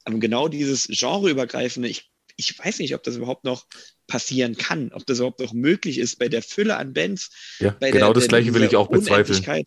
Aber 0.04 0.18
genau 0.18 0.48
dieses 0.48 0.86
genreübergreifende, 0.86 1.88
ich 1.88 2.10
ich 2.38 2.56
weiß 2.58 2.78
nicht, 2.78 2.94
ob 2.94 3.02
das 3.02 3.16
überhaupt 3.16 3.44
noch 3.44 3.66
passieren 4.06 4.56
kann, 4.56 4.92
ob 4.94 5.04
das 5.06 5.18
überhaupt 5.18 5.40
noch 5.40 5.52
möglich 5.52 5.98
ist 5.98 6.18
bei 6.18 6.28
der 6.28 6.40
Fülle 6.40 6.76
an 6.76 6.94
Bands. 6.94 7.30
Ja, 7.58 7.70
genau 7.80 8.12
der, 8.12 8.14
das 8.14 8.28
gleiche 8.28 8.54
will 8.54 8.62
ich 8.62 8.76
auch 8.76 8.88
bezweifeln. 8.88 9.64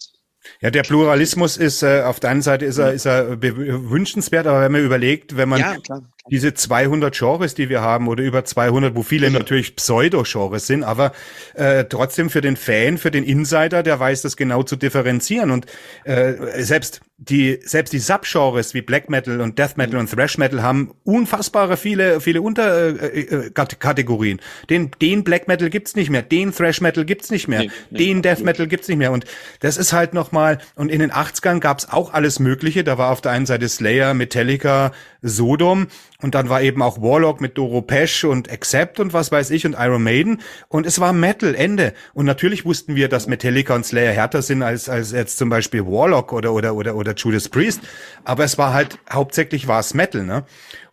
Ja, 0.62 0.72
der 0.72 0.82
Pluralismus 0.82 1.58
ist 1.58 1.84
äh, 1.84 2.02
auf 2.02 2.20
der 2.20 2.32
einen 2.32 2.42
Seite 2.42 2.66
ist 2.66 2.80
er, 2.80 2.94
ist 2.94 3.06
er 3.06 3.42
wünschenswert, 3.42 4.48
aber 4.48 4.62
wenn 4.62 4.72
man 4.72 4.84
überlegt, 4.84 5.38
wenn 5.38 5.50
man 5.50 5.60
ja, 5.60 5.78
klar, 5.78 5.82
klar. 5.82 6.14
Diese 6.30 6.54
200 6.54 7.18
Genres, 7.18 7.56
die 7.56 7.70
wir 7.70 7.82
haben, 7.82 8.08
oder 8.08 8.24
über 8.24 8.46
200, 8.46 8.96
wo 8.96 9.04
viele 9.04 9.30
mhm. 9.30 9.38
natürlich 9.38 9.76
Pseudo-Genres 9.76 10.68
sind, 10.68 10.84
aber 10.84 11.14
äh, 11.56 11.86
trotzdem 11.86 12.30
für 12.30 12.42
den 12.42 12.56
Fan, 12.56 12.98
für 12.98 13.12
den 13.12 13.24
Insider, 13.24 13.82
der 13.82 14.00
weiß 14.00 14.22
das 14.22 14.38
genau 14.38 14.64
zu 14.64 14.76
differenzieren. 14.76 15.52
Und 15.52 15.66
äh, 16.04 16.34
selbst 16.64 17.02
die 17.24 17.60
selbst 17.64 17.94
die 17.94 18.00
Subgenres 18.00 18.74
wie 18.74 18.82
Black 18.82 19.08
Metal 19.08 19.42
und 19.42 19.60
Death 19.60 19.78
Metal 19.78 20.00
und 20.00 20.10
Thrash 20.10 20.40
Metal 20.40 20.64
haben 20.64 20.92
unfassbare 21.04 21.78
viele 21.78 22.20
viele 22.20 22.42
Unterkategorien. 22.42 24.40
Äh, 24.40 24.42
äh 24.42 24.68
den 24.68 24.90
den 25.00 25.24
Black 25.24 25.48
Metal 25.48 25.70
gibt's 25.70 25.96
nicht 25.96 26.10
mehr, 26.10 26.24
den 26.24 26.52
Thrash 26.52 26.82
Metal 26.82 27.06
gibt's 27.06 27.30
nicht 27.30 27.48
mehr, 27.48 27.60
nee, 27.60 27.72
nee, 27.92 27.98
den 28.00 28.24
Death 28.24 28.40
Metal 28.44 28.68
gibt's 28.68 28.88
nicht 28.88 28.98
mehr. 28.98 29.12
Und 29.12 29.26
das 29.60 29.78
ist 29.78 29.94
halt 29.94 30.16
nochmal 30.16 30.58
und 30.76 30.90
in 30.90 31.00
den 31.00 31.12
80ern 31.12 31.60
gab's 31.60 31.88
auch 31.90 32.12
alles 32.12 32.40
mögliche, 32.40 32.84
da 32.84 32.98
war 32.98 33.12
auf 33.12 33.22
der 33.22 33.34
einen 33.34 33.46
Seite 33.46 33.70
Slayer, 33.70 34.16
Metallica, 34.16 34.92
Sodom 35.22 35.90
und 36.22 36.36
dann 36.36 36.50
war 36.50 36.62
eben 36.62 36.82
auch 36.82 37.02
Warlock 37.02 37.42
mit 37.42 37.58
Doro 37.58 37.82
Pesch 37.82 38.24
und 38.24 38.52
Accept 38.52 39.00
und 39.00 39.14
was 39.14 39.32
weiß 39.32 39.50
ich 39.52 39.66
und 39.66 39.76
Iron 39.78 40.04
Maiden. 40.04 40.42
Und 40.68 40.86
es 40.86 41.00
war 41.00 41.14
Metal, 41.14 41.56
Ende. 41.56 41.94
Und 42.14 42.26
natürlich 42.26 42.66
wussten 42.66 42.96
wir, 42.96 43.10
dass 43.10 43.28
Metallica 43.28 43.76
und 43.76 43.86
Slayer 43.86 44.12
härter 44.12 44.42
sind 44.42 44.62
als, 44.62 44.88
als 44.90 45.12
jetzt 45.12 45.38
zum 45.38 45.50
Beispiel 45.50 45.86
Warlock 45.86 46.34
oder, 46.34 46.54
oder, 46.54 46.76
oder, 46.76 46.96
oder 46.96 47.16
Judas 47.16 47.50
Priest. 47.50 47.82
Aber 48.24 48.44
es 48.44 48.58
war 48.58 48.74
halt, 48.74 49.00
hauptsächlich 49.12 49.68
war 49.68 49.80
es 49.80 49.94
Metal, 49.94 50.24
ne? 50.24 50.46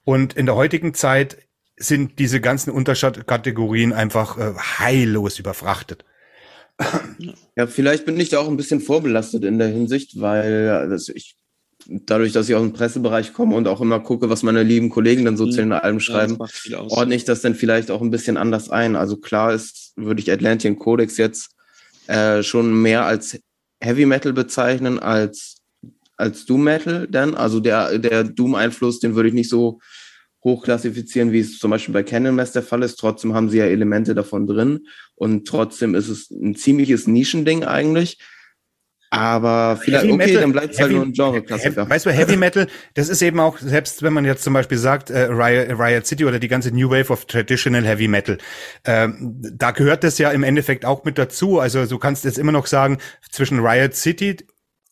Und 0.05 0.35
in 0.35 0.47
der 0.47 0.55
heutigen 0.55 0.95
Zeit 0.95 1.37
sind 1.77 2.19
diese 2.19 2.41
ganzen 2.41 2.71
Unterkategorien 2.71 3.93
einfach 3.93 4.39
äh, 4.39 4.55
heillos 4.57 5.39
überfrachtet. 5.39 6.05
Ja, 7.57 7.67
vielleicht 7.67 8.07
bin 8.07 8.19
ich 8.21 8.29
da 8.29 8.39
auch 8.39 8.49
ein 8.49 8.57
bisschen 8.57 8.81
vorbelastet 8.81 9.45
in 9.45 9.59
der 9.59 9.69
Hinsicht, 9.69 10.21
weil 10.21 10.71
also 10.71 11.13
ich 11.13 11.37
dadurch, 11.89 12.33
dass 12.33 12.49
ich 12.49 12.55
aus 12.55 12.63
dem 12.63 12.75
Pressebereich 12.75 13.33
komme 13.33 13.57
und 13.57 13.67
auch 13.67 13.81
immer 13.81 13.99
gucke, 14.01 14.29
was 14.29 14.43
meine 14.43 14.63
lieben 14.63 14.91
Kollegen 14.91 15.25
dann 15.25 15.37
so 15.37 15.47
mhm. 15.47 15.51
zu 15.51 15.57
den 15.59 15.73
Alben 15.73 16.01
schreiben, 16.01 16.39
ja, 16.65 16.81
ordne 16.83 17.15
ich 17.15 17.25
das 17.25 17.41
dann 17.41 17.55
vielleicht 17.55 17.91
auch 17.91 18.03
ein 18.03 18.11
bisschen 18.11 18.37
anders 18.37 18.69
ein. 18.69 18.95
Also 18.95 19.17
klar 19.17 19.55
ist, 19.55 19.93
würde 19.97 20.21
ich 20.21 20.31
Atlantean 20.31 20.79
Codex 20.79 21.17
jetzt 21.17 21.51
äh, 22.07 22.43
schon 22.43 22.83
mehr 22.83 23.07
als 23.07 23.41
Heavy 23.81 24.07
Metal 24.07 24.33
bezeichnen 24.33 24.99
als 24.99 25.59
als 26.19 26.45
Doom 26.45 26.65
Metal 26.65 27.07
dann. 27.09 27.35
Also 27.35 27.61
der, 27.61 27.99
der 27.99 28.25
Doom-Einfluss, 28.25 28.99
den 29.01 29.15
würde 29.15 29.29
ich 29.29 29.35
nicht 29.35 29.49
so 29.49 29.81
hochklassifizieren, 30.45 31.33
wie 31.33 31.41
es 31.41 31.59
zum 31.59 31.71
Beispiel 31.71 31.95
bei 31.95 32.03
Candlemass 32.03 32.53
der 32.53 32.63
Fall 32.63 32.83
ist. 32.83 32.97
Trotzdem 32.97 33.35
haben 33.35 33.49
sie 33.49 33.59
ja 33.59 33.65
Elemente 33.65 34.15
davon 34.15 34.47
drin 34.47 34.87
und 35.15 35.49
trotzdem 35.49 35.95
ist 35.95 36.09
es 36.09 36.31
ein 36.31 36.55
ziemliches 36.55 37.07
Nischending 37.07 37.65
eigentlich. 37.65 38.19
Aber 39.11 39.79
vielleicht, 39.83 40.05
Heavy 40.05 40.15
okay, 40.15 40.27
Metal, 40.27 40.41
dann 40.43 40.53
bleibt 40.53 40.75
es 40.75 40.81
halt 40.81 40.93
nur 40.93 41.03
ein 41.03 41.13
Genre-Klassiker. 41.13 41.89
Weißt 41.89 42.05
du, 42.05 42.11
Heavy 42.11 42.37
Metal, 42.37 42.67
das 42.95 43.09
ist 43.09 43.23
eben 43.23 43.41
auch, 43.41 43.59
selbst 43.59 44.03
wenn 44.03 44.13
man 44.13 44.25
jetzt 44.25 44.45
zum 44.45 44.53
Beispiel 44.53 44.77
sagt, 44.77 45.09
äh, 45.11 45.21
Riot, 45.31 45.79
Riot 45.79 46.07
City 46.07 46.27
oder 46.27 46.39
die 46.39 46.49
ganze 46.49 46.71
New 46.71 46.91
Wave 46.91 47.11
of 47.11 47.25
Traditional 47.25 47.87
Heavy 47.87 48.09
Metal, 48.09 48.39
ähm, 48.85 49.41
da 49.41 49.71
gehört 49.71 50.05
das 50.05 50.19
ja 50.19 50.31
im 50.31 50.43
Endeffekt 50.43 50.85
auch 50.85 51.05
mit 51.05 51.17
dazu. 51.17 51.59
Also 51.59 51.87
du 51.87 51.99
kannst 51.99 52.25
jetzt 52.25 52.39
immer 52.39 52.53
noch 52.53 52.67
sagen, 52.67 52.99
zwischen 53.31 53.61
Riot 53.61 53.95
City 53.95 54.37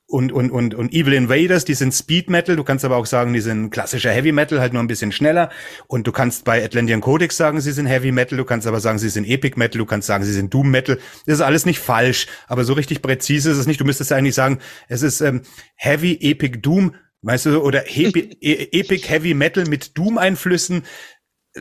und, 0.09 0.31
und, 0.31 0.51
und, 0.51 0.75
und 0.75 0.93
Evil 0.93 1.15
Invaders, 1.15 1.65
die 1.65 1.75
sind 1.75 1.93
Speed 1.93 2.31
Metal. 2.31 2.55
Du 2.55 2.63
kannst 2.63 2.85
aber 2.85 2.97
auch 2.97 3.07
sagen, 3.07 3.33
die 3.33 3.41
sind 3.41 3.71
klassischer 3.71 4.11
Heavy 4.13 4.31
Metal, 4.31 4.61
halt 4.61 4.73
nur 4.73 4.83
ein 4.83 4.87
bisschen 4.87 5.11
schneller. 5.11 5.51
Und 5.89 6.07
du 6.07 6.13
kannst 6.13 6.45
bei 6.45 6.65
Atlantean 6.65 7.01
Codex 7.01 7.37
sagen, 7.37 7.61
sie 7.61 7.73
sind 7.73 7.87
Heavy 7.87 8.13
Metal. 8.13 8.39
Du 8.39 8.45
kannst 8.45 8.69
aber 8.69 8.79
sagen, 8.79 8.99
sie 8.99 9.09
sind 9.09 9.25
Epic 9.25 9.59
Metal. 9.59 9.79
Du 9.79 9.87
kannst 9.87 10.07
sagen, 10.07 10.25
sie 10.25 10.33
sind 10.33 10.55
Doom 10.55 10.71
Metal. 10.71 10.99
Das 11.27 11.37
ist 11.37 11.41
alles 11.41 11.67
nicht 11.67 11.81
falsch. 11.81 12.29
Aber 12.47 12.63
so 12.63 12.75
richtig 12.75 13.03
präzise 13.03 13.51
ist 13.51 13.59
es 13.59 13.67
nicht. 13.67 13.81
Du 13.81 13.85
müsstest 13.85 14.13
eigentlich 14.13 14.37
sagen, 14.37 14.59
es 14.89 15.03
ist 15.03 15.21
ähm, 15.23 15.43
Heavy 15.75 16.17
Epic 16.21 16.59
Doom. 16.61 16.95
Weißt 17.23 17.47
du, 17.47 17.61
oder 17.61 17.81
Hepi, 17.81 18.21
e 18.41 18.69
Epic 18.79 19.09
Heavy 19.09 19.35
Metal 19.35 19.65
mit 19.65 19.99
Doom-Einflüssen 19.99 20.85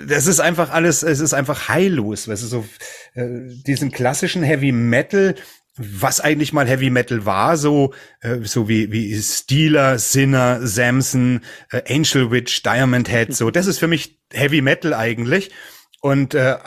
das 0.08 0.28
ist 0.28 0.42
einfach 0.42 0.72
alles, 0.72 1.04
es 1.04 1.22
ist 1.22 1.34
einfach 1.34 1.70
heillos, 1.70 2.28
weißt 2.28 2.44
du, 2.44 2.48
so 2.48 2.66
äh, 3.14 3.28
diesen 3.66 3.92
klassischen 3.92 4.44
Heavy 4.44 4.74
Metal, 4.74 5.36
was 5.78 6.22
eigentlich 6.22 6.54
mal 6.54 6.68
Heavy 6.68 6.90
Metal 6.90 7.26
war, 7.26 7.58
so 7.58 7.94
äh, 8.22 8.38
so 8.44 8.70
wie 8.70 8.92
wie 8.92 9.22
Steeler, 9.22 10.00
Sinner, 10.00 10.66
Samson, 10.66 11.42
äh, 11.72 11.82
Angel 11.94 12.32
Witch, 12.32 12.64
Diamond 12.64 13.10
Head, 13.10 13.36
so. 13.36 13.52
Das 13.52 13.68
ist 13.68 13.80
für 13.80 13.88
mich 13.88 14.20
Heavy 14.32 14.62
Metal 14.62 14.94
eigentlich. 14.94 15.52
Und 16.02 16.34
äh, 16.34 16.58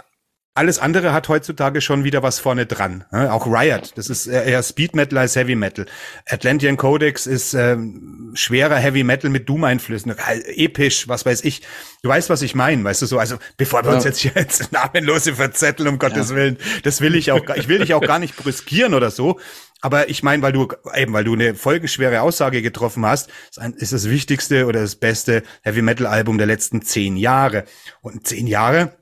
alles 0.59 0.81
andere 0.81 1.13
hat 1.13 1.29
heutzutage 1.29 1.81
schon 1.81 2.03
wieder 2.03 2.25
was 2.25 2.41
vorne 2.41 2.67
dran. 2.67 3.05
Ne? 3.13 3.33
Auch 3.33 3.47
Riot, 3.47 3.93
das 3.95 4.11
ist 4.11 4.27
eher 4.27 4.61
Speed 4.65 4.97
Metal 4.97 5.17
als 5.17 5.37
Heavy 5.37 5.55
Metal. 5.55 5.87
Atlantean 6.27 6.77
Codex 6.77 7.29
ist 7.29 7.55
ähm, 7.55 8.33
schwerer 8.35 8.75
Heavy 8.75 9.05
Metal 9.05 9.31
mit 9.31 9.49
Doom-Einflüssen, 9.49 10.17
episch, 10.57 11.07
was 11.07 11.25
weiß 11.25 11.45
ich. 11.45 11.63
Du 12.03 12.09
weißt, 12.09 12.29
was 12.29 12.43
ich 12.43 12.57
meine, 12.57 12.83
weißt 12.83 13.03
du 13.03 13.07
so. 13.07 13.21
Also 13.21 13.37
bevor 13.57 13.85
wir 13.85 13.91
ja. 13.91 13.97
uns 13.97 14.05
jetzt 14.05 14.19
hier 14.19 14.37
ins 14.37 14.73
Namenlose 14.73 15.35
verzetteln, 15.35 15.89
um 15.89 16.01
Gottes 16.01 16.31
ja. 16.31 16.37
Willen, 16.37 16.59
das 16.83 17.01
will 17.01 17.15
ich 17.15 17.31
auch. 17.31 17.41
Ich 17.55 17.69
will 17.69 17.79
dich 17.79 17.95
auch 17.95 18.01
gar 18.01 18.19
nicht 18.19 18.37
brüskieren 18.37 18.95
oder 18.95 19.13
so. 19.13 19.39
Aber 19.81 20.09
ich 20.09 20.25
meine, 20.25 20.43
weil 20.43 20.53
du 20.53 20.67
eben, 20.97 21.13
weil 21.13 21.23
du 21.23 21.35
eine 21.35 21.55
folgenschwere 21.55 22.23
Aussage 22.23 22.63
getroffen 22.63 23.07
hast, 23.07 23.31
ist 23.77 23.93
das 23.93 24.11
wichtigste 24.11 24.67
oder 24.67 24.81
das 24.81 24.97
beste 24.97 25.45
Heavy 25.63 25.83
Metal 25.83 26.07
Album 26.07 26.37
der 26.37 26.49
letzten 26.49 26.83
zehn 26.83 27.17
Jahre. 27.17 27.65
Und 28.01 28.27
zehn 28.27 28.49
Jahre 28.49 28.98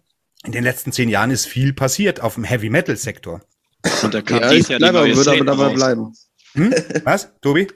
in 0.46 0.52
den 0.52 0.64
letzten 0.64 0.92
zehn 0.92 1.08
Jahren 1.08 1.30
ist 1.30 1.46
viel 1.46 1.72
passiert 1.72 2.20
auf 2.20 2.34
dem 2.34 2.44
Heavy 2.44 2.70
Metal 2.70 2.96
Sektor. 2.96 3.42
Und 4.02 4.14
da 4.14 4.22
kam 4.22 4.40
ja, 4.40 4.50
dieses 4.50 4.68
Jahr 4.68 4.78
die 4.78 4.92
neue 4.92 5.16
würde 5.16 5.30
aber 5.32 5.44
dabei 5.44 5.74
bleiben. 5.74 6.14
Hm? 6.52 6.74
Was, 7.04 7.32
Tobi? 7.40 7.68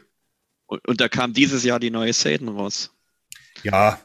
Und, 0.66 0.86
und, 0.86 1.00
da 1.00 1.08
kam 1.08 1.32
dieses 1.32 1.64
Jahr 1.64 1.80
die 1.80 1.90
neue 1.90 2.12
Satan 2.12 2.48
raus. 2.48 2.92
Ja. 3.62 4.00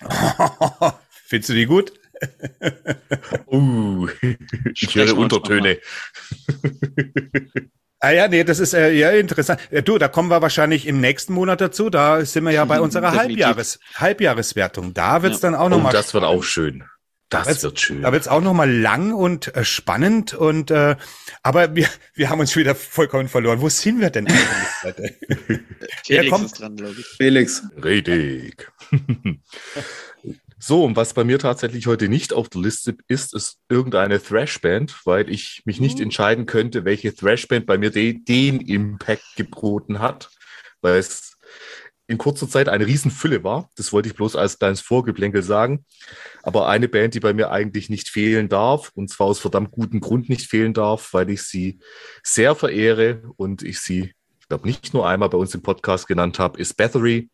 Findest 1.26 1.48
du 1.48 1.54
die 1.54 1.66
gut? 1.66 1.92
uh, 3.46 4.08
ich 4.74 4.94
höre 4.94 5.16
Untertöne. 5.16 5.78
Ah 8.00 8.10
ja, 8.10 8.28
nee, 8.28 8.44
das 8.44 8.58
ist 8.58 8.74
äh, 8.74 8.92
ja 8.92 9.10
interessant. 9.10 9.60
Du, 9.84 9.98
da 9.98 10.08
kommen 10.08 10.28
wir 10.28 10.42
wahrscheinlich 10.42 10.86
im 10.86 11.00
nächsten 11.00 11.32
Monat 11.32 11.60
dazu. 11.60 11.90
Da 11.90 12.24
sind 12.24 12.44
wir 12.44 12.52
ja 12.52 12.64
bei 12.64 12.80
unserer 12.80 13.12
Halbjahres 13.12 13.78
Halbjahreswertung. 13.94 14.94
Da 14.94 15.22
wird's 15.22 15.42
ja. 15.42 15.50
dann 15.50 15.58
auch 15.58 15.68
nochmal. 15.68 15.92
Oh, 15.92 15.96
das 15.96 16.12
wird 16.12 16.24
auch 16.24 16.42
schön. 16.42 16.84
Das 17.28 17.46
da 17.46 17.62
wird 17.62 17.80
schön. 17.80 18.02
Da 18.02 18.12
wird's 18.12 18.26
auch 18.26 18.40
noch 18.40 18.54
mal 18.54 18.70
lang 18.70 19.12
und 19.12 19.54
äh, 19.54 19.64
spannend 19.64 20.32
und 20.32 20.70
äh, 20.70 20.96
aber 21.42 21.74
wir, 21.74 21.86
wir 22.14 22.30
haben 22.30 22.40
uns 22.40 22.56
wieder 22.56 22.74
vollkommen 22.74 23.28
verloren. 23.28 23.60
Wo 23.60 23.68
sind 23.68 24.00
wir 24.00 24.08
denn 24.08 24.28
eigentlich? 24.28 25.60
Felix 26.06 26.30
kommt? 26.30 26.46
ist 26.46 26.60
dran, 26.60 26.76
glaube 26.76 26.96
ich. 26.98 27.06
Felix. 27.06 27.62
Richtig. 27.84 28.70
so, 30.58 30.84
und 30.84 30.96
was 30.96 31.12
bei 31.12 31.24
mir 31.24 31.38
tatsächlich 31.38 31.86
heute 31.86 32.08
nicht 32.08 32.32
auf 32.32 32.48
der 32.48 32.62
Liste 32.62 32.96
ist, 33.08 33.34
ist 33.34 33.58
irgendeine 33.68 34.22
Thrashband, 34.22 34.96
weil 35.04 35.28
ich 35.28 35.60
mich 35.66 35.80
nicht 35.80 35.98
mhm. 35.98 36.04
entscheiden 36.04 36.46
könnte, 36.46 36.86
welche 36.86 37.14
Thrashband 37.14 37.66
bei 37.66 37.76
mir 37.76 37.90
de 37.90 38.14
den 38.14 38.62
Impact 38.62 39.36
geboten 39.36 39.98
hat, 39.98 40.30
weil 40.80 40.96
es 40.96 41.36
in 42.08 42.16
kurzer 42.16 42.48
Zeit 42.48 42.70
eine 42.70 42.86
Riesenfülle 42.86 43.44
war. 43.44 43.70
Das 43.76 43.92
wollte 43.92 44.08
ich 44.08 44.14
bloß 44.14 44.34
als 44.34 44.58
kleines 44.58 44.80
Vorgeplänkel 44.80 45.42
sagen. 45.42 45.84
Aber 46.42 46.66
eine 46.66 46.88
Band, 46.88 47.14
die 47.14 47.20
bei 47.20 47.34
mir 47.34 47.50
eigentlich 47.50 47.90
nicht 47.90 48.08
fehlen 48.08 48.48
darf, 48.48 48.90
und 48.94 49.10
zwar 49.10 49.26
aus 49.26 49.38
verdammt 49.38 49.70
gutem 49.70 50.00
Grund 50.00 50.30
nicht 50.30 50.48
fehlen 50.48 50.72
darf, 50.72 51.12
weil 51.12 51.28
ich 51.28 51.42
sie 51.42 51.78
sehr 52.22 52.54
verehre 52.54 53.22
und 53.36 53.62
ich 53.62 53.80
sie, 53.80 54.14
ich 54.40 54.48
glaube, 54.48 54.66
nicht 54.66 54.94
nur 54.94 55.06
einmal 55.06 55.28
bei 55.28 55.36
uns 55.36 55.54
im 55.54 55.62
Podcast 55.62 56.08
genannt 56.08 56.38
habe, 56.38 56.58
ist 56.58 56.78
Bathory. 56.78 57.28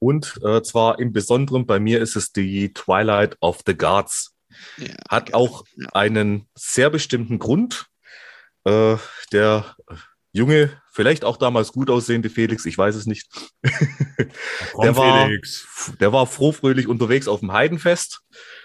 Und 0.00 0.40
äh, 0.44 0.60
zwar 0.62 0.98
im 0.98 1.12
Besonderen 1.12 1.64
bei 1.64 1.78
mir 1.78 2.00
ist 2.00 2.16
es 2.16 2.32
die 2.32 2.72
Twilight 2.72 3.36
of 3.40 3.60
the 3.64 3.76
Gods. 3.76 4.34
Ja, 4.78 4.94
Hat 5.08 5.32
auch 5.32 5.64
ja. 5.76 5.88
einen 5.92 6.48
sehr 6.56 6.90
bestimmten 6.90 7.38
Grund. 7.38 7.86
Äh, 8.64 8.96
der 9.32 9.76
junge, 10.32 10.80
vielleicht 10.90 11.24
auch 11.24 11.36
damals 11.36 11.72
gut 11.72 11.90
aussehende 11.90 12.30
Felix, 12.30 12.66
ich 12.66 12.76
weiß 12.76 12.94
es 12.94 13.06
nicht. 13.06 13.28
der, 14.82 14.96
war, 14.96 15.28
der 16.00 16.12
war 16.12 16.26
frohfröhlich 16.26 16.86
unterwegs 16.88 17.28
auf 17.28 17.40
dem 17.40 17.52
Heidenfest 17.52 18.20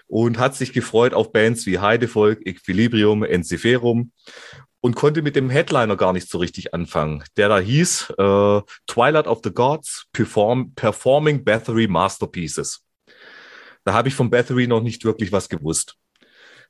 und 0.08 0.38
hat 0.38 0.56
sich 0.56 0.74
gefreut 0.74 1.14
auf 1.14 1.32
Bands 1.32 1.66
wie 1.66 1.80
Heidevolk, 1.80 2.46
Equilibrium, 2.46 3.24
Enziferum 3.24 4.12
und 4.82 4.96
konnte 4.96 5.22
mit 5.22 5.36
dem 5.36 5.50
Headliner 5.50 5.96
gar 5.96 6.12
nicht 6.12 6.30
so 6.30 6.38
richtig 6.38 6.74
anfangen, 6.74 7.24
der 7.38 7.48
da 7.48 7.60
hieß 7.60 8.14
äh, 8.18 8.62
Twilight 8.86 9.28
of 9.28 9.40
the 9.44 9.52
Gods 9.52 10.08
Perform 10.12 10.74
Performing 10.76 11.44
Bathory 11.44 11.88
Masterpieces. 11.88 12.84
Da 13.86 13.94
habe 13.94 14.10
ich 14.10 14.16
von 14.16 14.30
Bathory 14.30 14.68
noch 14.68 14.82
nicht 14.82 15.06
wirklich 15.06 15.32
was 15.32 15.50
gewusst. 15.50 15.96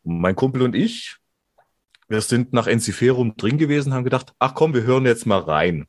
Mein 0.03 0.35
Kumpel 0.35 0.61
und 0.61 0.75
ich, 0.75 1.17
wir 2.07 2.21
sind 2.21 2.53
nach 2.53 2.67
Enziferum 2.67 3.35
drin 3.37 3.57
gewesen, 3.57 3.93
haben 3.93 4.03
gedacht, 4.03 4.33
ach 4.39 4.53
komm, 4.55 4.73
wir 4.73 4.83
hören 4.83 5.05
jetzt 5.05 5.25
mal 5.25 5.39
rein. 5.39 5.87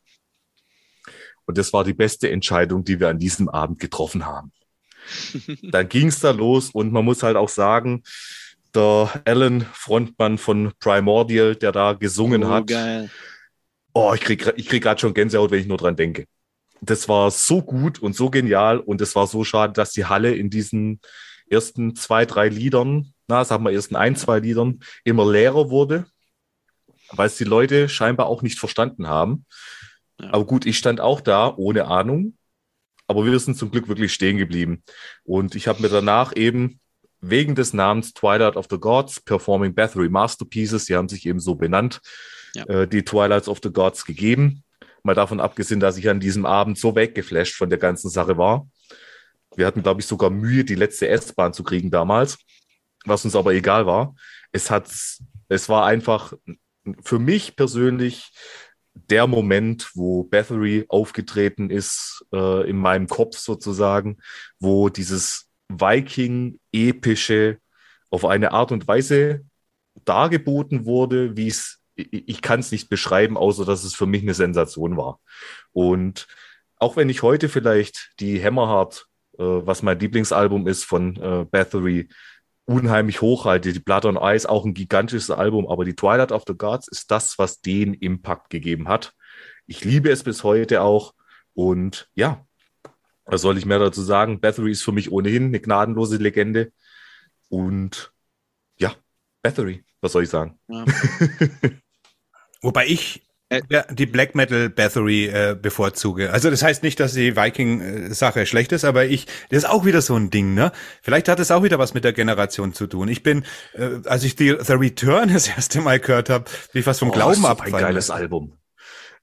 Und 1.46 1.58
das 1.58 1.72
war 1.72 1.84
die 1.84 1.92
beste 1.92 2.30
Entscheidung, 2.30 2.84
die 2.84 3.00
wir 3.00 3.08
an 3.08 3.18
diesem 3.18 3.48
Abend 3.48 3.78
getroffen 3.78 4.24
haben. 4.24 4.52
Dann 5.62 5.88
ging 5.88 6.08
es 6.08 6.20
da 6.20 6.30
los 6.30 6.70
und 6.70 6.92
man 6.92 7.04
muss 7.04 7.22
halt 7.22 7.36
auch 7.36 7.48
sagen, 7.48 8.02
der 8.74 9.22
Alan, 9.24 9.66
Frontmann 9.72 10.38
von 10.38 10.72
Primordial, 10.80 11.54
der 11.54 11.72
da 11.72 11.92
gesungen 11.92 12.44
oh, 12.44 12.48
hat. 12.48 12.66
Geil. 12.66 13.10
Oh, 13.92 14.12
ich 14.14 14.20
krieg, 14.20 14.52
ich 14.56 14.68
krieg 14.68 14.82
gerade 14.82 15.00
schon 15.00 15.14
Gänsehaut, 15.14 15.50
wenn 15.50 15.60
ich 15.60 15.66
nur 15.66 15.76
dran 15.76 15.96
denke. 15.96 16.26
Das 16.80 17.08
war 17.08 17.30
so 17.30 17.62
gut 17.62 18.00
und 18.00 18.16
so 18.16 18.30
genial 18.30 18.80
und 18.80 19.00
es 19.00 19.14
war 19.14 19.26
so 19.26 19.44
schade, 19.44 19.72
dass 19.72 19.92
die 19.92 20.06
Halle 20.06 20.34
in 20.34 20.50
diesen 20.50 21.00
ersten 21.48 21.94
zwei, 21.94 22.26
drei 22.26 22.48
Liedern, 22.48 23.13
na, 23.28 23.44
sagen 23.44 23.64
wir 23.64 23.72
ersten 23.72 23.96
ein, 23.96 24.16
zwei 24.16 24.40
Liedern, 24.40 24.80
immer 25.04 25.30
leerer 25.30 25.70
wurde, 25.70 26.06
weil 27.10 27.26
es 27.26 27.36
die 27.36 27.44
Leute 27.44 27.88
scheinbar 27.88 28.26
auch 28.26 28.42
nicht 28.42 28.58
verstanden 28.58 29.08
haben. 29.08 29.46
Ja. 30.20 30.32
Aber 30.32 30.44
gut, 30.44 30.66
ich 30.66 30.78
stand 30.78 31.00
auch 31.00 31.20
da 31.20 31.54
ohne 31.56 31.86
Ahnung, 31.86 32.36
aber 33.06 33.24
wir 33.24 33.38
sind 33.38 33.56
zum 33.56 33.70
Glück 33.70 33.88
wirklich 33.88 34.12
stehen 34.12 34.36
geblieben. 34.36 34.82
Und 35.24 35.54
ich 35.54 35.68
habe 35.68 35.82
mir 35.82 35.88
danach 35.88 36.34
eben 36.36 36.80
wegen 37.20 37.54
des 37.54 37.72
Namens 37.72 38.12
Twilight 38.12 38.56
of 38.56 38.66
the 38.70 38.78
Gods, 38.78 39.20
Performing 39.20 39.74
Bathory 39.74 40.08
Masterpieces, 40.08 40.86
die 40.86 40.94
haben 40.94 41.08
sich 41.08 41.26
eben 41.26 41.40
so 41.40 41.54
benannt, 41.54 42.00
ja. 42.54 42.64
äh, 42.66 42.88
die 42.88 43.04
Twilights 43.04 43.48
of 43.48 43.60
the 43.62 43.72
Gods 43.72 44.04
gegeben. 44.04 44.62
Mal 45.02 45.14
davon 45.14 45.40
abgesehen, 45.40 45.80
dass 45.80 45.98
ich 45.98 46.08
an 46.08 46.20
diesem 46.20 46.46
Abend 46.46 46.78
so 46.78 46.94
weggeflasht 46.94 47.56
von 47.56 47.68
der 47.68 47.78
ganzen 47.78 48.10
Sache 48.10 48.38
war. 48.38 48.68
Wir 49.56 49.66
hatten, 49.66 49.82
glaube 49.82 50.00
ich, 50.00 50.06
sogar 50.06 50.30
Mühe, 50.30 50.64
die 50.64 50.74
letzte 50.74 51.08
S-Bahn 51.08 51.52
zu 51.52 51.62
kriegen 51.62 51.90
damals, 51.90 52.38
was 53.04 53.24
uns 53.24 53.36
aber 53.36 53.52
egal 53.52 53.86
war. 53.86 54.14
Es 54.52 54.70
hat, 54.70 54.90
es 55.48 55.68
war 55.68 55.86
einfach 55.86 56.32
für 57.02 57.18
mich 57.18 57.56
persönlich 57.56 58.32
der 58.94 59.26
Moment, 59.26 59.90
wo 59.94 60.24
Bathory 60.24 60.84
aufgetreten 60.88 61.70
ist, 61.70 62.24
äh, 62.32 62.68
in 62.68 62.76
meinem 62.76 63.08
Kopf 63.08 63.36
sozusagen, 63.38 64.18
wo 64.58 64.88
dieses 64.88 65.50
Viking-epische 65.68 67.58
auf 68.10 68.24
eine 68.24 68.52
Art 68.52 68.70
und 68.70 68.86
Weise 68.86 69.44
dargeboten 70.04 70.84
wurde, 70.84 71.36
wie 71.36 71.48
es, 71.48 71.80
ich 71.96 72.42
kann 72.42 72.60
es 72.60 72.70
nicht 72.70 72.88
beschreiben, 72.88 73.36
außer 73.36 73.64
dass 73.64 73.84
es 73.84 73.94
für 73.94 74.06
mich 74.06 74.22
eine 74.22 74.34
Sensation 74.34 74.96
war. 74.96 75.20
Und 75.72 76.26
auch 76.76 76.96
wenn 76.96 77.08
ich 77.08 77.22
heute 77.22 77.48
vielleicht 77.48 78.12
die 78.20 78.42
Hammerheart, 78.42 79.06
äh, 79.38 79.42
was 79.42 79.82
mein 79.82 79.98
Lieblingsalbum 79.98 80.68
ist 80.68 80.84
von 80.84 81.16
äh, 81.16 81.44
Bathory, 81.50 82.08
unheimlich 82.66 83.20
hochhalte, 83.20 83.72
die 83.72 83.80
Blood 83.80 84.06
on 84.06 84.18
Ice 84.20 84.48
auch 84.48 84.64
ein 84.64 84.74
gigantisches 84.74 85.30
Album, 85.30 85.66
aber 85.68 85.84
die 85.84 85.94
Twilight 85.94 86.32
of 86.32 86.44
the 86.46 86.54
Gods 86.54 86.88
ist 86.88 87.10
das, 87.10 87.38
was 87.38 87.60
den 87.60 87.94
Impact 87.94 88.50
gegeben 88.50 88.88
hat. 88.88 89.12
Ich 89.66 89.84
liebe 89.84 90.10
es 90.10 90.22
bis 90.22 90.44
heute 90.44 90.82
auch 90.82 91.14
und 91.54 92.08
ja, 92.14 92.46
was 93.24 93.40
soll 93.40 93.56
ich 93.56 93.66
mehr 93.66 93.78
dazu 93.78 94.02
sagen? 94.02 94.40
Bathory 94.40 94.72
ist 94.72 94.82
für 94.82 94.92
mich 94.92 95.10
ohnehin 95.10 95.46
eine 95.46 95.60
gnadenlose 95.60 96.18
Legende. 96.18 96.72
Und 97.48 98.12
ja, 98.78 98.94
Bathory, 99.42 99.84
was 100.00 100.12
soll 100.12 100.24
ich 100.24 100.28
sagen? 100.28 100.58
Ja. 100.68 100.84
Wobei 102.62 102.86
ich 102.86 103.23
die 103.50 104.06
Black 104.06 104.34
Metal 104.34 104.68
Bathory 104.70 105.26
äh, 105.26 105.56
bevorzuge. 105.60 106.32
Also 106.32 106.50
das 106.50 106.62
heißt 106.62 106.82
nicht, 106.82 106.98
dass 106.98 107.12
die 107.12 107.36
Viking-Sache 107.36 108.46
schlecht 108.46 108.72
ist, 108.72 108.84
aber 108.84 109.04
ich, 109.04 109.26
das 109.50 109.58
ist 109.58 109.64
auch 109.66 109.84
wieder 109.84 110.00
so 110.00 110.16
ein 110.16 110.30
Ding, 110.30 110.54
ne? 110.54 110.72
Vielleicht 111.02 111.28
hat 111.28 111.38
es 111.40 111.50
auch 111.50 111.62
wieder 111.62 111.78
was 111.78 111.94
mit 111.94 112.04
der 112.04 112.12
Generation 112.12 112.72
zu 112.72 112.86
tun. 112.86 113.08
Ich 113.08 113.22
bin, 113.22 113.44
äh, 113.74 114.00
als 114.06 114.24
ich 114.24 114.34
die 114.34 114.56
The 114.58 114.72
Return 114.74 115.32
das 115.32 115.48
erste 115.48 115.80
Mal 115.80 116.00
gehört 116.00 116.30
habe, 116.30 116.46
wie 116.72 116.80
ich 116.80 116.86
was 116.86 116.98
vom 116.98 117.10
oh, 117.10 117.12
Glauben 117.12 117.44
ab. 117.44 117.60
Ein 117.60 117.72
geiles 117.72 118.10
Album. 118.10 118.56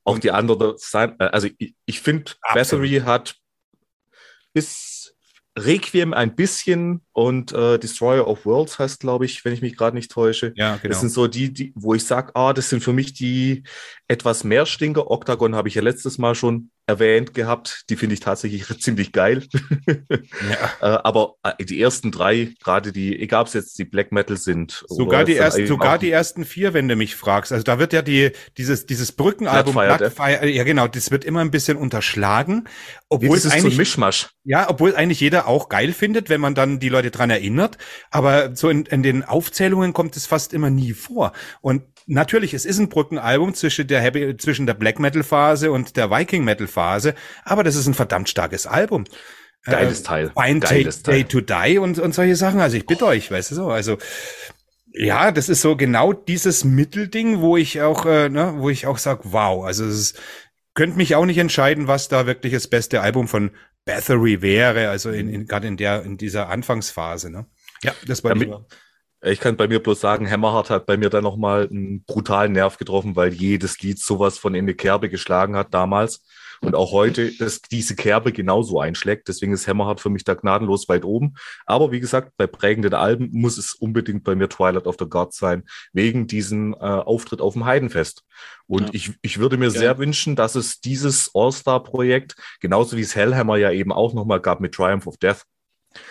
Auch 0.03 0.19
die 0.19 0.31
andere 0.31 0.75
Seite, 0.77 1.15
äh, 1.19 1.25
also 1.25 1.47
ich, 1.57 1.75
ich 1.85 2.01
finde, 2.01 2.31
Bathory 2.53 3.01
hat 3.05 3.35
bis 4.53 4.90
Requiem 5.57 6.13
ein 6.13 6.35
bisschen 6.35 7.01
und 7.11 7.51
äh, 7.51 7.77
Destroyer 7.77 8.27
of 8.27 8.45
Worlds 8.45 8.79
heißt, 8.79 9.01
glaube 9.01 9.25
ich, 9.25 9.43
wenn 9.43 9.53
ich 9.53 9.61
mich 9.61 9.75
gerade 9.75 9.95
nicht 9.95 10.09
täusche. 10.09 10.53
Ja, 10.55 10.77
genau. 10.77 10.89
Das 10.89 11.01
sind 11.01 11.09
so 11.09 11.27
die, 11.27 11.51
die 11.51 11.73
wo 11.75 11.93
ich 11.93 12.05
sage, 12.05 12.31
ah, 12.35 12.53
das 12.53 12.69
sind 12.69 12.81
für 12.81 12.93
mich 12.93 13.13
die 13.13 13.63
etwas 14.07 14.45
mehr 14.45 14.65
Stinker. 14.65 15.11
Octagon 15.11 15.55
habe 15.55 15.67
ich 15.67 15.75
ja 15.75 15.81
letztes 15.81 16.17
Mal 16.17 16.35
schon 16.35 16.71
erwähnt 16.91 17.33
gehabt. 17.33 17.85
Die 17.89 17.95
finde 17.95 18.13
ich 18.13 18.19
tatsächlich 18.19 18.65
ziemlich 18.79 19.11
geil. 19.11 19.43
Ja. 19.87 19.95
äh, 20.95 20.99
aber 21.03 21.35
äh, 21.43 21.63
die 21.63 21.81
ersten 21.81 22.11
drei, 22.11 22.53
gerade 22.63 22.91
die, 22.91 23.19
egal 23.19 23.41
ob 23.41 23.47
es 23.47 23.53
jetzt 23.53 23.79
die 23.79 23.85
Black 23.85 24.11
Metal 24.11 24.37
sind. 24.37 24.83
Sogar, 24.87 25.23
die, 25.23 25.35
ersten, 25.35 25.65
sogar 25.67 25.97
die 25.97 26.11
ersten 26.11 26.45
vier, 26.45 26.73
wenn 26.73 26.87
du 26.87 26.95
mich 26.95 27.15
fragst. 27.15 27.51
Also 27.51 27.63
da 27.63 27.79
wird 27.79 27.93
ja 27.93 28.01
die, 28.01 28.31
dieses, 28.57 28.85
dieses 28.85 29.11
Brückenalbum 29.11 29.73
Blackfire, 29.73 30.47
ja 30.47 30.63
genau, 30.63 30.87
das 30.87 31.11
wird 31.11 31.23
immer 31.23 31.39
ein 31.41 31.51
bisschen 31.51 31.77
unterschlagen. 31.77 32.67
Obwohl 33.09 33.37
es 33.37 33.49
eigentlich, 33.49 33.73
so 33.73 33.77
Mischmasch. 33.77 34.29
Ja, 34.43 34.69
obwohl 34.69 34.95
eigentlich 34.95 35.19
jeder 35.19 35.47
auch 35.47 35.69
geil 35.69 35.93
findet, 35.93 36.29
wenn 36.29 36.41
man 36.41 36.55
dann 36.55 36.79
die 36.79 36.89
Leute 36.89 37.11
dran 37.11 37.29
erinnert. 37.29 37.77
Aber 38.09 38.55
so 38.55 38.69
in, 38.69 38.85
in 38.85 39.03
den 39.03 39.23
Aufzählungen 39.23 39.93
kommt 39.93 40.17
es 40.17 40.25
fast 40.25 40.53
immer 40.53 40.69
nie 40.69 40.93
vor. 40.93 41.31
Und 41.61 41.83
natürlich, 42.07 42.53
es 42.53 42.65
ist 42.65 42.79
ein 42.79 42.89
Brückenalbum 42.89 43.53
zwischen 43.53 43.87
der 43.87 44.01
Heavy, 44.01 44.35
zwischen 44.37 44.65
der 44.65 44.73
Black 44.73 44.99
Metal 44.99 45.23
Phase 45.23 45.71
und 45.71 45.97
der 45.97 46.09
Viking 46.09 46.43
Metal 46.43 46.67
Phase, 46.67 47.15
aber 47.43 47.63
das 47.63 47.75
ist 47.75 47.87
ein 47.87 47.93
verdammt 47.93 48.29
starkes 48.29 48.67
Album. 48.67 49.05
Geiles 49.63 50.01
äh, 50.01 50.03
Teil. 50.03 50.31
Fine 50.35 50.59
Geiles 50.59 51.03
Day, 51.03 51.23
Day 51.23 51.23
to 51.25 51.41
Die 51.41 51.77
und, 51.77 51.99
und 51.99 52.15
solche 52.15 52.35
Sachen. 52.35 52.59
Also 52.59 52.77
ich 52.77 52.85
bitte 52.85 53.05
oh. 53.05 53.09
euch, 53.09 53.29
weißt 53.29 53.51
du 53.51 53.55
so, 53.55 53.69
also 53.69 53.97
ja, 54.93 55.31
das 55.31 55.49
ist 55.49 55.61
so 55.61 55.75
genau 55.75 56.13
dieses 56.13 56.63
Mittelding, 56.63 57.39
wo 57.39 57.57
ich 57.57 57.81
auch, 57.81 58.05
äh, 58.05 58.29
ne, 58.29 58.55
wo 58.57 58.69
ich 58.69 58.87
auch 58.87 58.97
sag, 58.97 59.19
wow, 59.23 59.63
also 59.63 59.85
es 59.85 59.95
ist, 59.95 60.19
könnte 60.73 60.97
mich 60.97 61.15
auch 61.15 61.25
nicht 61.25 61.37
entscheiden, 61.37 61.87
was 61.87 62.07
da 62.07 62.25
wirklich 62.25 62.53
das 62.53 62.67
beste 62.67 63.01
Album 63.01 63.27
von 63.27 63.51
Bathory 63.85 64.41
wäre, 64.41 64.89
also 64.89 65.09
in, 65.09 65.29
in 65.29 65.45
gerade 65.45 65.67
in 65.67 65.77
der 65.77 66.03
in 66.03 66.17
dieser 66.17 66.49
Anfangsphase, 66.49 67.29
ne? 67.29 67.45
Ja, 67.83 67.93
das 68.05 68.23
war 68.23 68.29
Damit, 68.29 68.51
ich 69.23 69.39
kann 69.39 69.55
bei 69.55 69.67
mir 69.67 69.81
bloß 69.81 69.99
sagen, 69.99 70.29
Hammerheart 70.29 70.69
hat 70.69 70.85
bei 70.85 70.97
mir 70.97 71.09
dann 71.09 71.23
nochmal 71.23 71.67
einen 71.69 72.03
brutalen 72.03 72.53
Nerv 72.53 72.77
getroffen, 72.77 73.15
weil 73.15 73.33
jedes 73.33 73.79
Lied 73.81 73.99
sowas 73.99 74.37
von 74.37 74.55
in 74.55 74.65
die 74.65 74.73
Kerbe 74.73 75.09
geschlagen 75.09 75.55
hat 75.55 75.73
damals. 75.73 76.23
Und 76.63 76.75
auch 76.75 76.91
heute, 76.91 77.35
dass 77.37 77.59
diese 77.61 77.95
Kerbe 77.95 78.31
genauso 78.31 78.79
einschlägt. 78.79 79.27
Deswegen 79.27 79.51
ist 79.51 79.67
Hammerheart 79.67 79.99
für 79.99 80.11
mich 80.11 80.23
da 80.23 80.35
gnadenlos 80.35 80.87
weit 80.89 81.03
oben. 81.03 81.33
Aber 81.65 81.91
wie 81.91 81.99
gesagt, 81.99 82.33
bei 82.37 82.45
prägenden 82.45 82.93
Alben 82.93 83.29
muss 83.31 83.57
es 83.57 83.73
unbedingt 83.73 84.23
bei 84.23 84.35
mir 84.35 84.47
Twilight 84.47 84.85
of 84.85 84.95
the 84.99 85.07
Gods 85.09 85.37
sein, 85.37 85.63
wegen 85.91 86.27
diesem 86.27 86.73
äh, 86.73 86.77
Auftritt 86.77 87.41
auf 87.41 87.53
dem 87.53 87.65
Heidenfest. 87.65 88.23
Und 88.67 88.83
ja. 88.83 88.89
ich, 88.93 89.11
ich 89.23 89.39
würde 89.39 89.57
mir 89.57 89.65
ja. 89.65 89.71
sehr 89.71 89.97
wünschen, 89.97 90.35
dass 90.35 90.53
es 90.53 90.81
dieses 90.81 91.31
All-Star-Projekt, 91.33 92.35
genauso 92.59 92.95
wie 92.95 93.01
es 93.01 93.15
Hellhammer 93.15 93.57
ja 93.57 93.71
eben 93.71 93.91
auch 93.91 94.13
nochmal 94.13 94.39
gab 94.39 94.61
mit 94.61 94.75
Triumph 94.75 95.07
of 95.07 95.17
Death, 95.17 95.45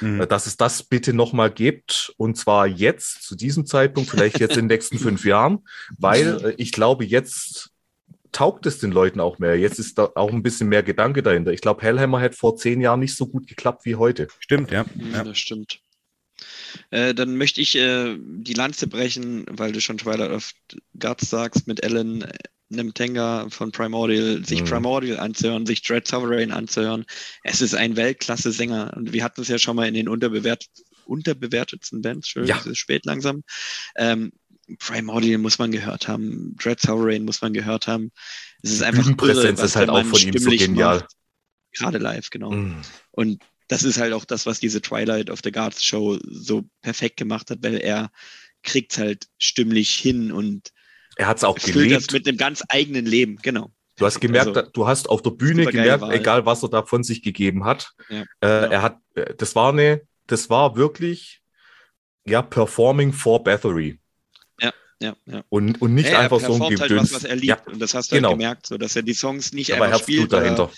Mhm. 0.00 0.26
Dass 0.28 0.46
es 0.46 0.56
das 0.56 0.82
bitte 0.82 1.12
nochmal 1.12 1.50
gibt 1.50 2.12
und 2.16 2.36
zwar 2.36 2.66
jetzt, 2.66 3.22
zu 3.22 3.34
diesem 3.34 3.66
Zeitpunkt, 3.66 4.10
vielleicht 4.10 4.38
jetzt 4.38 4.56
in 4.56 4.68
den 4.68 4.74
nächsten 4.74 4.98
fünf 5.00 5.24
Jahren, 5.24 5.60
weil 5.98 6.44
äh, 6.44 6.54
ich 6.58 6.72
glaube, 6.72 7.04
jetzt 7.04 7.70
taugt 8.32 8.66
es 8.66 8.78
den 8.78 8.92
Leuten 8.92 9.20
auch 9.20 9.38
mehr. 9.38 9.58
Jetzt 9.58 9.78
ist 9.78 9.98
da 9.98 10.10
auch 10.14 10.32
ein 10.32 10.42
bisschen 10.42 10.68
mehr 10.68 10.82
Gedanke 10.82 11.22
dahinter. 11.22 11.52
Ich 11.52 11.60
glaube, 11.60 11.82
Hellhammer 11.82 12.20
hätte 12.20 12.36
vor 12.36 12.56
zehn 12.56 12.80
Jahren 12.80 13.00
nicht 13.00 13.16
so 13.16 13.26
gut 13.26 13.46
geklappt 13.46 13.84
wie 13.84 13.96
heute. 13.96 14.28
Stimmt, 14.38 14.70
ja. 14.70 14.84
ja. 15.12 15.24
Das 15.24 15.38
stimmt. 15.38 15.80
Äh, 16.90 17.14
dann 17.14 17.36
möchte 17.36 17.60
ich 17.60 17.76
äh, 17.76 18.16
die 18.18 18.54
Lanze 18.54 18.86
brechen, 18.86 19.44
weil 19.50 19.72
du 19.72 19.80
schon 19.80 19.98
Twilight 19.98 20.30
of 20.30 20.52
Guts 20.98 21.28
sagst, 21.28 21.66
mit 21.66 21.82
Ellen 21.82 22.24
Nemtenga 22.70 23.48
von 23.50 23.72
Primordial, 23.72 24.44
sich 24.44 24.62
mhm. 24.62 24.66
Primordial 24.66 25.18
anzuhören, 25.18 25.66
sich 25.66 25.82
Dread 25.82 26.06
Sovereign 26.06 26.52
anzuhören. 26.52 27.04
Es 27.42 27.60
ist 27.60 27.74
ein 27.74 27.96
Weltklasse-Sänger. 27.96 28.94
Und 28.96 29.12
wir 29.12 29.24
hatten 29.24 29.42
es 29.42 29.48
ja 29.48 29.58
schon 29.58 29.76
mal 29.76 29.88
in 29.88 29.94
den 29.94 30.08
unterbewert 30.08 30.66
unterbewertetsten 31.04 32.02
Bands, 32.02 32.28
schön, 32.28 32.46
ja. 32.46 32.56
es 32.58 32.66
ist 32.66 32.78
spät 32.78 33.04
langsam. 33.04 33.42
Ähm, 33.96 34.30
Primordial 34.78 35.38
muss 35.38 35.58
man 35.58 35.72
gehört 35.72 36.06
haben, 36.06 36.54
Dread 36.56 36.80
Sovereign 36.80 37.24
muss 37.24 37.42
man 37.42 37.52
gehört 37.52 37.88
haben. 37.88 38.12
Es 38.62 38.70
ist 38.70 38.82
einfach 38.82 39.08
irre, 39.08 39.52
was 39.58 39.64
ist 39.64 39.76
halt 39.76 39.90
auch 39.90 40.04
von 40.04 40.20
ihm 40.20 40.38
so 40.38 40.50
genial. 40.50 41.00
Macht. 41.00 41.16
Gerade 41.72 41.98
live, 41.98 42.30
genau. 42.30 42.52
Mm. 42.52 42.80
Und 43.10 43.42
das 43.66 43.82
ist 43.82 43.98
halt 43.98 44.12
auch 44.12 44.24
das, 44.24 44.46
was 44.46 44.60
diese 44.60 44.80
Twilight 44.80 45.30
of 45.30 45.40
the 45.42 45.50
Guards 45.50 45.84
Show 45.84 46.18
so 46.24 46.64
perfekt 46.82 47.16
gemacht 47.16 47.50
hat, 47.50 47.58
weil 47.62 47.76
er 47.76 48.10
kriegt 48.62 48.98
halt 48.98 49.26
stimmlich 49.38 49.90
hin 49.90 50.32
und 50.32 50.70
er 51.20 51.26
hat 51.26 51.36
es 51.36 51.44
auch 51.44 51.58
gelebt. 51.58 51.94
das 51.94 52.10
mit 52.12 52.26
einem 52.26 52.38
ganz 52.38 52.64
eigenen 52.68 53.04
Leben, 53.04 53.36
genau. 53.42 53.70
Du 53.96 54.06
hast 54.06 54.20
gemerkt, 54.20 54.56
also, 54.56 54.70
du 54.70 54.86
hast 54.86 55.10
auf 55.10 55.20
der 55.20 55.32
Bühne 55.32 55.66
gemerkt, 55.66 56.00
Wahl. 56.00 56.14
egal 56.14 56.46
was 56.46 56.62
er 56.62 56.70
da 56.70 56.82
von 56.82 57.04
sich 57.04 57.22
gegeben 57.22 57.64
hat, 57.64 57.92
ja, 58.08 58.20
äh, 58.20 58.24
genau. 58.40 58.50
er 58.72 58.82
hat, 58.82 58.98
äh, 59.14 59.34
das 59.36 59.54
war 59.54 59.70
eine, 59.70 60.00
das 60.26 60.48
war 60.48 60.76
wirklich, 60.76 61.42
ja, 62.24 62.40
Performing 62.40 63.12
for 63.12 63.44
Bathory. 63.44 63.98
Ja, 64.62 64.72
ja, 65.02 65.14
ja. 65.26 65.44
Und, 65.50 65.82
und 65.82 65.94
nicht 65.94 66.10
ja, 66.10 66.20
einfach 66.20 66.40
so 66.40 66.54
ein 66.54 66.70
Gedöns. 66.70 66.80
Halt 66.80 66.90
was, 66.92 67.12
was 67.12 67.24
er 67.24 67.36
liebt. 67.36 67.66
Ja, 67.66 67.72
und 67.72 67.78
das 67.82 67.92
hast 67.92 68.10
du 68.10 68.14
halt 68.14 68.22
genau. 68.22 68.30
halt 68.30 68.38
gemerkt, 68.38 68.66
so, 68.66 68.78
dass 68.78 68.96
er 68.96 69.02
die 69.02 69.12
Songs 69.12 69.52
nicht 69.52 69.74
Aber 69.74 69.84
einfach 69.84 70.00
spielt. 70.00 70.32
dahinter. 70.32 70.70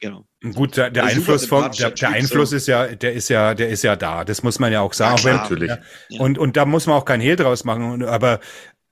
Genau. 0.00 0.24
Gut, 0.54 0.76
der, 0.76 0.90
der 0.90 1.04
Einfluss 1.04 1.46
von, 1.46 1.70
der, 1.72 1.90
der 1.90 2.08
Einfluss 2.10 2.50
so. 2.50 2.56
ist 2.56 2.68
ja, 2.68 2.86
der 2.86 3.12
ist 3.12 3.28
ja, 3.28 3.54
der 3.54 3.68
ist 3.68 3.82
ja 3.82 3.96
da. 3.96 4.24
Das 4.24 4.42
muss 4.42 4.58
man 4.58 4.72
ja 4.72 4.80
auch 4.80 4.92
sagen. 4.92 5.16
Ja, 5.16 5.22
klar, 5.22 5.42
natürlich. 5.42 5.70
Ja. 5.70 6.20
Und, 6.20 6.38
und 6.38 6.56
da 6.56 6.64
muss 6.64 6.86
man 6.86 6.96
auch 6.96 7.04
kein 7.04 7.20
Hehl 7.20 7.36
draus 7.36 7.64
machen. 7.64 8.04
Aber 8.04 8.38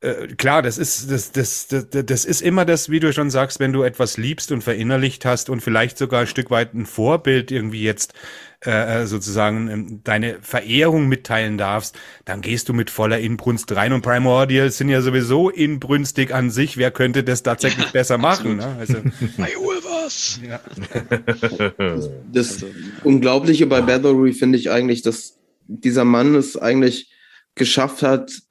äh, 0.01 0.29
klar, 0.29 0.63
das 0.63 0.79
ist, 0.79 1.11
das, 1.11 1.33
das, 1.33 1.69
das, 1.69 1.87
das 1.91 2.25
ist 2.25 2.43
immer 2.43 2.65
das, 2.65 2.91
wie 2.91 3.01
du 3.01 3.13
schon 3.13 3.31
sagst, 3.31 3.61
wenn 3.61 3.73
du 3.73 3.83
etwas 3.83 4.17
liebst 4.17 4.53
und 4.53 4.63
verinnerlicht 4.63 5.25
hast 5.25 5.51
und 5.51 5.63
vielleicht 5.63 5.99
sogar 5.99 6.23
ein 6.23 6.27
Stück 6.27 6.51
weit 6.51 6.75
ein 6.75 6.87
Vorbild 6.87 7.51
irgendwie 7.51 7.83
jetzt 7.83 8.15
äh, 8.65 9.03
äh 9.03 9.07
sozusagen 9.07 9.69
ähm, 9.69 10.01
deine 10.05 10.39
Verehrung 10.43 11.09
mitteilen 11.09 11.59
darfst, 11.59 11.97
dann 12.25 12.41
gehst 12.41 12.69
du 12.69 12.75
mit 12.75 12.91
voller 12.91 13.19
Inbrunst 13.19 13.75
rein. 13.75 13.93
Und 13.93 14.03
Primordial 14.03 14.71
sind 14.71 14.89
ja 14.89 15.01
sowieso 15.01 15.51
inbrünstig 15.51 16.35
an 16.35 16.51
sich. 16.51 16.77
Wer 16.77 16.91
könnte 16.91 17.25
das 17.25 17.43
tatsächlich 17.43 17.87
besser 17.93 18.19
machen? 18.19 18.59
Ne? 18.59 18.77
Also, 18.79 18.97
was. 20.07 20.41
Ja. 20.47 20.61
Das 22.33 22.65
Unglaubliche 23.05 23.67
bei 23.67 23.81
Bathory 23.81 24.33
finde 24.33 24.59
ich 24.59 24.71
eigentlich, 24.71 25.03
dass 25.03 25.39
dieser 25.67 26.05
Mann 26.05 26.35
es 26.35 26.57
eigentlich 26.57 27.11
geschafft 27.55 28.03
hat, 28.03 28.43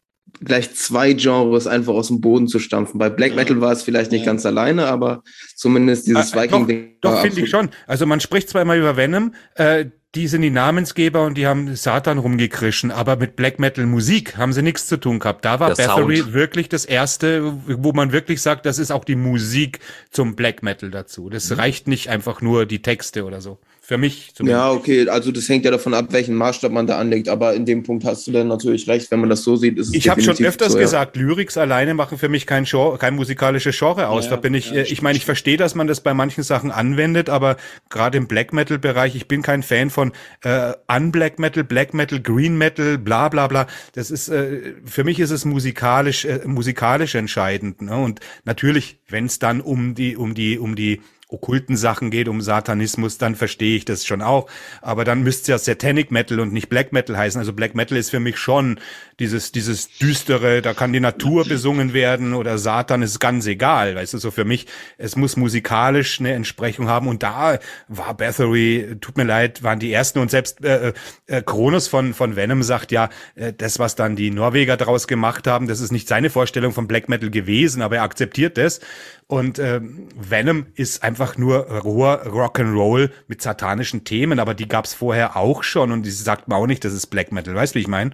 gleich 0.43 0.73
zwei 0.75 1.13
Genres 1.13 1.67
einfach 1.67 1.93
aus 1.93 2.07
dem 2.07 2.21
Boden 2.21 2.47
zu 2.47 2.59
stampfen. 2.59 2.97
Bei 2.97 3.09
Black 3.09 3.35
Metal 3.35 3.61
war 3.61 3.71
es 3.71 3.83
vielleicht 3.83 4.11
nicht 4.11 4.21
ja. 4.21 4.25
ganz 4.25 4.45
alleine, 4.45 4.87
aber 4.87 5.23
zumindest 5.55 6.07
dieses 6.07 6.33
ah, 6.33 6.41
Viking-Ding. 6.41 6.97
Doch, 7.01 7.13
doch 7.13 7.21
finde 7.21 7.41
ich 7.41 7.49
schon. 7.49 7.69
Also 7.87 8.05
man 8.05 8.19
spricht 8.19 8.49
zweimal 8.49 8.77
über 8.77 8.97
Venom, 8.97 9.33
äh, 9.55 9.85
die 10.15 10.27
sind 10.27 10.41
die 10.41 10.49
Namensgeber 10.49 11.25
und 11.25 11.37
die 11.37 11.45
haben 11.45 11.75
Satan 11.75 12.17
rumgekrischen, 12.17 12.89
aber 12.89 13.17
mit 13.17 13.35
Black 13.35 13.59
Metal 13.59 13.85
Musik 13.85 14.37
haben 14.37 14.53
sie 14.53 14.61
nichts 14.61 14.87
zu 14.87 14.97
tun 14.97 15.19
gehabt. 15.19 15.43
Da 15.43 15.59
war 15.59 15.73
Der 15.73 15.87
Bathory 15.87 16.17
Sound. 16.17 16.33
wirklich 16.33 16.69
das 16.69 16.85
erste, 16.85 17.53
wo 17.65 17.91
man 17.91 18.13
wirklich 18.13 18.41
sagt, 18.41 18.65
das 18.65 18.79
ist 18.79 18.91
auch 18.91 19.03
die 19.03 19.17
Musik 19.17 19.79
zum 20.11 20.35
Black 20.35 20.63
Metal 20.63 20.89
dazu. 20.89 21.29
Das 21.29 21.49
mhm. 21.49 21.57
reicht 21.57 21.87
nicht 21.87 22.09
einfach 22.09 22.41
nur 22.41 22.65
die 22.65 22.81
Texte 22.81 23.25
oder 23.25 23.41
so. 23.41 23.59
Für 23.87 23.99
mich 23.99 24.31
zumindest. 24.33 24.59
Ja, 24.59 24.71
okay, 24.71 25.07
also 25.09 25.31
das 25.31 25.47
hängt 25.47 25.63
ja 25.63 25.69
davon 25.69 25.93
ab, 25.93 26.07
welchen 26.09 26.33
Maßstab 26.33 26.71
man 26.71 26.87
da 26.87 26.97
anlegt, 26.97 27.29
aber 27.29 27.53
in 27.53 27.65
dem 27.65 27.83
Punkt 27.83 28.03
hast 28.03 28.25
du 28.25 28.31
dann 28.31 28.47
natürlich 28.47 28.87
recht, 28.87 29.11
wenn 29.11 29.19
man 29.19 29.29
das 29.29 29.43
so 29.43 29.57
sieht, 29.57 29.77
ist 29.77 29.89
es 29.89 29.93
Ich 29.93 30.09
habe 30.09 30.23
schon 30.23 30.35
öfters 30.43 30.71
so, 30.71 30.79
gesagt, 30.79 31.15
Lyrics 31.15 31.55
alleine 31.55 31.93
machen 31.93 32.17
für 32.17 32.27
mich 32.27 32.47
kein 32.47 32.63
Genre, 32.63 32.97
kein 32.97 33.15
musikalisches 33.15 33.77
Genre 33.77 34.07
aus. 34.07 34.25
Ja, 34.25 34.31
da 34.31 34.37
bin 34.37 34.55
ich, 34.55 34.71
ja, 34.71 34.81
ich 34.81 35.03
meine, 35.03 35.19
ich 35.19 35.25
verstehe, 35.25 35.57
dass 35.57 35.75
man 35.75 35.85
das 35.85 36.01
bei 36.01 36.15
manchen 36.15 36.43
Sachen 36.43 36.71
anwendet, 36.71 37.29
aber 37.29 37.57
gerade 37.91 38.17
im 38.17 38.27
Black 38.27 38.53
Metal 38.53 38.79
Bereich, 38.79 39.15
ich 39.15 39.27
bin 39.27 39.43
kein 39.43 39.61
Fan 39.61 39.91
von 39.91 40.13
äh, 40.43 40.73
Un-Black 40.91 41.37
Metal, 41.37 41.63
Black 41.63 41.93
Metal, 41.93 42.19
Green 42.19 42.57
Metal, 42.57 42.97
bla 42.97 43.29
bla 43.29 43.45
bla. 43.45 43.67
Das 43.93 44.09
ist, 44.09 44.29
äh, 44.29 44.73
für 44.83 45.03
mich 45.03 45.19
ist 45.19 45.29
es 45.29 45.45
musikalisch, 45.45 46.25
äh, 46.25 46.39
musikalisch 46.45 47.13
entscheidend. 47.13 47.83
Ne? 47.83 47.95
Und 47.95 48.19
natürlich, 48.45 48.97
wenn 49.09 49.27
es 49.27 49.37
dann 49.37 49.61
um 49.61 49.93
die, 49.93 50.17
um 50.17 50.33
die, 50.33 50.57
um 50.57 50.75
die 50.75 51.01
okkulten 51.27 51.75
Sachen 51.75 52.11
geht, 52.11 52.27
um 52.27 52.41
Satanismus, 52.41 53.17
dann 53.17 53.35
verstehe 53.35 53.77
ich 53.77 53.85
das 53.85 54.05
schon 54.05 54.21
auch. 54.21 54.47
Aber 54.81 55.05
dann 55.05 55.23
müsste 55.23 55.41
es 55.41 55.47
ja 55.47 55.73
Satanic 55.73 56.11
Metal 56.11 56.39
und 56.39 56.53
nicht 56.53 56.69
Black 56.69 56.93
Metal 56.93 57.17
heißen. 57.17 57.39
Also 57.39 57.51
Black 57.51 57.73
Metal 57.73 57.97
ist 57.97 58.11
für 58.11 58.19
mich 58.19 58.37
schon 58.37 58.79
dieses, 59.19 59.51
dieses 59.51 59.97
düstere, 59.97 60.61
da 60.61 60.73
kann 60.73 60.93
die 60.93 60.99
Natur 60.99 61.45
besungen 61.45 61.93
werden 61.93 62.33
oder 62.35 62.57
Satan 62.59 63.01
ist 63.01 63.19
ganz 63.19 63.47
egal. 63.47 63.95
Weißt 63.95 64.13
du, 64.13 64.17
so 64.19 64.29
für 64.29 64.45
mich, 64.45 64.67
es 64.97 65.15
muss 65.15 65.35
musikalisch 65.35 66.19
eine 66.19 66.33
Entsprechung 66.33 66.89
haben. 66.89 67.07
Und 67.07 67.23
da 67.23 67.57
war 67.87 68.15
Bathory, 68.15 68.97
tut 69.01 69.17
mir 69.17 69.23
leid, 69.23 69.63
waren 69.63 69.79
die 69.79 69.91
ersten 69.91 70.19
und 70.19 70.29
selbst 70.29 70.63
äh, 70.63 70.93
äh, 71.25 71.41
Kronos 71.41 71.87
von, 71.87 72.13
von 72.13 72.35
Venom 72.35 72.61
sagt 72.61 72.91
ja, 72.91 73.09
äh, 73.33 73.51
das, 73.51 73.79
was 73.79 73.95
dann 73.95 74.15
die 74.15 74.29
Norweger 74.29 74.77
daraus 74.77 75.07
gemacht 75.07 75.47
haben, 75.47 75.67
das 75.67 75.79
ist 75.79 75.91
nicht 75.91 76.07
seine 76.07 76.29
Vorstellung 76.29 76.71
von 76.71 76.87
Black 76.87 77.09
Metal 77.09 77.31
gewesen, 77.31 77.81
aber 77.81 77.97
er 77.97 78.03
akzeptiert 78.03 78.57
das. 78.57 78.79
Und 79.27 79.57
äh, 79.57 79.81
Venom 79.81 80.67
ist 80.75 81.03
einfach 81.03 81.37
nur 81.37 81.65
roher 81.67 82.27
Rock'n'Roll 82.27 83.09
mit 83.27 83.41
satanischen 83.41 84.03
Themen, 84.03 84.37
aber 84.37 84.53
die 84.53 84.67
gab's 84.67 84.93
vorher 84.93 85.35
auch 85.35 85.63
schon 85.63 85.91
und 85.91 86.03
die 86.03 86.11
sagt 86.11 86.47
man 86.47 86.59
auch 86.59 86.67
nicht, 86.67 86.85
das 86.85 86.93
ist 86.93 87.07
Black 87.07 87.31
Metal. 87.31 87.55
Weißt 87.55 87.73
du, 87.73 87.79
wie 87.79 87.81
ich 87.81 87.87
meine? 87.87 88.11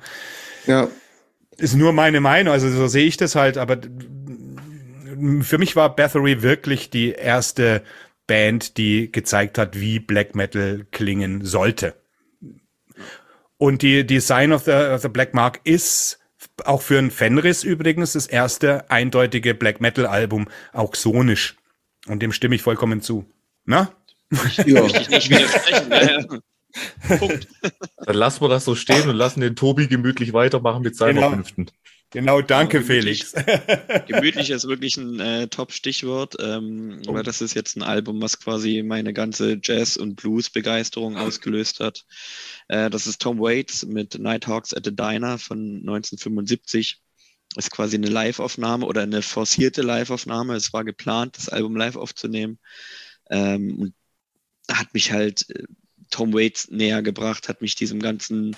Ja. 0.66 0.88
Ist 1.58 1.76
nur 1.76 1.92
meine 1.92 2.22
Meinung, 2.22 2.54
also 2.54 2.70
so 2.70 2.88
sehe 2.88 3.06
ich 3.06 3.18
das 3.18 3.36
halt, 3.36 3.58
aber 3.58 3.78
für 5.42 5.58
mich 5.58 5.76
war 5.76 5.96
Bathory 5.96 6.42
wirklich 6.42 6.90
die 6.90 7.12
erste 7.12 7.84
Band, 8.26 8.78
die 8.78 9.12
gezeigt 9.12 9.58
hat, 9.58 9.78
wie 9.78 10.00
Black 10.00 10.34
Metal 10.34 10.86
klingen 10.92 11.44
sollte. 11.44 11.96
Und 13.58 13.82
die, 13.82 14.06
die 14.08 14.22
Sign 14.22 14.54
of 14.54 14.64
the, 14.64 14.72
of 14.72 15.02
the 15.02 15.10
Black 15.10 15.34
Mark 15.34 15.60
ist 15.66 16.21
auch 16.66 16.82
für 16.82 16.98
ein 16.98 17.12
Fenris 17.12 17.64
übrigens 17.64 18.14
das 18.14 18.28
erste 18.28 18.90
eindeutige 18.90 19.54
Black 19.54 19.82
Metal 19.82 20.06
Album, 20.06 20.48
auch 20.74 20.96
sonisch. 20.96 21.56
Und 22.08 22.22
dem 22.22 22.32
stimme 22.32 22.56
ich 22.56 22.62
vollkommen 22.62 23.02
zu. 23.02 23.26
Na? 23.66 23.92
Ja. 24.66 24.86
Ich 24.86 25.10
nicht 25.10 25.30
widersprechen. 25.30 26.42
Punkt. 27.20 27.48
Dann 27.98 28.16
lassen 28.16 28.42
wir 28.42 28.50
das 28.50 28.66
so 28.66 28.76
stehen 28.76 29.10
und 29.10 29.16
lassen 29.16 29.42
den 29.42 29.56
Tobi 29.56 29.88
gemütlich 29.88 30.34
weitermachen 30.34 30.82
mit 30.84 30.96
seinen 30.96 31.16
genau. 31.16 31.72
Genau, 32.14 32.42
danke 32.42 32.80
ja, 32.80 32.84
Felix. 32.84 33.34
Gemütlich 34.08 34.50
ist 34.50 34.68
wirklich 34.68 34.98
ein 34.98 35.22
äh, 35.22 35.48
Top-Stichwort, 35.48 36.36
ähm, 36.42 37.02
oh. 37.08 37.14
weil 37.14 37.24
das 37.24 37.40
ist 37.40 37.54
jetzt 37.54 37.78
ein 37.78 37.84
Album, 37.84 38.22
was 38.22 38.38
quasi 38.38 38.84
meine 38.84 39.14
ganze 39.14 39.60
Jazz- 39.64 39.96
und 39.96 40.18
Blues-Begeisterung 40.18 41.16
ausgelöst 41.16 41.80
hat. 41.80 42.06
Äh, 42.72 42.90
das 42.90 43.06
ist 43.06 43.22
Tom 43.22 43.40
Waits 43.40 43.86
mit 43.86 44.18
Nighthawks 44.18 44.74
at 44.74 44.86
the 44.86 44.96
Diner 44.96 45.38
von 45.38 45.80
1975. 45.80 47.02
Ist 47.58 47.70
quasi 47.70 47.98
eine 47.98 48.08
Live-Aufnahme 48.08 48.86
oder 48.86 49.02
eine 49.02 49.22
forcierte 49.22 49.82
Live-Aufnahme. 49.82 50.56
Es 50.56 50.72
war 50.72 50.86
geplant, 50.86 51.38
das 51.38 51.50
Album 51.50 51.76
live 51.76 51.98
aufzunehmen. 51.98 52.60
Ähm, 53.30 53.78
und 53.78 53.94
hat 54.72 54.94
mich 54.94 55.12
halt 55.12 55.50
äh, 55.50 55.66
Tom 56.12 56.34
Waits 56.34 56.70
näher 56.72 57.02
gebracht, 57.02 57.50
hat 57.50 57.62
mich 57.62 57.76
diesem 57.76 58.00
ganzen 58.00 58.56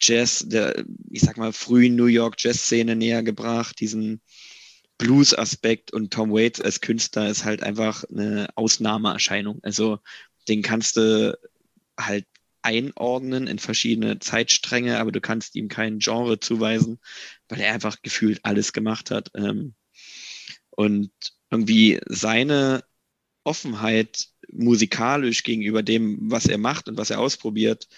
Jazz, 0.00 0.44
der, 0.48 0.84
ich 1.10 1.20
sag 1.20 1.36
mal, 1.36 1.52
frühen 1.52 1.94
New 1.94 2.06
York 2.06 2.34
Jazz-Szene 2.38 2.96
näher 2.96 3.22
gebracht, 3.22 3.78
diesen 3.78 4.22
Blues-Aspekt 4.98 5.92
und 5.92 6.12
Tom 6.12 6.32
Waits 6.32 6.60
als 6.60 6.80
Künstler 6.80 7.28
ist 7.28 7.44
halt 7.44 7.62
einfach 7.62 8.02
eine 8.04 8.48
Ausnahmeerscheinung. 8.56 9.60
Also 9.62 10.00
den 10.48 10.62
kannst 10.62 10.96
du 10.96 11.38
halt 11.98 12.26
einordnen 12.62 13.46
in 13.46 13.58
verschiedene 13.58 14.18
Zeitstränge, 14.18 14.98
aber 14.98 15.12
du 15.12 15.20
kannst 15.20 15.56
ihm 15.56 15.68
kein 15.68 15.98
Genre 15.98 16.40
zuweisen, 16.40 16.98
weil 17.48 17.60
er 17.60 17.72
einfach 17.72 18.02
gefühlt 18.02 18.40
alles 18.44 18.72
gemacht 18.72 19.10
hat. 19.10 19.30
Ähm, 19.34 19.74
und 20.70 21.10
irgendwie 21.50 22.00
seine 22.06 22.84
Offenheit 23.44 24.28
musikalisch 24.52 25.42
gegenüber 25.42 25.82
dem, 25.82 26.18
was 26.30 26.46
er 26.46 26.58
macht 26.58 26.88
und 26.88 26.96
was 26.96 27.10
er 27.10 27.20
ausprobiert, 27.20 27.88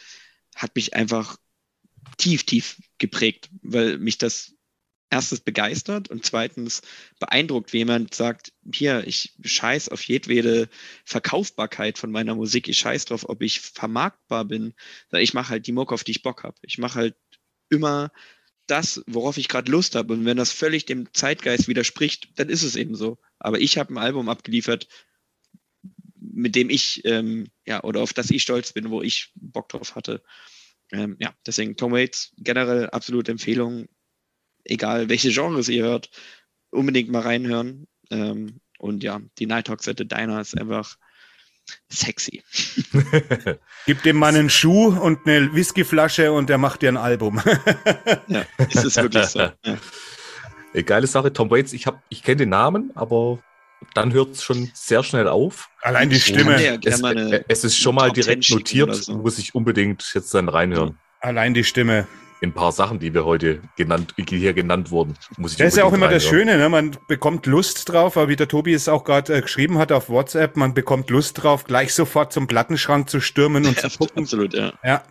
hat 0.54 0.74
mich 0.74 0.94
einfach 0.94 1.36
tief, 2.18 2.44
tief 2.44 2.80
geprägt, 2.98 3.50
weil 3.62 3.98
mich 3.98 4.18
das 4.18 4.54
erstens 5.12 5.40
begeistert 5.40 6.08
und 6.08 6.24
zweitens 6.24 6.80
beeindruckt, 7.20 7.74
wie 7.74 7.78
jemand 7.78 8.14
sagt, 8.14 8.52
hier, 8.72 9.06
ich 9.06 9.34
scheiß 9.44 9.90
auf 9.90 10.02
jedwede 10.02 10.70
Verkaufbarkeit 11.04 11.98
von 11.98 12.10
meiner 12.10 12.34
Musik, 12.34 12.66
ich 12.66 12.78
scheiß 12.78 13.04
drauf, 13.04 13.28
ob 13.28 13.42
ich 13.42 13.60
vermarktbar 13.60 14.46
bin. 14.46 14.72
Ich 15.12 15.34
mache 15.34 15.50
halt 15.50 15.66
die 15.66 15.72
Mucke, 15.72 15.94
auf 15.94 16.02
die 16.02 16.12
ich 16.12 16.22
Bock 16.22 16.44
habe. 16.44 16.56
Ich 16.62 16.78
mache 16.78 16.94
halt 16.98 17.16
immer 17.68 18.10
das, 18.66 19.02
worauf 19.06 19.36
ich 19.36 19.48
gerade 19.48 19.70
Lust 19.70 19.96
habe. 19.96 20.14
Und 20.14 20.24
wenn 20.24 20.38
das 20.38 20.50
völlig 20.50 20.86
dem 20.86 21.12
Zeitgeist 21.12 21.68
widerspricht, 21.68 22.30
dann 22.36 22.48
ist 22.48 22.62
es 22.62 22.74
eben 22.74 22.94
so. 22.94 23.18
Aber 23.38 23.60
ich 23.60 23.76
habe 23.76 23.92
ein 23.92 23.98
Album 23.98 24.30
abgeliefert, 24.30 24.88
mit 26.16 26.56
dem 26.56 26.70
ich, 26.70 27.04
ähm, 27.04 27.48
ja, 27.66 27.84
oder 27.84 28.00
auf 28.00 28.14
das 28.14 28.30
ich 28.30 28.40
stolz 28.40 28.72
bin, 28.72 28.88
wo 28.88 29.02
ich 29.02 29.30
Bock 29.34 29.68
drauf 29.68 29.94
hatte. 29.94 30.22
Ähm, 30.90 31.16
ja, 31.20 31.34
deswegen 31.46 31.76
Tom 31.76 31.92
Waits 31.92 32.32
generell 32.38 32.88
absolute 32.88 33.32
Empfehlung, 33.32 33.88
egal 34.64 35.08
welche 35.08 35.30
Genres 35.30 35.68
ihr 35.68 35.84
hört, 35.84 36.10
unbedingt 36.70 37.10
mal 37.10 37.22
reinhören. 37.22 37.86
Ähm, 38.10 38.60
und 38.78 39.02
ja, 39.02 39.20
die 39.38 39.46
Nighthawks 39.46 39.88
at 39.88 39.98
the 39.98 40.06
Diner 40.06 40.40
ist 40.40 40.58
einfach 40.58 40.96
sexy. 41.88 42.42
Gib 43.86 44.02
dem 44.02 44.16
Mann 44.16 44.34
einen 44.34 44.50
Schuh 44.50 44.88
und 44.88 45.26
eine 45.26 45.54
Whiskyflasche 45.54 46.32
und 46.32 46.48
der 46.48 46.58
macht 46.58 46.82
dir 46.82 46.88
ein 46.88 46.96
Album. 46.96 47.40
ja, 48.26 48.44
ist 48.68 48.84
es 48.84 48.96
wirklich 48.96 49.26
so. 49.26 49.50
Ja. 50.74 50.80
Geile 50.80 51.06
Sache, 51.06 51.30
Tom 51.34 51.50
Waits, 51.50 51.74
ich, 51.74 51.84
ich 52.08 52.22
kenne 52.22 52.38
den 52.38 52.48
Namen, 52.48 52.92
aber 52.94 53.40
dann 53.92 54.14
hört 54.14 54.30
es 54.30 54.42
schon 54.42 54.70
sehr 54.72 55.04
schnell 55.04 55.28
auf. 55.28 55.68
Allein 55.82 56.08
die 56.08 56.18
Stimme. 56.18 56.80
Es, 56.82 57.02
es, 57.46 57.64
ist 57.64 57.76
schon 57.76 57.94
mal 57.94 58.10
direkt 58.10 58.48
notiert, 58.48 58.94
so. 58.94 59.18
muss 59.18 59.38
ich 59.38 59.54
unbedingt 59.54 60.02
jetzt 60.14 60.32
dann 60.32 60.48
reinhören. 60.48 60.98
Allein 61.20 61.52
die 61.52 61.64
Stimme 61.64 62.08
ein 62.42 62.52
paar 62.52 62.72
Sachen, 62.72 62.98
die 62.98 63.14
wir 63.14 63.24
heute 63.24 63.60
genannt, 63.76 64.14
hier 64.28 64.52
genannt 64.52 64.90
wurden. 64.90 65.14
Muss 65.36 65.52
ich 65.52 65.58
das 65.58 65.68
ist 65.68 65.76
ja 65.76 65.84
auch 65.84 65.92
immer 65.92 66.08
das 66.08 66.24
Schöne, 66.24 66.58
ne? 66.58 66.68
man 66.68 66.96
bekommt 67.08 67.46
Lust 67.46 67.88
drauf, 67.88 68.16
aber 68.16 68.28
wie 68.28 68.36
der 68.36 68.48
Tobi 68.48 68.72
es 68.74 68.88
auch 68.88 69.04
gerade 69.04 69.34
äh, 69.34 69.40
geschrieben 69.40 69.78
hat 69.78 69.92
auf 69.92 70.08
WhatsApp, 70.08 70.56
man 70.56 70.74
bekommt 70.74 71.10
Lust 71.10 71.42
drauf, 71.42 71.64
gleich 71.64 71.94
sofort 71.94 72.32
zum 72.32 72.46
Plattenschrank 72.46 73.08
zu 73.08 73.20
stürmen 73.20 73.66
und 73.66 73.80
ja, 73.82 73.88
zu 73.88 73.98
gucken. 73.98 74.24
Absolut, 74.24 74.54
ja. 74.54 74.72
Ja, 74.84 75.02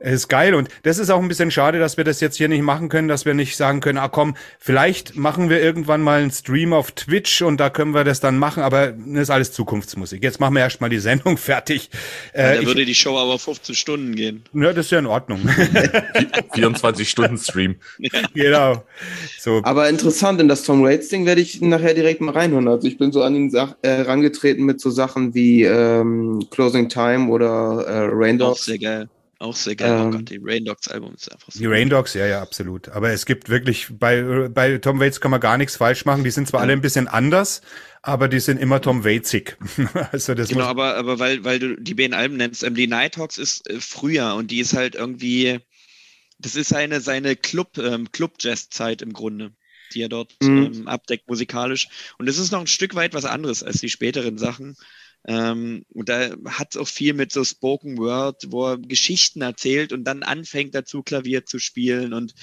ist 0.00 0.28
geil 0.28 0.54
und 0.54 0.68
das 0.82 0.98
ist 0.98 1.10
auch 1.10 1.22
ein 1.22 1.28
bisschen 1.28 1.50
schade, 1.50 1.78
dass 1.78 1.96
wir 1.96 2.04
das 2.04 2.20
jetzt 2.20 2.36
hier 2.36 2.48
nicht 2.48 2.62
machen 2.62 2.88
können, 2.88 3.08
dass 3.08 3.24
wir 3.24 3.34
nicht 3.34 3.56
sagen 3.56 3.80
können, 3.80 3.98
ah 3.98 4.08
komm, 4.08 4.36
vielleicht 4.58 5.16
machen 5.16 5.48
wir 5.48 5.62
irgendwann 5.62 6.02
mal 6.02 6.20
einen 6.20 6.30
Stream 6.30 6.72
auf 6.72 6.92
Twitch 6.92 7.42
und 7.42 7.58
da 7.58 7.70
können 7.70 7.94
wir 7.94 8.02
das 8.04 8.20
dann 8.20 8.36
machen, 8.36 8.62
aber 8.62 8.88
das 8.92 9.22
ist 9.22 9.30
alles 9.30 9.52
Zukunftsmusik. 9.52 10.22
Jetzt 10.22 10.40
machen 10.40 10.54
wir 10.54 10.60
erstmal 10.60 10.90
die 10.90 10.98
Sendung 10.98 11.36
fertig. 11.38 11.90
Ja, 12.34 12.52
äh, 12.52 12.60
da 12.60 12.66
würde 12.66 12.84
die 12.84 12.94
Show 12.94 13.16
aber 13.16 13.38
15 13.38 13.74
Stunden 13.74 14.14
gehen. 14.16 14.44
Ja, 14.52 14.72
das 14.72 14.86
ist 14.86 14.90
ja 14.90 14.98
in 14.98 15.06
Ordnung. 15.06 15.40
24 16.54 17.08
Stunden 17.08 17.38
Stream. 17.38 17.76
Ja. 17.98 18.10
Genau. 18.34 18.84
So. 19.38 19.60
Aber 19.62 19.88
interessant, 19.88 20.40
in 20.40 20.48
das 20.48 20.64
Tom 20.64 20.82
Waits 20.82 21.08
Ding 21.08 21.24
werde 21.24 21.40
ich 21.40 21.60
nachher 21.60 21.94
direkt 21.94 22.20
mal 22.20 22.32
reinhören. 22.32 22.68
Also 22.68 22.86
ich 22.86 22.98
bin 22.98 23.10
so 23.10 23.22
an 23.22 23.34
ihn 23.34 23.54
äh, 23.54 23.90
rangetreten 24.02 24.64
mit 24.64 24.80
so 24.80 24.90
Sachen 24.90 25.34
wie 25.34 25.62
ähm, 25.62 26.44
Closing 26.50 26.88
Time 26.88 27.30
oder 27.30 27.84
äh, 27.86 28.08
Raindrops. 28.10 28.66
Sehr 28.66 28.78
geil. 28.78 29.08
Auch 29.44 29.54
sehr 29.54 29.76
geil. 29.76 29.90
Ähm, 29.90 30.06
oh 30.06 30.10
Gott, 30.10 30.30
die 30.30 30.40
Rain 30.42 30.64
Dogs 30.64 30.88
Album 30.88 31.12
ist 31.14 31.30
einfach 31.30 31.52
so. 31.52 31.58
Die 31.58 31.66
Rain 31.66 31.90
Dogs, 31.90 32.14
ja, 32.14 32.26
ja, 32.26 32.40
absolut. 32.40 32.88
Aber 32.88 33.10
es 33.10 33.26
gibt 33.26 33.50
wirklich, 33.50 33.88
bei, 33.90 34.48
bei 34.48 34.78
Tom 34.78 35.00
Waits 35.00 35.20
kann 35.20 35.30
man 35.30 35.40
gar 35.40 35.58
nichts 35.58 35.76
falsch 35.76 36.06
machen. 36.06 36.24
Die 36.24 36.30
sind 36.30 36.48
zwar 36.48 36.60
ja. 36.60 36.64
alle 36.64 36.72
ein 36.72 36.80
bisschen 36.80 37.08
anders, 37.08 37.60
aber 38.00 38.28
die 38.28 38.40
sind 38.40 38.58
immer 38.58 38.80
Tom 38.80 39.04
Waitsig. 39.04 39.58
also 40.12 40.32
das 40.32 40.48
genau, 40.48 40.64
aber, 40.64 40.96
aber 40.96 41.18
weil, 41.18 41.44
weil 41.44 41.58
du 41.58 41.76
die 41.76 41.92
beiden 41.92 42.14
Alben 42.14 42.38
nennst, 42.38 42.62
ähm, 42.62 42.74
die 42.74 42.86
Nighthawks 42.86 43.36
ist 43.36 43.68
äh, 43.68 43.80
früher 43.80 44.34
und 44.34 44.50
die 44.50 44.60
ist 44.60 44.72
halt 44.72 44.94
irgendwie, 44.94 45.60
das 46.38 46.56
ist 46.56 46.70
seine, 46.70 47.02
seine 47.02 47.36
Club, 47.36 47.76
ähm, 47.76 48.10
Club-Jazz-Zeit 48.12 49.02
im 49.02 49.12
Grunde 49.12 49.52
die 49.92 50.00
er 50.00 50.08
dort 50.08 50.34
mhm. 50.42 50.72
ähm, 50.72 50.88
abdeckt 50.88 51.28
musikalisch. 51.28 51.88
Und 52.18 52.28
es 52.28 52.38
ist 52.38 52.50
noch 52.50 52.60
ein 52.60 52.66
Stück 52.66 52.96
weit 52.96 53.14
was 53.14 53.26
anderes 53.26 53.62
als 53.62 53.80
die 53.80 53.90
späteren 53.90 54.38
Sachen. 54.38 54.76
Ähm, 55.26 55.84
und 55.88 56.08
da 56.08 56.34
hat 56.46 56.76
auch 56.76 56.88
viel 56.88 57.14
mit 57.14 57.32
so 57.32 57.44
Spoken 57.44 57.98
Word, 57.98 58.46
wo 58.48 58.72
er 58.72 58.78
Geschichten 58.78 59.40
erzählt 59.42 59.92
und 59.92 60.04
dann 60.04 60.22
anfängt 60.22 60.74
dazu 60.74 61.02
Klavier 61.02 61.46
zu 61.46 61.58
spielen 61.58 62.12
und 62.12 62.34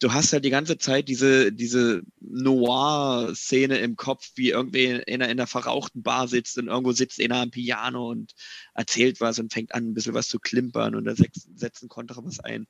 du 0.00 0.12
hast 0.12 0.32
halt 0.32 0.44
die 0.44 0.50
ganze 0.50 0.78
Zeit 0.78 1.08
diese, 1.08 1.52
diese 1.52 2.02
Noir-Szene 2.20 3.78
im 3.78 3.96
Kopf, 3.96 4.32
wie 4.34 4.50
irgendwie 4.50 4.84
in 4.84 5.00
einer, 5.00 5.26
in 5.26 5.30
einer 5.32 5.46
verrauchten 5.46 6.02
Bar 6.02 6.28
sitzt 6.28 6.58
und 6.58 6.68
irgendwo 6.68 6.92
sitzt 6.92 7.20
einer 7.20 7.40
am 7.40 7.50
Piano 7.50 8.10
und 8.10 8.34
erzählt 8.74 9.20
was 9.20 9.38
und 9.38 9.52
fängt 9.52 9.74
an, 9.74 9.90
ein 9.90 9.94
bisschen 9.94 10.14
was 10.14 10.28
zu 10.28 10.38
klimpern 10.38 10.94
und 10.94 11.04
da 11.04 11.14
setzt, 11.16 11.48
setzt 11.58 11.82
ein 11.82 11.88
Kontrabass 11.88 12.40
ein. 12.40 12.66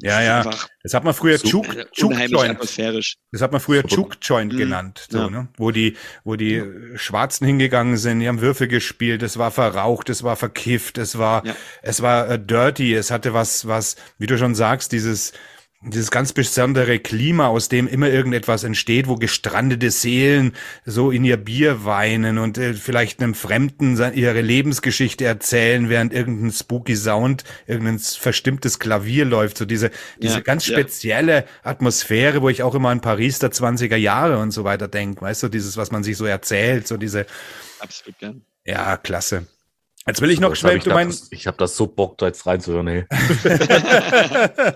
Ja, 0.00 0.20
ja. 0.20 0.50
Das 0.82 0.92
hat 0.92 1.04
man 1.04 1.14
früher 1.14 1.38
so, 1.38 1.46
äh, 1.46 1.86
Juke 1.94 2.24
Joint. 2.26 2.34
Atmosphärisch. 2.34 3.16
Das 3.32 3.40
hat 3.40 3.52
man 3.52 3.60
früher 3.60 3.84
Juke 3.86 4.16
Joint 4.20 4.52
mhm. 4.52 4.58
genannt, 4.58 5.06
so, 5.08 5.18
ja. 5.18 5.30
ne? 5.30 5.48
Wo 5.56 5.70
die, 5.70 5.96
wo 6.24 6.36
die 6.36 6.56
ja. 6.56 6.64
Schwarzen 6.96 7.46
hingegangen 7.46 7.96
sind, 7.96 8.20
die 8.20 8.28
haben 8.28 8.40
Würfel 8.40 8.68
gespielt, 8.68 9.22
es 9.22 9.38
war 9.38 9.50
verraucht, 9.50 10.10
es 10.10 10.22
war 10.22 10.36
verkifft, 10.36 10.98
es 10.98 11.16
war, 11.18 11.46
ja. 11.46 11.54
es 11.82 12.02
war 12.02 12.30
uh, 12.30 12.36
dirty, 12.36 12.94
es 12.94 13.10
hatte 13.10 13.34
was, 13.34 13.66
was, 13.66 13.96
wie 14.18 14.26
du 14.26 14.36
schon 14.36 14.54
sagst, 14.54 14.92
dieses, 14.92 15.32
dieses 15.86 16.10
ganz 16.10 16.32
besondere 16.32 16.98
Klima, 16.98 17.48
aus 17.48 17.68
dem 17.68 17.86
immer 17.86 18.08
irgendetwas 18.08 18.64
entsteht, 18.64 19.06
wo 19.08 19.16
gestrandete 19.16 19.90
Seelen 19.90 20.52
so 20.84 21.10
in 21.10 21.24
ihr 21.24 21.36
Bier 21.36 21.84
weinen 21.84 22.38
und 22.38 22.58
äh, 22.58 22.74
vielleicht 22.74 23.22
einem 23.22 23.34
Fremden 23.34 23.96
ihre 24.14 24.40
Lebensgeschichte 24.40 25.24
erzählen, 25.24 25.88
während 25.88 26.12
irgendein 26.12 26.52
spooky 26.52 26.96
Sound, 26.96 27.44
irgendein 27.66 27.98
verstimmtes 27.98 28.78
Klavier 28.78 29.24
läuft. 29.24 29.58
So 29.58 29.64
diese, 29.64 29.90
diese 30.20 30.36
ja, 30.36 30.40
ganz 30.40 30.64
spezielle 30.64 31.36
ja. 31.36 31.44
Atmosphäre, 31.62 32.42
wo 32.42 32.48
ich 32.48 32.62
auch 32.62 32.74
immer 32.74 32.90
an 32.90 33.00
Paris 33.00 33.38
der 33.38 33.50
20er 33.50 33.96
Jahre 33.96 34.38
und 34.38 34.50
so 34.50 34.64
weiter 34.64 34.88
denke. 34.88 35.20
Weißt 35.22 35.42
du, 35.42 35.48
dieses, 35.48 35.76
was 35.76 35.90
man 35.90 36.02
sich 36.02 36.16
so 36.16 36.24
erzählt, 36.24 36.86
so 36.88 36.96
diese. 36.96 37.26
Absolut 37.80 38.18
gern. 38.18 38.42
Ja, 38.64 38.96
klasse. 38.96 39.46
Jetzt 40.06 40.20
will 40.20 40.30
ich 40.30 40.38
noch 40.38 40.54
schnell 40.54 40.80
du 40.80 40.90
mein... 40.90 41.14
Ich 41.30 41.46
habe 41.46 41.56
das 41.56 41.76
so 41.76 41.86
Bock, 41.86 42.18
da 42.18 42.26
jetzt 42.26 42.46
reinzuhören, 42.46 42.88
ey. 42.88 43.06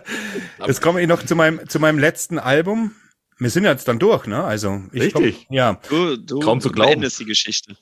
jetzt 0.66 0.80
komme 0.80 1.02
ich 1.02 1.08
noch 1.08 1.22
zu 1.22 1.36
meinem, 1.36 1.68
zu 1.68 1.78
meinem 1.80 1.98
letzten 1.98 2.38
Album. 2.38 2.94
Wir 3.38 3.50
sind 3.50 3.64
jetzt 3.64 3.86
dann 3.88 3.98
durch, 3.98 4.26
ne? 4.26 4.42
Also 4.42 4.80
ich 4.90 5.02
Richtig. 5.02 5.44
Komm, 5.46 5.56
ja. 5.56 5.78
Du, 5.88 6.16
du 6.16 6.40
Kaum 6.40 6.62
zu 6.62 6.70
glauben. 6.70 7.02
die 7.02 7.24
Geschichte. 7.26 7.76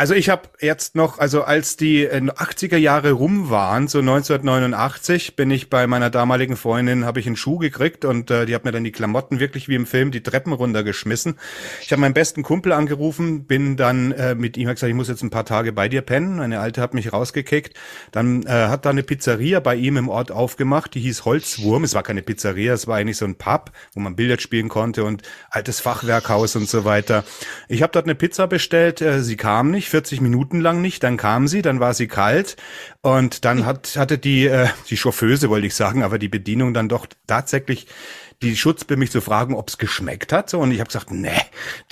Also 0.00 0.14
ich 0.14 0.28
habe 0.28 0.42
jetzt 0.60 0.94
noch, 0.94 1.18
also 1.18 1.42
als 1.42 1.76
die 1.76 2.08
80er 2.08 2.76
äh, 2.76 2.78
Jahre 2.78 3.10
rum 3.10 3.50
waren, 3.50 3.88
so 3.88 3.98
1989, 3.98 5.34
bin 5.34 5.50
ich 5.50 5.70
bei 5.70 5.88
meiner 5.88 6.08
damaligen 6.08 6.56
Freundin, 6.56 7.04
habe 7.04 7.18
ich 7.18 7.26
einen 7.26 7.34
Schuh 7.34 7.58
gekriegt 7.58 8.04
und 8.04 8.30
äh, 8.30 8.46
die 8.46 8.54
hat 8.54 8.64
mir 8.64 8.70
dann 8.70 8.84
die 8.84 8.92
Klamotten 8.92 9.40
wirklich 9.40 9.68
wie 9.68 9.74
im 9.74 9.86
Film 9.86 10.12
die 10.12 10.22
Treppen 10.22 10.52
runtergeschmissen. 10.52 11.34
Ich 11.82 11.90
habe 11.90 12.00
meinen 12.00 12.14
besten 12.14 12.44
Kumpel 12.44 12.70
angerufen, 12.70 13.46
bin 13.46 13.76
dann 13.76 14.12
äh, 14.12 14.36
mit 14.36 14.56
ihm 14.56 14.68
gesagt, 14.68 14.88
ich 14.88 14.94
muss 14.94 15.08
jetzt 15.08 15.24
ein 15.24 15.30
paar 15.30 15.44
Tage 15.44 15.72
bei 15.72 15.88
dir 15.88 16.02
pennen. 16.02 16.38
Eine 16.38 16.60
alte 16.60 16.80
hat 16.80 16.94
mich 16.94 17.12
rausgekickt. 17.12 17.76
Dann 18.12 18.44
äh, 18.44 18.50
hat 18.50 18.86
da 18.86 18.90
eine 18.90 19.02
Pizzeria 19.02 19.58
bei 19.58 19.74
ihm 19.74 19.96
im 19.96 20.08
Ort 20.08 20.30
aufgemacht, 20.30 20.94
die 20.94 21.00
hieß 21.00 21.24
Holzwurm. 21.24 21.82
Es 21.82 21.96
war 21.96 22.04
keine 22.04 22.22
Pizzeria, 22.22 22.72
es 22.72 22.86
war 22.86 22.98
eigentlich 22.98 23.16
so 23.16 23.24
ein 23.24 23.34
Pub, 23.34 23.72
wo 23.94 24.00
man 24.00 24.14
Billard 24.14 24.42
spielen 24.42 24.68
konnte 24.68 25.02
und 25.02 25.22
altes 25.50 25.80
Fachwerkhaus 25.80 26.54
und 26.54 26.68
so 26.68 26.84
weiter. 26.84 27.24
Ich 27.66 27.82
habe 27.82 27.90
dort 27.90 28.06
eine 28.06 28.14
Pizza 28.14 28.46
bestellt, 28.46 29.00
äh, 29.00 29.24
sie 29.24 29.36
kam 29.36 29.72
nicht 29.72 29.87
40 29.88 30.20
Minuten 30.20 30.60
lang 30.60 30.80
nicht, 30.80 31.02
dann 31.02 31.16
kam 31.16 31.48
sie, 31.48 31.62
dann 31.62 31.80
war 31.80 31.94
sie 31.94 32.06
kalt 32.06 32.56
und 33.02 33.44
dann 33.44 33.66
hat, 33.66 33.96
hatte 33.96 34.18
die, 34.18 34.46
äh, 34.46 34.68
die 34.88 34.96
Chauffeuse, 34.96 35.50
wollte 35.50 35.66
ich 35.66 35.74
sagen, 35.74 36.02
aber 36.02 36.18
die 36.18 36.28
Bedienung 36.28 36.74
dann 36.74 36.88
doch 36.88 37.06
tatsächlich 37.26 37.86
die 38.42 38.56
Schutzbe 38.56 38.96
mich 38.96 39.10
zu 39.10 39.20
fragen, 39.20 39.54
ob 39.54 39.68
es 39.68 39.78
geschmeckt 39.78 40.32
hat. 40.32 40.48
So, 40.50 40.60
und 40.60 40.70
ich 40.70 40.80
habe 40.80 40.88
gesagt, 40.88 41.10
nee, 41.10 41.40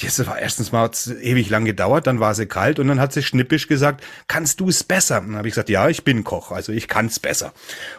das 0.00 0.24
war 0.26 0.38
erstens 0.38 0.70
mal 0.70 0.90
ewig 1.20 1.50
lang 1.50 1.64
gedauert, 1.64 2.06
dann 2.06 2.20
war 2.20 2.34
sie 2.34 2.46
kalt 2.46 2.78
und 2.78 2.88
dann 2.88 3.00
hat 3.00 3.12
sie 3.12 3.22
schnippisch 3.22 3.66
gesagt, 3.66 4.04
kannst 4.28 4.60
du 4.60 4.68
es 4.68 4.84
besser? 4.84 5.20
Und 5.20 5.28
dann 5.28 5.38
habe 5.38 5.48
ich 5.48 5.54
gesagt, 5.54 5.68
ja, 5.68 5.88
ich 5.88 6.04
bin 6.04 6.24
Koch, 6.24 6.52
also 6.52 6.72
ich 6.72 6.88
kann 6.88 7.06
es 7.06 7.18
besser. 7.18 7.52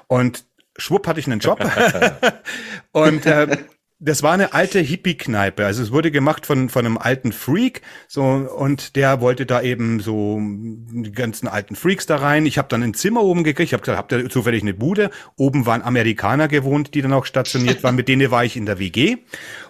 Und 0.08 0.46
schwupp 0.78 1.08
hatte 1.08 1.20
ich 1.20 1.28
einen 1.28 1.40
Job. 1.40 1.60
und 2.92 3.26
äh, 3.26 3.58
das 4.00 4.22
war 4.22 4.34
eine 4.34 4.54
alte 4.54 4.80
Hippie-Kneipe. 4.80 5.66
Also 5.66 5.82
es 5.82 5.92
wurde 5.92 6.12
gemacht 6.12 6.46
von, 6.46 6.70
von 6.70 6.86
einem 6.86 7.00
alten 7.00 7.32
Freak. 7.32 7.82
So, 8.08 8.24
und 8.24 8.96
der 8.96 9.22
wollte 9.22 9.48
da 9.48 9.62
eben 9.62 10.00
so 10.00 10.40
die 10.40 11.12
ganzen 11.12 11.48
alten 11.48 11.76
Freaks 11.76 12.06
da 12.06 12.18
rein. 12.18 12.46
Ich 12.46 12.60
habe 12.60 12.68
dann 12.68 12.84
ein 12.84 12.94
Zimmer 12.94 13.24
oben 13.24 13.44
gekriegt. 13.44 13.70
Ich 13.70 13.74
habe 13.74 13.82
gesagt, 13.82 13.98
habt 13.98 14.12
ihr 14.12 14.30
zufällig 14.30 14.62
eine 14.62 14.76
Bude? 14.76 15.10
Oben 15.36 15.66
waren 15.66 15.82
Amerikaner 15.82 16.48
gewohnt, 16.48 16.94
die 16.94 17.02
dann 17.02 17.14
auch 17.14 17.26
stationiert 17.26 17.82
waren. 17.84 17.96
Mit 17.96 18.08
denen 18.08 18.30
war 18.30 18.46
ich 18.46 18.56
in 18.56 18.68
der 18.68 18.78
WG. 18.78 19.18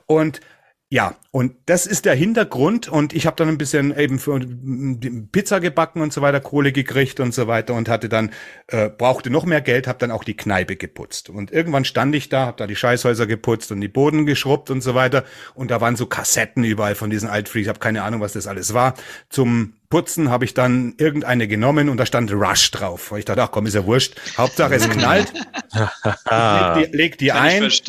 Und 0.06 0.42
ja, 0.90 1.16
und 1.32 1.54
das 1.66 1.86
ist 1.86 2.06
der 2.06 2.16
Hintergrund 2.16 2.88
und 2.88 3.14
ich 3.14 3.26
habe 3.26 3.36
dann 3.36 3.50
ein 3.50 3.58
bisschen 3.58 3.96
eben 3.98 4.20
für 4.20 4.40
Pizza 5.34 5.60
gebacken 5.60 6.02
und 6.02 6.14
so 6.14 6.22
weiter, 6.22 6.40
Kohle 6.40 6.72
gekriegt 6.72 7.20
und 7.20 7.34
so 7.34 7.48
weiter 7.48 7.74
und 7.74 7.90
hatte 7.90 8.08
dann 8.08 8.32
äh, 8.68 8.90
brauchte 8.90 9.30
noch 9.30 9.46
mehr 9.46 9.60
Geld, 9.60 9.86
habe 9.86 10.00
dann 10.00 10.12
auch 10.12 10.24
die 10.24 10.38
Kneipe 10.38 10.78
geputzt 10.78 11.30
und 11.30 11.52
irgendwann 11.52 11.84
stand 11.84 12.16
ich 12.16 12.30
da, 12.30 12.46
habe 12.46 12.58
da 12.58 12.68
die 12.68 12.78
Scheißhäuser 12.78 13.28
geputzt 13.28 13.74
und 13.74 13.82
die 13.82 13.90
Boden 13.90 14.26
geschrubbt 14.26 14.70
und 14.70 14.80
so 14.80 14.96
weiter 14.96 15.26
und 15.56 15.72
da 15.72 15.82
waren 15.82 15.98
so 15.98 16.06
Kassetten 16.06 16.64
überall 16.64 16.96
von 16.96 17.10
diesen 17.10 17.28
Altfreaks, 17.28 17.64
ich 17.64 17.70
habe 17.70 17.80
keine 17.80 18.04
Ahnung, 18.04 18.22
was 18.22 18.32
das 18.32 18.48
alles 18.48 18.74
war, 18.74 18.94
zum 19.28 19.74
Putzen 19.90 20.30
habe 20.30 20.46
ich 20.46 20.54
dann 20.54 20.96
irgendeine 20.98 21.48
genommen 21.48 21.90
und 21.90 21.98
da 21.98 22.06
stand 22.06 22.32
Rush 22.34 22.72
drauf. 22.72 23.14
Ich 23.18 23.24
dachte, 23.24 23.42
ach 23.42 23.52
komm, 23.52 23.68
ist 23.68 23.74
ja 23.74 23.86
wurscht. 23.86 24.20
Hauptsache 24.38 24.76
es 24.76 24.90
knallt. 24.90 25.32
leg 25.74 26.92
die, 26.92 26.98
leg 26.98 27.18
die 27.18 27.32
ein. 27.32 27.64
Ich, 27.64 27.84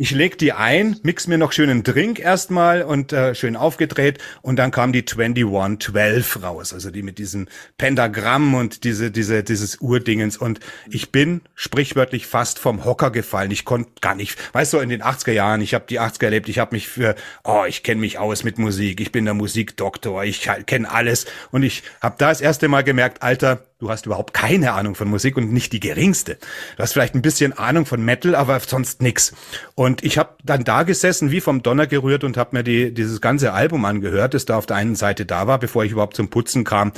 ich 0.00 0.12
leg 0.12 0.38
die 0.38 0.54
ein, 0.54 0.96
mix 1.02 1.26
mir 1.26 1.36
noch 1.36 1.52
schönen 1.52 1.82
Drink 1.82 2.20
erstmal 2.20 2.80
und 2.80 3.12
äh, 3.12 3.34
schön 3.34 3.54
aufgedreht 3.54 4.16
und 4.40 4.56
dann 4.56 4.70
kam 4.70 4.94
die 4.94 5.04
2112 5.04 6.42
raus, 6.42 6.72
also 6.72 6.90
die 6.90 7.02
mit 7.02 7.18
diesem 7.18 7.48
Pentagramm 7.76 8.54
und 8.54 8.84
diese 8.84 9.10
diese 9.10 9.44
dieses 9.44 9.82
Urdingens. 9.82 10.38
Und 10.38 10.58
ich 10.88 11.12
bin 11.12 11.42
sprichwörtlich 11.54 12.26
fast 12.26 12.58
vom 12.58 12.86
Hocker 12.86 13.10
gefallen. 13.10 13.50
Ich 13.50 13.66
konnte 13.66 13.90
gar 14.00 14.14
nicht, 14.14 14.38
weißt 14.54 14.72
du, 14.72 14.78
in 14.78 14.88
den 14.88 15.02
80er 15.02 15.32
Jahren, 15.32 15.60
ich 15.60 15.74
habe 15.74 15.84
die 15.86 16.00
80er 16.00 16.24
erlebt, 16.24 16.48
ich 16.48 16.58
habe 16.58 16.74
mich 16.74 16.88
für 16.88 17.14
oh, 17.44 17.64
ich 17.68 17.82
kenne 17.82 18.00
mich 18.00 18.16
aus 18.16 18.42
mit 18.42 18.56
Musik, 18.56 19.02
ich 19.02 19.12
bin 19.12 19.26
der 19.26 19.34
Musikdoktor, 19.34 20.24
ich 20.24 20.48
kenne 20.64 20.90
alles. 20.90 21.26
Und 21.50 21.62
ich 21.62 21.82
habe 22.00 22.14
da 22.16 22.30
das 22.30 22.40
erste 22.40 22.68
Mal 22.68 22.84
gemerkt, 22.84 23.22
Alter, 23.22 23.66
du 23.80 23.90
hast 23.90 24.06
überhaupt 24.06 24.34
keine 24.34 24.72
Ahnung 24.72 24.94
von 24.94 25.08
Musik 25.08 25.36
und 25.36 25.52
nicht 25.52 25.72
die 25.72 25.80
geringste. 25.80 26.36
Du 26.76 26.82
hast 26.82 26.92
vielleicht 26.92 27.14
ein 27.14 27.22
bisschen 27.22 27.52
Ahnung 27.52 27.86
von 27.86 28.04
Metal, 28.04 28.34
aber 28.34 28.60
sonst 28.60 29.02
nix. 29.02 29.32
Und 29.74 30.04
ich 30.04 30.18
habe 30.18 30.34
dann 30.44 30.64
da 30.64 30.82
gesessen, 30.82 31.30
wie 31.30 31.40
vom 31.40 31.62
Donner 31.62 31.86
gerührt 31.86 32.22
und 32.22 32.36
habe 32.36 32.56
mir 32.56 32.62
die, 32.62 32.92
dieses 32.92 33.20
ganze 33.20 33.52
Album 33.52 33.84
angehört, 33.84 34.34
das 34.34 34.44
da 34.44 34.56
auf 34.56 34.66
der 34.66 34.76
einen 34.76 34.94
Seite 34.94 35.26
da 35.26 35.46
war, 35.46 35.58
bevor 35.58 35.84
ich 35.84 35.92
überhaupt 35.92 36.16
zum 36.16 36.28
Putzen 36.28 36.64
kam. 36.64 36.92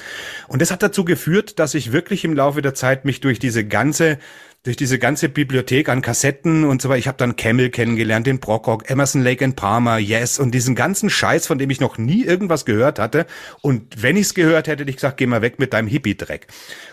Und 0.49 0.61
das 0.61 0.71
hat 0.71 0.83
dazu 0.83 1.05
geführt, 1.05 1.59
dass 1.59 1.75
ich 1.75 1.93
wirklich 1.93 2.25
im 2.25 2.35
Laufe 2.35 2.63
der 2.63 2.75
Zeit 2.75 3.05
mich 3.05 3.21
durch 3.21 3.39
diese 3.39 3.65
ganze 3.65 4.19
durch 4.63 4.77
diese 4.77 4.99
ganze 4.99 5.29
Bibliothek 5.29 5.89
an 5.89 6.03
Kassetten 6.03 6.65
und 6.65 6.81
so 6.81 6.89
weiter. 6.89 6.99
Ich 6.99 7.09
habe 7.09 7.19
dann 7.19 7.35
Camel 7.35 7.71
kennengelernt, 7.71 8.27
den 8.27 8.39
Brockrock, 8.39 8.89
Emerson 8.89 9.23
Lake 9.23 9.45
and 9.45 9.57
Palmer, 9.57 9.99
Yes 9.99 10.39
und 10.39 10.53
diesen 10.53 10.75
ganzen 10.75 11.11
Scheiß, 11.11 11.47
von 11.47 11.59
dem 11.59 11.71
ich 11.71 11.81
noch 11.81 11.99
nie 11.99 12.23
irgendwas 12.23 12.65
gehört 12.65 12.99
hatte. 13.01 13.27
Und 13.61 14.03
wenn 14.03 14.17
ich 14.17 14.27
es 14.27 14.35
gehört 14.35 14.69
hätte, 14.69 14.83
hätte 14.83 14.91
ich 14.91 14.97
gesagt, 14.97 15.17
geh 15.17 15.27
mal 15.27 15.43
weg 15.43 15.59
mit 15.59 15.73
deinem 15.73 15.89
Hippie-Dreck. 15.89 16.47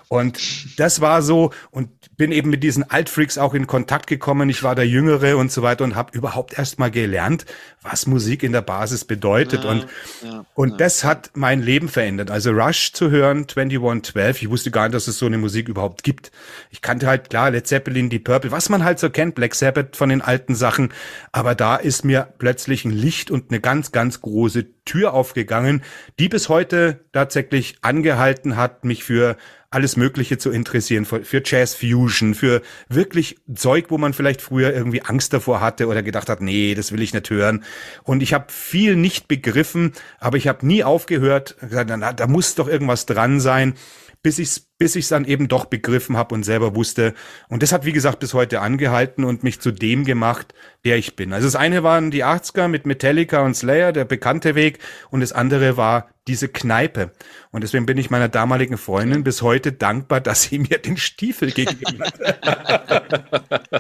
Und 0.08 0.80
das 0.80 1.02
war 1.02 1.22
so 1.22 1.52
und 1.70 1.90
bin 2.20 2.34
eben 2.34 2.50
mit 2.50 2.64
diesen 2.64 2.84
Altfreaks 2.84 3.38
auch 3.38 3.54
in 3.54 3.66
Kontakt 3.66 4.06
gekommen. 4.06 4.50
Ich 4.50 4.62
war 4.62 4.76
der 4.76 4.86
Jüngere 4.86 5.38
und 5.38 5.54
so 5.54 5.62
weiter 5.62 5.86
und 5.86 5.96
habe 5.96 6.16
überhaupt 6.16 6.60
erst 6.60 6.78
mal 6.78 6.92
gelernt, 6.92 7.46
was 7.82 8.08
Musik 8.08 8.44
in 8.44 8.52
der 8.52 8.62
Basis 8.62 9.06
bedeutet. 9.06 9.64
Ja, 9.64 9.70
und 9.70 9.88
ja, 10.22 10.46
und 10.54 10.72
ja. 10.72 10.78
das 10.78 11.06
hat 11.06 11.32
mein 11.34 11.62
Leben 11.62 11.88
verändert. 11.88 12.30
Also 12.30 12.52
Rush 12.52 12.92
zu 12.92 13.10
hören, 13.10 13.48
2112, 13.48 14.42
ich 14.42 14.50
wusste 14.50 14.70
gar 14.70 14.84
nicht, 14.84 14.96
dass 14.96 15.08
es 15.08 15.18
so 15.18 15.28
eine 15.28 15.38
Musik 15.38 15.70
überhaupt 15.70 16.04
gibt. 16.04 16.34
Ich 16.72 16.82
kannte 16.82 17.08
halt 17.08 17.30
klar 17.30 17.52
Led 17.52 17.66
Zeppelin, 17.66 18.10
die 18.10 18.20
Purple, 18.20 18.52
was 18.52 18.68
man 18.68 18.84
halt 18.84 19.00
so 19.00 19.10
kennt, 19.10 19.36
Black 19.36 19.56
Sabbath 19.56 19.96
von 19.96 20.10
den 20.10 20.22
alten 20.22 20.56
Sachen. 20.56 20.92
Aber 21.32 21.56
da 21.56 21.78
ist 21.78 22.04
mir 22.04 22.34
plötzlich 22.38 22.84
ein 22.84 22.92
Licht 22.92 23.32
und 23.32 23.50
eine 23.50 23.62
ganz, 23.62 23.94
ganz 23.94 24.20
große 24.20 24.84
Tür 24.84 25.14
aufgegangen, 25.14 25.84
die 26.20 26.28
bis 26.28 26.50
heute 26.50 27.00
tatsächlich 27.14 27.78
angehalten 27.82 28.58
hat, 28.58 28.84
mich 28.84 29.06
für 29.06 29.38
alles 29.72 29.98
Mögliche 29.98 30.38
zu 30.38 30.52
interessieren, 30.52 31.06
für 31.06 31.42
Jazz 31.46 31.76
Fusion, 31.76 32.34
für 32.34 32.62
wirklich 32.88 33.38
Zeug, 33.54 33.86
wo 33.90 33.98
man 33.98 34.14
vielleicht 34.14 34.42
früher 34.42 34.74
irgendwie 34.74 35.04
Angst 35.04 35.34
davor 35.34 35.62
hatte 35.62 35.88
oder 35.88 36.02
gedacht 36.02 36.30
hat, 36.30 36.42
nee, 36.42 36.74
das 36.74 36.92
will 36.92 37.02
ich 37.02 37.14
nicht 37.14 37.30
hören. 37.30 37.64
Und 38.04 38.24
ich 38.24 38.34
habe 38.34 38.46
viel 38.52 38.96
nicht 38.96 39.28
begriffen, 39.28 39.94
aber 40.20 40.38
ich 40.38 40.48
habe 40.48 40.66
nie 40.66 40.84
aufgehört, 40.84 41.58
gesagt, 41.62 41.92
na, 41.96 42.14
da 42.14 42.28
muss 42.28 42.56
doch 42.56 42.68
irgendwas 42.68 43.06
dran 43.06 43.40
sein 43.40 43.76
bis 44.22 44.40
ich 44.40 44.64
es 44.80 44.94
bis 44.94 44.96
ich's 44.96 45.10
dann 45.10 45.26
eben 45.26 45.50
doch 45.50 45.66
begriffen 45.66 46.16
habe 46.16 46.34
und 46.34 46.44
selber 46.44 46.74
wusste. 46.74 47.14
Und 47.50 47.64
das 47.64 47.74
hat, 47.74 47.86
wie 47.86 47.92
gesagt, 47.92 48.20
bis 48.20 48.34
heute 48.34 48.62
angehalten 48.62 49.26
und 49.26 49.44
mich 49.44 49.60
zu 49.60 49.72
dem 49.72 50.06
gemacht, 50.06 50.54
der 50.86 50.98
ich 50.98 51.18
bin. 51.18 51.34
Also 51.34 51.48
das 51.48 51.58
eine 51.58 51.84
waren 51.84 52.12
die 52.12 52.24
80er 52.24 52.70
mit 52.70 52.86
Metallica 52.86 53.42
und 53.42 53.56
Slayer, 53.56 53.92
der 53.92 54.06
bekannte 54.06 54.56
Weg, 54.56 54.80
und 55.12 55.20
das 55.20 55.34
andere 55.34 55.76
war 55.76 56.10
diese 56.28 56.48
Kneipe. 56.48 57.12
Und 57.52 57.62
deswegen 57.62 57.86
bin 57.86 57.98
ich 57.98 58.10
meiner 58.10 58.30
damaligen 58.30 58.78
Freundin 58.78 59.24
bis 59.24 59.42
heute 59.42 59.74
dankbar, 59.74 60.22
dass 60.22 60.44
sie 60.44 60.60
mir 60.70 60.78
den 60.78 60.96
Stiefel 60.98 61.52
gegeben 61.52 62.02
hat. 62.02 62.20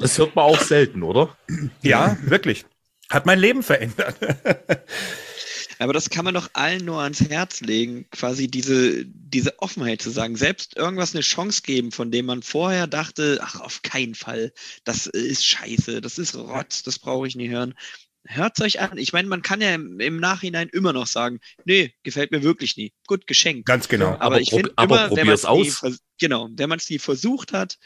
Das 0.00 0.18
hört 0.18 0.34
man 0.34 0.44
auch 0.44 0.60
selten, 0.60 1.02
oder? 1.02 1.36
Ja, 1.82 2.16
wirklich. 2.22 2.64
Hat 3.10 3.26
mein 3.26 3.38
Leben 3.38 3.62
verändert. 3.62 4.16
Aber 5.82 5.92
das 5.92 6.10
kann 6.10 6.24
man 6.24 6.34
doch 6.34 6.50
allen 6.52 6.84
nur 6.84 7.00
ans 7.02 7.20
Herz 7.20 7.60
legen, 7.60 8.06
quasi 8.10 8.48
diese, 8.48 9.04
diese 9.04 9.58
Offenheit 9.58 10.00
zu 10.00 10.10
sagen, 10.10 10.36
selbst 10.36 10.76
irgendwas 10.76 11.14
eine 11.14 11.22
Chance 11.22 11.62
geben, 11.62 11.90
von 11.90 12.10
dem 12.10 12.26
man 12.26 12.42
vorher 12.42 12.86
dachte, 12.86 13.40
ach, 13.42 13.60
auf 13.60 13.82
keinen 13.82 14.14
Fall, 14.14 14.52
das 14.84 15.06
ist 15.06 15.44
scheiße, 15.44 16.00
das 16.00 16.18
ist 16.18 16.36
Rotz, 16.36 16.82
das 16.82 16.98
brauche 16.98 17.26
ich 17.26 17.36
nie 17.36 17.48
hören. 17.48 17.74
Hört 18.24 18.56
es 18.56 18.64
euch 18.64 18.80
an. 18.80 18.98
Ich 18.98 19.12
meine, 19.12 19.26
man 19.26 19.42
kann 19.42 19.60
ja 19.60 19.74
im, 19.74 19.98
im, 19.98 20.18
Nachhinein 20.18 20.68
immer 20.68 20.92
noch 20.92 21.08
sagen, 21.08 21.40
nee, 21.64 21.92
gefällt 22.04 22.30
mir 22.30 22.44
wirklich 22.44 22.76
nie. 22.76 22.92
Gut, 23.08 23.26
geschenkt. 23.26 23.66
Ganz 23.66 23.88
genau. 23.88 24.10
Aber, 24.10 24.22
aber 24.22 24.40
ich 24.40 24.50
finde 24.50 24.72
immer, 24.80 25.10
wenn 25.10 25.26
man 25.26 25.34
es 25.34 26.00
genau, 26.20 26.48
wenn 26.52 26.68
man 26.68 26.78
es 26.78 26.88
nie 26.88 27.00
versucht 27.00 27.52
hat, 27.52 27.78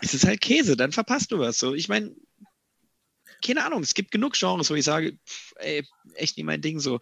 ist 0.00 0.14
es 0.14 0.24
halt 0.24 0.40
Käse, 0.40 0.76
dann 0.76 0.92
verpasst 0.92 1.32
du 1.32 1.38
was. 1.38 1.58
So, 1.58 1.74
ich 1.74 1.88
meine, 1.88 2.14
keine 3.44 3.64
Ahnung, 3.64 3.82
es 3.82 3.94
gibt 3.94 4.10
genug 4.10 4.34
Genres, 4.34 4.70
wo 4.70 4.74
ich 4.74 4.84
sage, 4.84 5.18
pff, 5.26 5.52
ey, 5.56 5.86
echt 6.14 6.36
nicht 6.36 6.46
mein 6.46 6.60
Ding 6.60 6.80
so. 6.80 7.00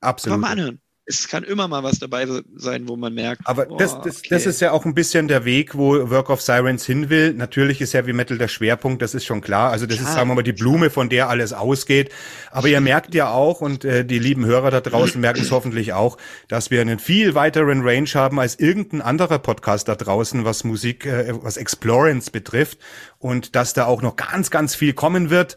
Absolut. 0.00 0.34
Kann 0.34 0.40
man 0.40 0.48
mal 0.48 0.52
anhören. 0.52 0.82
Es 1.10 1.26
kann 1.26 1.42
immer 1.42 1.66
mal 1.66 1.82
was 1.82 1.98
dabei 1.98 2.26
sein, 2.54 2.88
wo 2.88 2.96
man 2.96 3.12
merkt. 3.12 3.42
Aber 3.44 3.66
oh, 3.68 3.76
das, 3.76 4.00
das, 4.02 4.18
okay. 4.18 4.28
das 4.30 4.46
ist 4.46 4.60
ja 4.60 4.70
auch 4.70 4.84
ein 4.84 4.94
bisschen 4.94 5.26
der 5.26 5.44
Weg, 5.44 5.76
wo 5.76 6.08
Work 6.08 6.30
of 6.30 6.40
Sirens 6.40 6.86
hin 6.86 7.10
will. 7.10 7.34
Natürlich 7.34 7.80
ist 7.80 7.94
Heavy 7.94 8.12
Metal 8.12 8.38
der 8.38 8.46
Schwerpunkt, 8.46 9.02
das 9.02 9.14
ist 9.14 9.24
schon 9.24 9.40
klar. 9.40 9.72
Also 9.72 9.86
das 9.86 9.96
klar, 9.96 10.08
ist, 10.08 10.14
sagen 10.14 10.28
wir 10.30 10.36
mal, 10.36 10.42
die 10.42 10.52
Blume, 10.52 10.88
von 10.88 11.08
der 11.08 11.28
alles 11.28 11.52
ausgeht. 11.52 12.10
Aber 12.52 12.68
ihr 12.68 12.80
merkt 12.80 13.14
ja 13.14 13.30
auch, 13.30 13.60
und 13.60 13.84
äh, 13.84 14.04
die 14.04 14.20
lieben 14.20 14.46
Hörer 14.46 14.70
da 14.70 14.80
draußen 14.80 15.20
merken 15.20 15.40
es 15.40 15.50
hoffentlich 15.50 15.92
auch, 15.92 16.16
dass 16.46 16.70
wir 16.70 16.80
einen 16.80 17.00
viel 17.00 17.34
weiteren 17.34 17.82
Range 17.82 18.10
haben 18.14 18.38
als 18.38 18.58
irgendein 18.60 19.02
anderer 19.02 19.40
Podcast 19.40 19.88
da 19.88 19.96
draußen, 19.96 20.44
was 20.44 20.62
Musik, 20.62 21.06
äh, 21.06 21.32
was 21.42 21.56
Explorance 21.56 22.30
betrifft. 22.30 22.78
Und 23.18 23.56
dass 23.56 23.74
da 23.74 23.86
auch 23.86 24.00
noch 24.00 24.14
ganz, 24.14 24.50
ganz 24.50 24.76
viel 24.76 24.92
kommen 24.92 25.28
wird. 25.28 25.56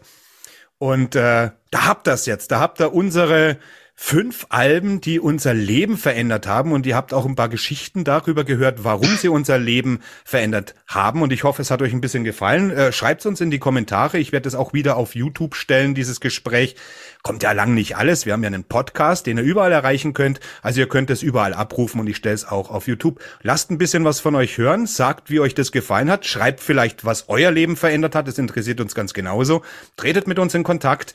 Und 0.78 1.14
äh, 1.14 1.50
da 1.70 1.86
habt 1.86 2.08
ihr 2.08 2.16
jetzt, 2.26 2.50
da 2.50 2.60
habt 2.60 2.80
ihr 2.80 2.92
unsere 2.92 3.58
fünf 3.96 4.46
Alben, 4.48 5.00
die 5.00 5.20
unser 5.20 5.54
Leben 5.54 5.96
verändert 5.96 6.46
haben. 6.46 6.72
Und 6.72 6.84
ihr 6.84 6.96
habt 6.96 7.14
auch 7.14 7.26
ein 7.26 7.36
paar 7.36 7.48
Geschichten 7.48 8.02
darüber 8.04 8.44
gehört, 8.44 8.82
warum 8.82 9.16
sie 9.16 9.28
unser 9.28 9.58
Leben 9.58 10.00
verändert 10.24 10.74
haben. 10.86 11.22
Und 11.22 11.32
ich 11.32 11.44
hoffe, 11.44 11.62
es 11.62 11.70
hat 11.70 11.80
euch 11.80 11.92
ein 11.92 12.00
bisschen 12.00 12.24
gefallen. 12.24 12.70
Äh, 12.70 12.92
Schreibt 12.92 13.24
uns 13.24 13.40
in 13.40 13.50
die 13.50 13.60
Kommentare. 13.60 14.18
Ich 14.18 14.32
werde 14.32 14.48
es 14.48 14.54
auch 14.54 14.72
wieder 14.72 14.96
auf 14.96 15.14
YouTube 15.14 15.54
stellen, 15.54 15.94
dieses 15.94 16.20
Gespräch. 16.20 16.74
Kommt 17.22 17.42
ja 17.42 17.52
lang 17.52 17.72
nicht 17.72 17.96
alles. 17.96 18.26
Wir 18.26 18.32
haben 18.32 18.42
ja 18.42 18.48
einen 18.48 18.64
Podcast, 18.64 19.26
den 19.26 19.38
ihr 19.38 19.44
überall 19.44 19.72
erreichen 19.72 20.12
könnt. 20.12 20.40
Also 20.60 20.80
ihr 20.80 20.88
könnt 20.88 21.10
es 21.10 21.22
überall 21.22 21.54
abrufen 21.54 22.00
und 22.00 22.08
ich 22.08 22.16
stelle 22.16 22.34
es 22.34 22.46
auch 22.46 22.70
auf 22.70 22.88
YouTube. 22.88 23.20
Lasst 23.42 23.70
ein 23.70 23.78
bisschen 23.78 24.04
was 24.04 24.20
von 24.20 24.34
euch 24.34 24.58
hören. 24.58 24.86
Sagt, 24.86 25.30
wie 25.30 25.40
euch 25.40 25.54
das 25.54 25.72
gefallen 25.72 26.10
hat. 26.10 26.26
Schreibt 26.26 26.60
vielleicht, 26.60 27.04
was 27.04 27.28
euer 27.28 27.52
Leben 27.52 27.76
verändert 27.76 28.14
hat. 28.14 28.28
Das 28.28 28.38
interessiert 28.38 28.80
uns 28.80 28.94
ganz 28.94 29.14
genauso. 29.14 29.62
Tretet 29.96 30.26
mit 30.26 30.38
uns 30.38 30.54
in 30.54 30.64
Kontakt. 30.64 31.14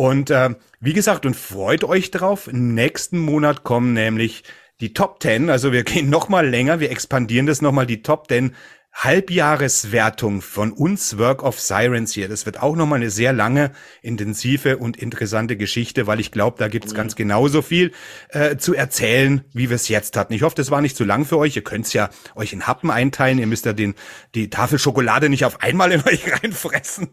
Und 0.00 0.30
äh, 0.30 0.54
wie 0.80 0.94
gesagt, 0.94 1.26
und 1.26 1.36
freut 1.36 1.84
euch 1.84 2.10
drauf. 2.10 2.48
Nächsten 2.50 3.18
Monat 3.18 3.64
kommen 3.64 3.92
nämlich 3.92 4.44
die 4.80 4.94
Top 4.94 5.22
10. 5.22 5.50
Also 5.50 5.72
wir 5.72 5.84
gehen 5.84 6.08
noch 6.08 6.30
mal 6.30 6.48
länger, 6.48 6.80
wir 6.80 6.90
expandieren 6.90 7.44
das 7.44 7.60
noch 7.60 7.72
mal 7.72 7.84
die 7.84 8.00
Top 8.00 8.28
10 8.28 8.56
Halbjahreswertung 8.94 10.40
von 10.40 10.72
uns 10.72 11.18
Work 11.18 11.42
of 11.42 11.60
Sirens 11.60 12.14
hier. 12.14 12.30
Das 12.30 12.46
wird 12.46 12.62
auch 12.62 12.76
nochmal 12.76 13.00
eine 13.00 13.10
sehr 13.10 13.34
lange, 13.34 13.72
intensive 14.00 14.78
und 14.78 14.96
interessante 14.96 15.58
Geschichte, 15.58 16.06
weil 16.06 16.18
ich 16.18 16.32
glaube, 16.32 16.56
da 16.58 16.68
gibt's 16.68 16.92
mhm. 16.92 16.96
ganz 16.96 17.14
genauso 17.14 17.60
viel 17.60 17.92
äh, 18.30 18.56
zu 18.56 18.74
erzählen, 18.74 19.44
wie 19.52 19.68
wir 19.68 19.76
es 19.76 19.88
jetzt 19.88 20.16
hatten. 20.16 20.32
Ich 20.32 20.42
hoffe, 20.42 20.56
das 20.56 20.70
war 20.70 20.80
nicht 20.80 20.96
zu 20.96 21.04
lang 21.04 21.26
für 21.26 21.36
euch. 21.36 21.56
Ihr 21.56 21.62
könnt's 21.62 21.92
ja 21.92 22.08
euch 22.34 22.54
in 22.54 22.66
Happen 22.66 22.90
einteilen. 22.90 23.38
Ihr 23.38 23.46
müsst 23.46 23.66
ja 23.66 23.74
den, 23.74 23.94
die 24.34 24.48
Tafel 24.48 24.78
Schokolade 24.78 25.28
nicht 25.28 25.44
auf 25.44 25.60
einmal 25.60 25.92
in 25.92 26.02
euch 26.06 26.42
reinfressen. 26.42 27.10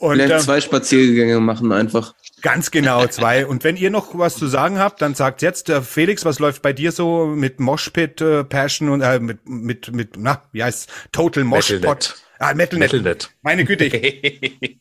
Und, 0.00 0.14
Vielleicht 0.14 0.32
ähm, 0.32 0.40
zwei 0.40 0.62
Spaziergänge 0.62 1.40
machen 1.40 1.72
einfach. 1.72 2.14
Ganz 2.40 2.70
genau, 2.70 3.06
zwei. 3.06 3.44
Und 3.44 3.64
wenn 3.64 3.76
ihr 3.76 3.90
noch 3.90 4.16
was 4.16 4.36
zu 4.36 4.46
sagen 4.46 4.78
habt, 4.78 5.02
dann 5.02 5.14
sagt 5.14 5.42
jetzt, 5.42 5.68
äh, 5.68 5.82
Felix, 5.82 6.24
was 6.24 6.38
läuft 6.38 6.62
bei 6.62 6.72
dir 6.72 6.90
so 6.90 7.26
mit 7.26 7.60
Moshpit, 7.60 8.22
äh, 8.22 8.42
Passion 8.44 8.88
und 8.88 9.02
äh, 9.02 9.20
mit, 9.20 9.46
mit, 9.46 9.94
mit, 9.94 10.16
na, 10.16 10.42
wie 10.52 10.64
heißt 10.64 10.90
Total 11.12 11.44
Moshpot? 11.44 12.16
Ah, 12.38 12.54
Metalnet. 12.54 12.92
Metalnet. 12.92 13.30
Meine 13.42 13.66
Güte. 13.66 13.90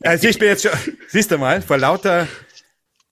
Also 0.03 0.30
ich 0.30 0.39
bin 0.39 0.47
jetzt 0.47 0.63
schon, 0.63 0.72
siehst 1.09 1.32
du 1.32 1.38
mal, 1.38 1.61
vor 1.61 1.78
lauter 1.78 2.26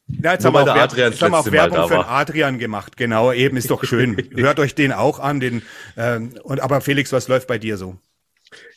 ja, 0.08 0.32
jetzt 0.32 0.46
Nur 0.46 0.54
haben 0.54 0.66
wir 0.66 0.74
auch, 0.74 0.78
Adrian 0.78 1.12
jetzt 1.12 1.22
haben 1.22 1.32
wir 1.34 1.40
auch 1.40 1.52
Werbung 1.52 1.88
für 1.90 2.08
Adrian 2.08 2.58
gemacht, 2.58 2.96
genau, 2.96 3.34
eben, 3.34 3.58
ist 3.58 3.70
doch 3.70 3.84
schön. 3.84 4.16
Hört 4.38 4.62
euch 4.62 4.74
den 4.74 4.94
auch 4.94 5.20
an, 5.20 5.42
den, 5.42 5.62
ähm, 5.98 6.36
und, 6.44 6.62
aber 6.62 6.80
Felix, 6.80 7.12
was 7.12 7.28
läuft 7.28 7.48
bei 7.48 7.58
dir 7.58 7.76
so? 7.76 7.98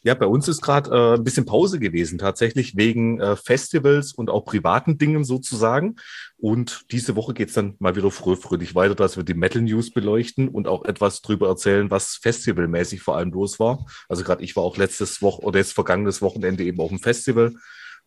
Ja, 0.03 0.14
bei 0.14 0.26
uns 0.26 0.49
ist 0.49 0.62
gerade 0.62 0.91
äh, 0.91 1.14
ein 1.16 1.24
bisschen 1.24 1.45
Pause 1.45 1.78
gewesen, 1.78 2.18
tatsächlich 2.18 2.76
wegen 2.76 3.20
äh, 3.20 3.37
Festivals 3.37 4.12
und 4.12 4.31
auch 4.31 4.45
privaten 4.45 4.99
Dingen 4.99 5.24
sozusagen. 5.24 5.97
Und 6.39 6.87
diese 6.91 7.16
Woche 7.16 7.35
geht's 7.35 7.53
dann 7.53 7.74
mal 7.78 7.97
wieder 7.97 8.11
früh, 8.11 8.37
fröhlich 8.37 8.74
weiter, 8.74 8.95
dass 8.95 9.16
wir 9.16 9.24
die 9.24 9.35
Metal 9.35 9.62
News 9.62 9.91
beleuchten 9.91 10.49
und 10.49 10.68
auch 10.68 10.85
etwas 10.85 11.20
drüber 11.20 11.49
erzählen, 11.49 11.91
was 11.91 12.18
festivalmäßig 12.22 13.03
vor 13.03 13.16
allem 13.16 13.31
los 13.31 13.61
war. 13.61 13.87
Also 14.09 14.24
gerade 14.24 14.43
ich 14.43 14.57
war 14.57 14.62
auch 14.62 14.76
letztes 14.76 15.20
Woche 15.20 15.43
oder 15.43 15.59
jetzt 15.59 15.72
vergangenes 15.72 16.22
Wochenende 16.22 16.64
eben 16.64 16.81
auf 16.81 16.89
dem 16.89 16.99
Festival. 16.99 17.55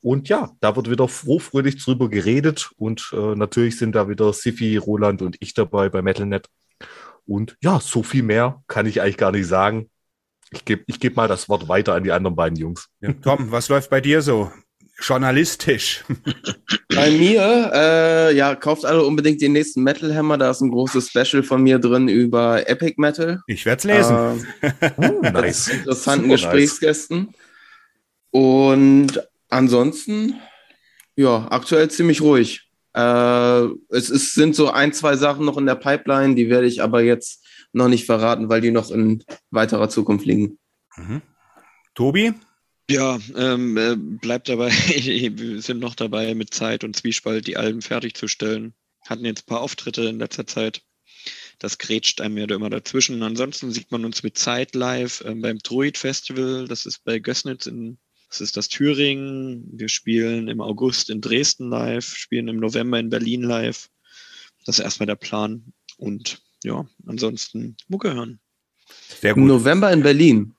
Und 0.02 0.28
ja, 0.28 0.52
da 0.60 0.76
wird 0.76 0.90
wieder 0.90 1.08
froh, 1.08 1.40
fröhlich 1.40 1.82
drüber 1.82 2.10
geredet. 2.10 2.72
Und 2.78 3.14
äh, 3.14 3.36
natürlich 3.36 3.78
sind 3.78 3.96
da 3.96 4.10
wieder 4.10 4.34
Sifi, 4.34 4.76
Roland 4.78 5.22
und 5.22 5.38
ich 5.40 5.54
dabei 5.54 5.90
bei 5.90 6.02
MetalNet. 6.02 6.48
Und 7.26 7.56
ja, 7.62 7.80
so 7.80 8.04
viel 8.04 8.24
mehr 8.24 8.64
kann 8.68 8.86
ich 8.86 9.02
eigentlich 9.02 9.18
gar 9.18 9.32
nicht 9.32 9.48
sagen. 9.48 9.90
Ich 10.54 10.66
gebe 10.66 10.84
ich 10.88 11.00
geb 11.00 11.16
mal 11.16 11.28
das 11.28 11.50
Wort 11.50 11.68
weiter 11.68 11.94
an 11.94 12.04
die 12.04 12.12
anderen 12.12 12.36
beiden 12.36 12.58
Jungs. 12.58 12.90
Ja, 13.02 13.14
Tom, 13.14 13.52
was 13.52 13.70
läuft 13.70 13.90
bei 13.90 14.02
dir 14.02 14.22
so? 14.22 14.52
Journalistisch. 15.02 16.04
Bei 16.96 17.10
mir, 17.10 17.72
äh, 17.74 18.36
ja, 18.36 18.56
kauft 18.56 18.86
alle 18.86 19.04
unbedingt 19.04 19.42
den 19.42 19.54
nächsten 19.54 19.82
Metal 19.82 20.16
Hammer. 20.16 20.38
Da 20.38 20.52
ist 20.52 20.62
ein 20.62 20.70
großes 20.70 21.10
Special 21.10 21.42
von 21.42 21.64
mir 21.64 21.80
drin 21.80 22.08
über 22.08 22.70
Epic 22.70 22.96
Metal. 22.98 23.42
Ich 23.48 23.66
werde 23.66 23.80
es 23.80 23.84
lesen. 23.84 24.48
Äh, 24.62 24.92
oh, 24.98 25.20
nice. 25.22 25.70
Interessanten 25.70 26.26
Super 26.26 26.36
Gesprächsgästen. 26.36 27.18
Nice. 27.18 27.36
Und 28.30 29.28
ansonsten, 29.50 30.40
ja, 31.16 31.48
aktuell 31.50 31.90
ziemlich 31.90 32.22
ruhig. 32.22 32.70
Äh, 32.94 33.64
es 33.90 34.12
ist, 34.12 34.36
sind 34.36 34.56
so 34.56 34.70
ein, 34.70 34.94
zwei 34.94 35.16
Sachen 35.18 35.46
noch 35.46 35.58
in 35.58 35.66
der 35.66 35.76
Pipeline, 35.76 36.36
die 36.36 36.50
werde 36.50 36.68
ich 36.68 36.82
aber 36.84 37.02
jetzt 37.02 37.43
noch 37.74 37.90
nicht 37.90 38.06
verraten, 38.06 38.50
weil 38.50 38.62
die 38.62 38.72
noch 38.72 38.90
in 38.92 39.24
weiterer 39.52 39.90
Zukunft 39.90 40.26
liegen. 40.26 40.58
Mhm. 40.96 41.22
Tobi? 41.96 42.34
Ja, 42.90 43.18
ähm, 43.36 43.78
äh, 43.78 43.96
bleibt 43.96 44.50
dabei, 44.50 44.70
wir 44.72 45.62
sind 45.62 45.80
noch 45.80 45.96
dabei, 45.96 46.36
mit 46.36 46.54
Zeit 46.54 46.84
und 46.84 46.96
Zwiespalt 46.96 47.48
die 47.48 47.58
Alben 47.58 47.82
fertigzustellen. 47.82 48.74
Hatten 49.02 49.26
jetzt 49.26 49.44
ein 49.44 49.48
paar 49.48 49.62
Auftritte 49.62 50.04
in 50.04 50.20
letzter 50.20 50.48
Zeit. 50.48 50.82
das 51.60 51.78
grätscht 51.78 52.20
einem 52.20 52.38
ja 52.38 52.46
immer 52.46 52.70
dazwischen. 52.70 53.24
Ansonsten 53.24 53.72
sieht 53.72 53.92
man 53.92 54.06
uns 54.06 54.24
mit 54.24 54.38
Zeit 54.38 54.76
live 54.76 55.22
äh, 55.22 55.34
beim 55.36 55.60
Druid 55.60 55.98
Festival, 55.98 56.68
das 56.68 56.86
ist 56.86 57.04
bei 57.04 57.20
Gößnitz 57.20 57.66
in 57.66 57.98
das 58.34 58.42
ist 58.42 58.58
das 58.58 58.68
Thüringen. 58.68 59.70
Wir 59.74 59.90
spielen 59.90 60.48
im 60.48 60.60
August 60.60 61.12
in 61.12 61.22
Dresden 61.22 61.70
live, 61.70 62.04
spielen 62.04 62.48
im 62.48 62.58
November 62.58 62.98
in 63.00 63.12
Berlin 63.12 63.44
live. 63.44 63.92
Das 64.66 64.80
ist 64.80 64.84
erstmal 64.84 65.06
der 65.06 65.18
Plan. 65.18 65.72
Und 65.98 66.42
ja, 66.64 66.86
ansonsten 67.06 67.76
Mucke 67.88 68.14
hören. 68.14 68.40
Sehr 69.20 69.34
gut. 69.34 69.44
November 69.44 69.92
in 69.92 70.04
Berlin. 70.04 70.56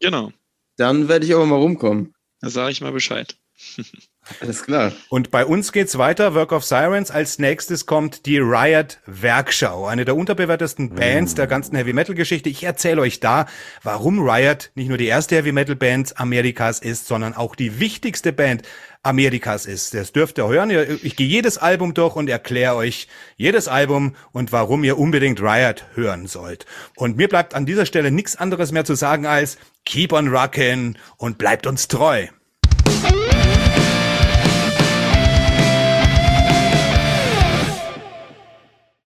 Genau. 0.00 0.32
Dann 0.76 1.08
werde 1.08 1.26
ich 1.26 1.34
aber 1.34 1.46
mal 1.46 1.56
rumkommen. 1.56 2.14
Da 2.40 2.50
sage 2.50 2.72
ich 2.72 2.80
mal 2.80 2.92
Bescheid. 2.92 3.36
Alles 4.40 4.64
klar. 4.64 4.92
Und 5.08 5.30
bei 5.30 5.44
uns 5.44 5.72
geht's 5.72 5.98
weiter. 5.98 6.34
Work 6.34 6.52
of 6.52 6.64
Sirens. 6.64 7.10
Als 7.10 7.38
nächstes 7.38 7.86
kommt 7.86 8.26
die 8.26 8.38
Riot 8.38 8.98
Werkschau. 9.06 9.86
Eine 9.86 10.04
der 10.04 10.16
unterbewertesten 10.16 10.90
Bands 10.90 11.34
mm. 11.34 11.36
der 11.36 11.46
ganzen 11.46 11.76
Heavy 11.76 11.92
Metal 11.92 12.14
Geschichte. 12.14 12.48
Ich 12.48 12.64
erzähle 12.64 13.02
euch 13.02 13.20
da, 13.20 13.46
warum 13.82 14.18
Riot 14.28 14.70
nicht 14.74 14.88
nur 14.88 14.98
die 14.98 15.06
erste 15.06 15.36
Heavy 15.36 15.52
Metal 15.52 15.76
Band 15.76 16.18
Amerikas 16.18 16.80
ist, 16.80 17.06
sondern 17.06 17.34
auch 17.34 17.54
die 17.54 17.78
wichtigste 17.78 18.32
Band 18.32 18.62
Amerikas 19.04 19.66
ist. 19.66 19.94
Das 19.94 20.12
dürft 20.12 20.38
ihr 20.38 20.48
hören. 20.48 20.70
Ich 21.02 21.14
gehe 21.14 21.28
jedes 21.28 21.58
Album 21.58 21.94
durch 21.94 22.16
und 22.16 22.28
erkläre 22.28 22.74
euch 22.74 23.06
jedes 23.36 23.68
Album 23.68 24.16
und 24.32 24.50
warum 24.50 24.82
ihr 24.82 24.98
unbedingt 24.98 25.40
Riot 25.40 25.84
hören 25.94 26.26
sollt. 26.26 26.66
Und 26.96 27.16
mir 27.16 27.28
bleibt 27.28 27.54
an 27.54 27.66
dieser 27.66 27.86
Stelle 27.86 28.10
nichts 28.10 28.34
anderes 28.34 28.72
mehr 28.72 28.84
zu 28.84 28.96
sagen 28.96 29.24
als 29.24 29.58
Keep 29.84 30.12
on 30.12 30.28
rockin' 30.28 30.96
und 31.16 31.38
bleibt 31.38 31.68
uns 31.68 31.86
treu. 31.86 32.26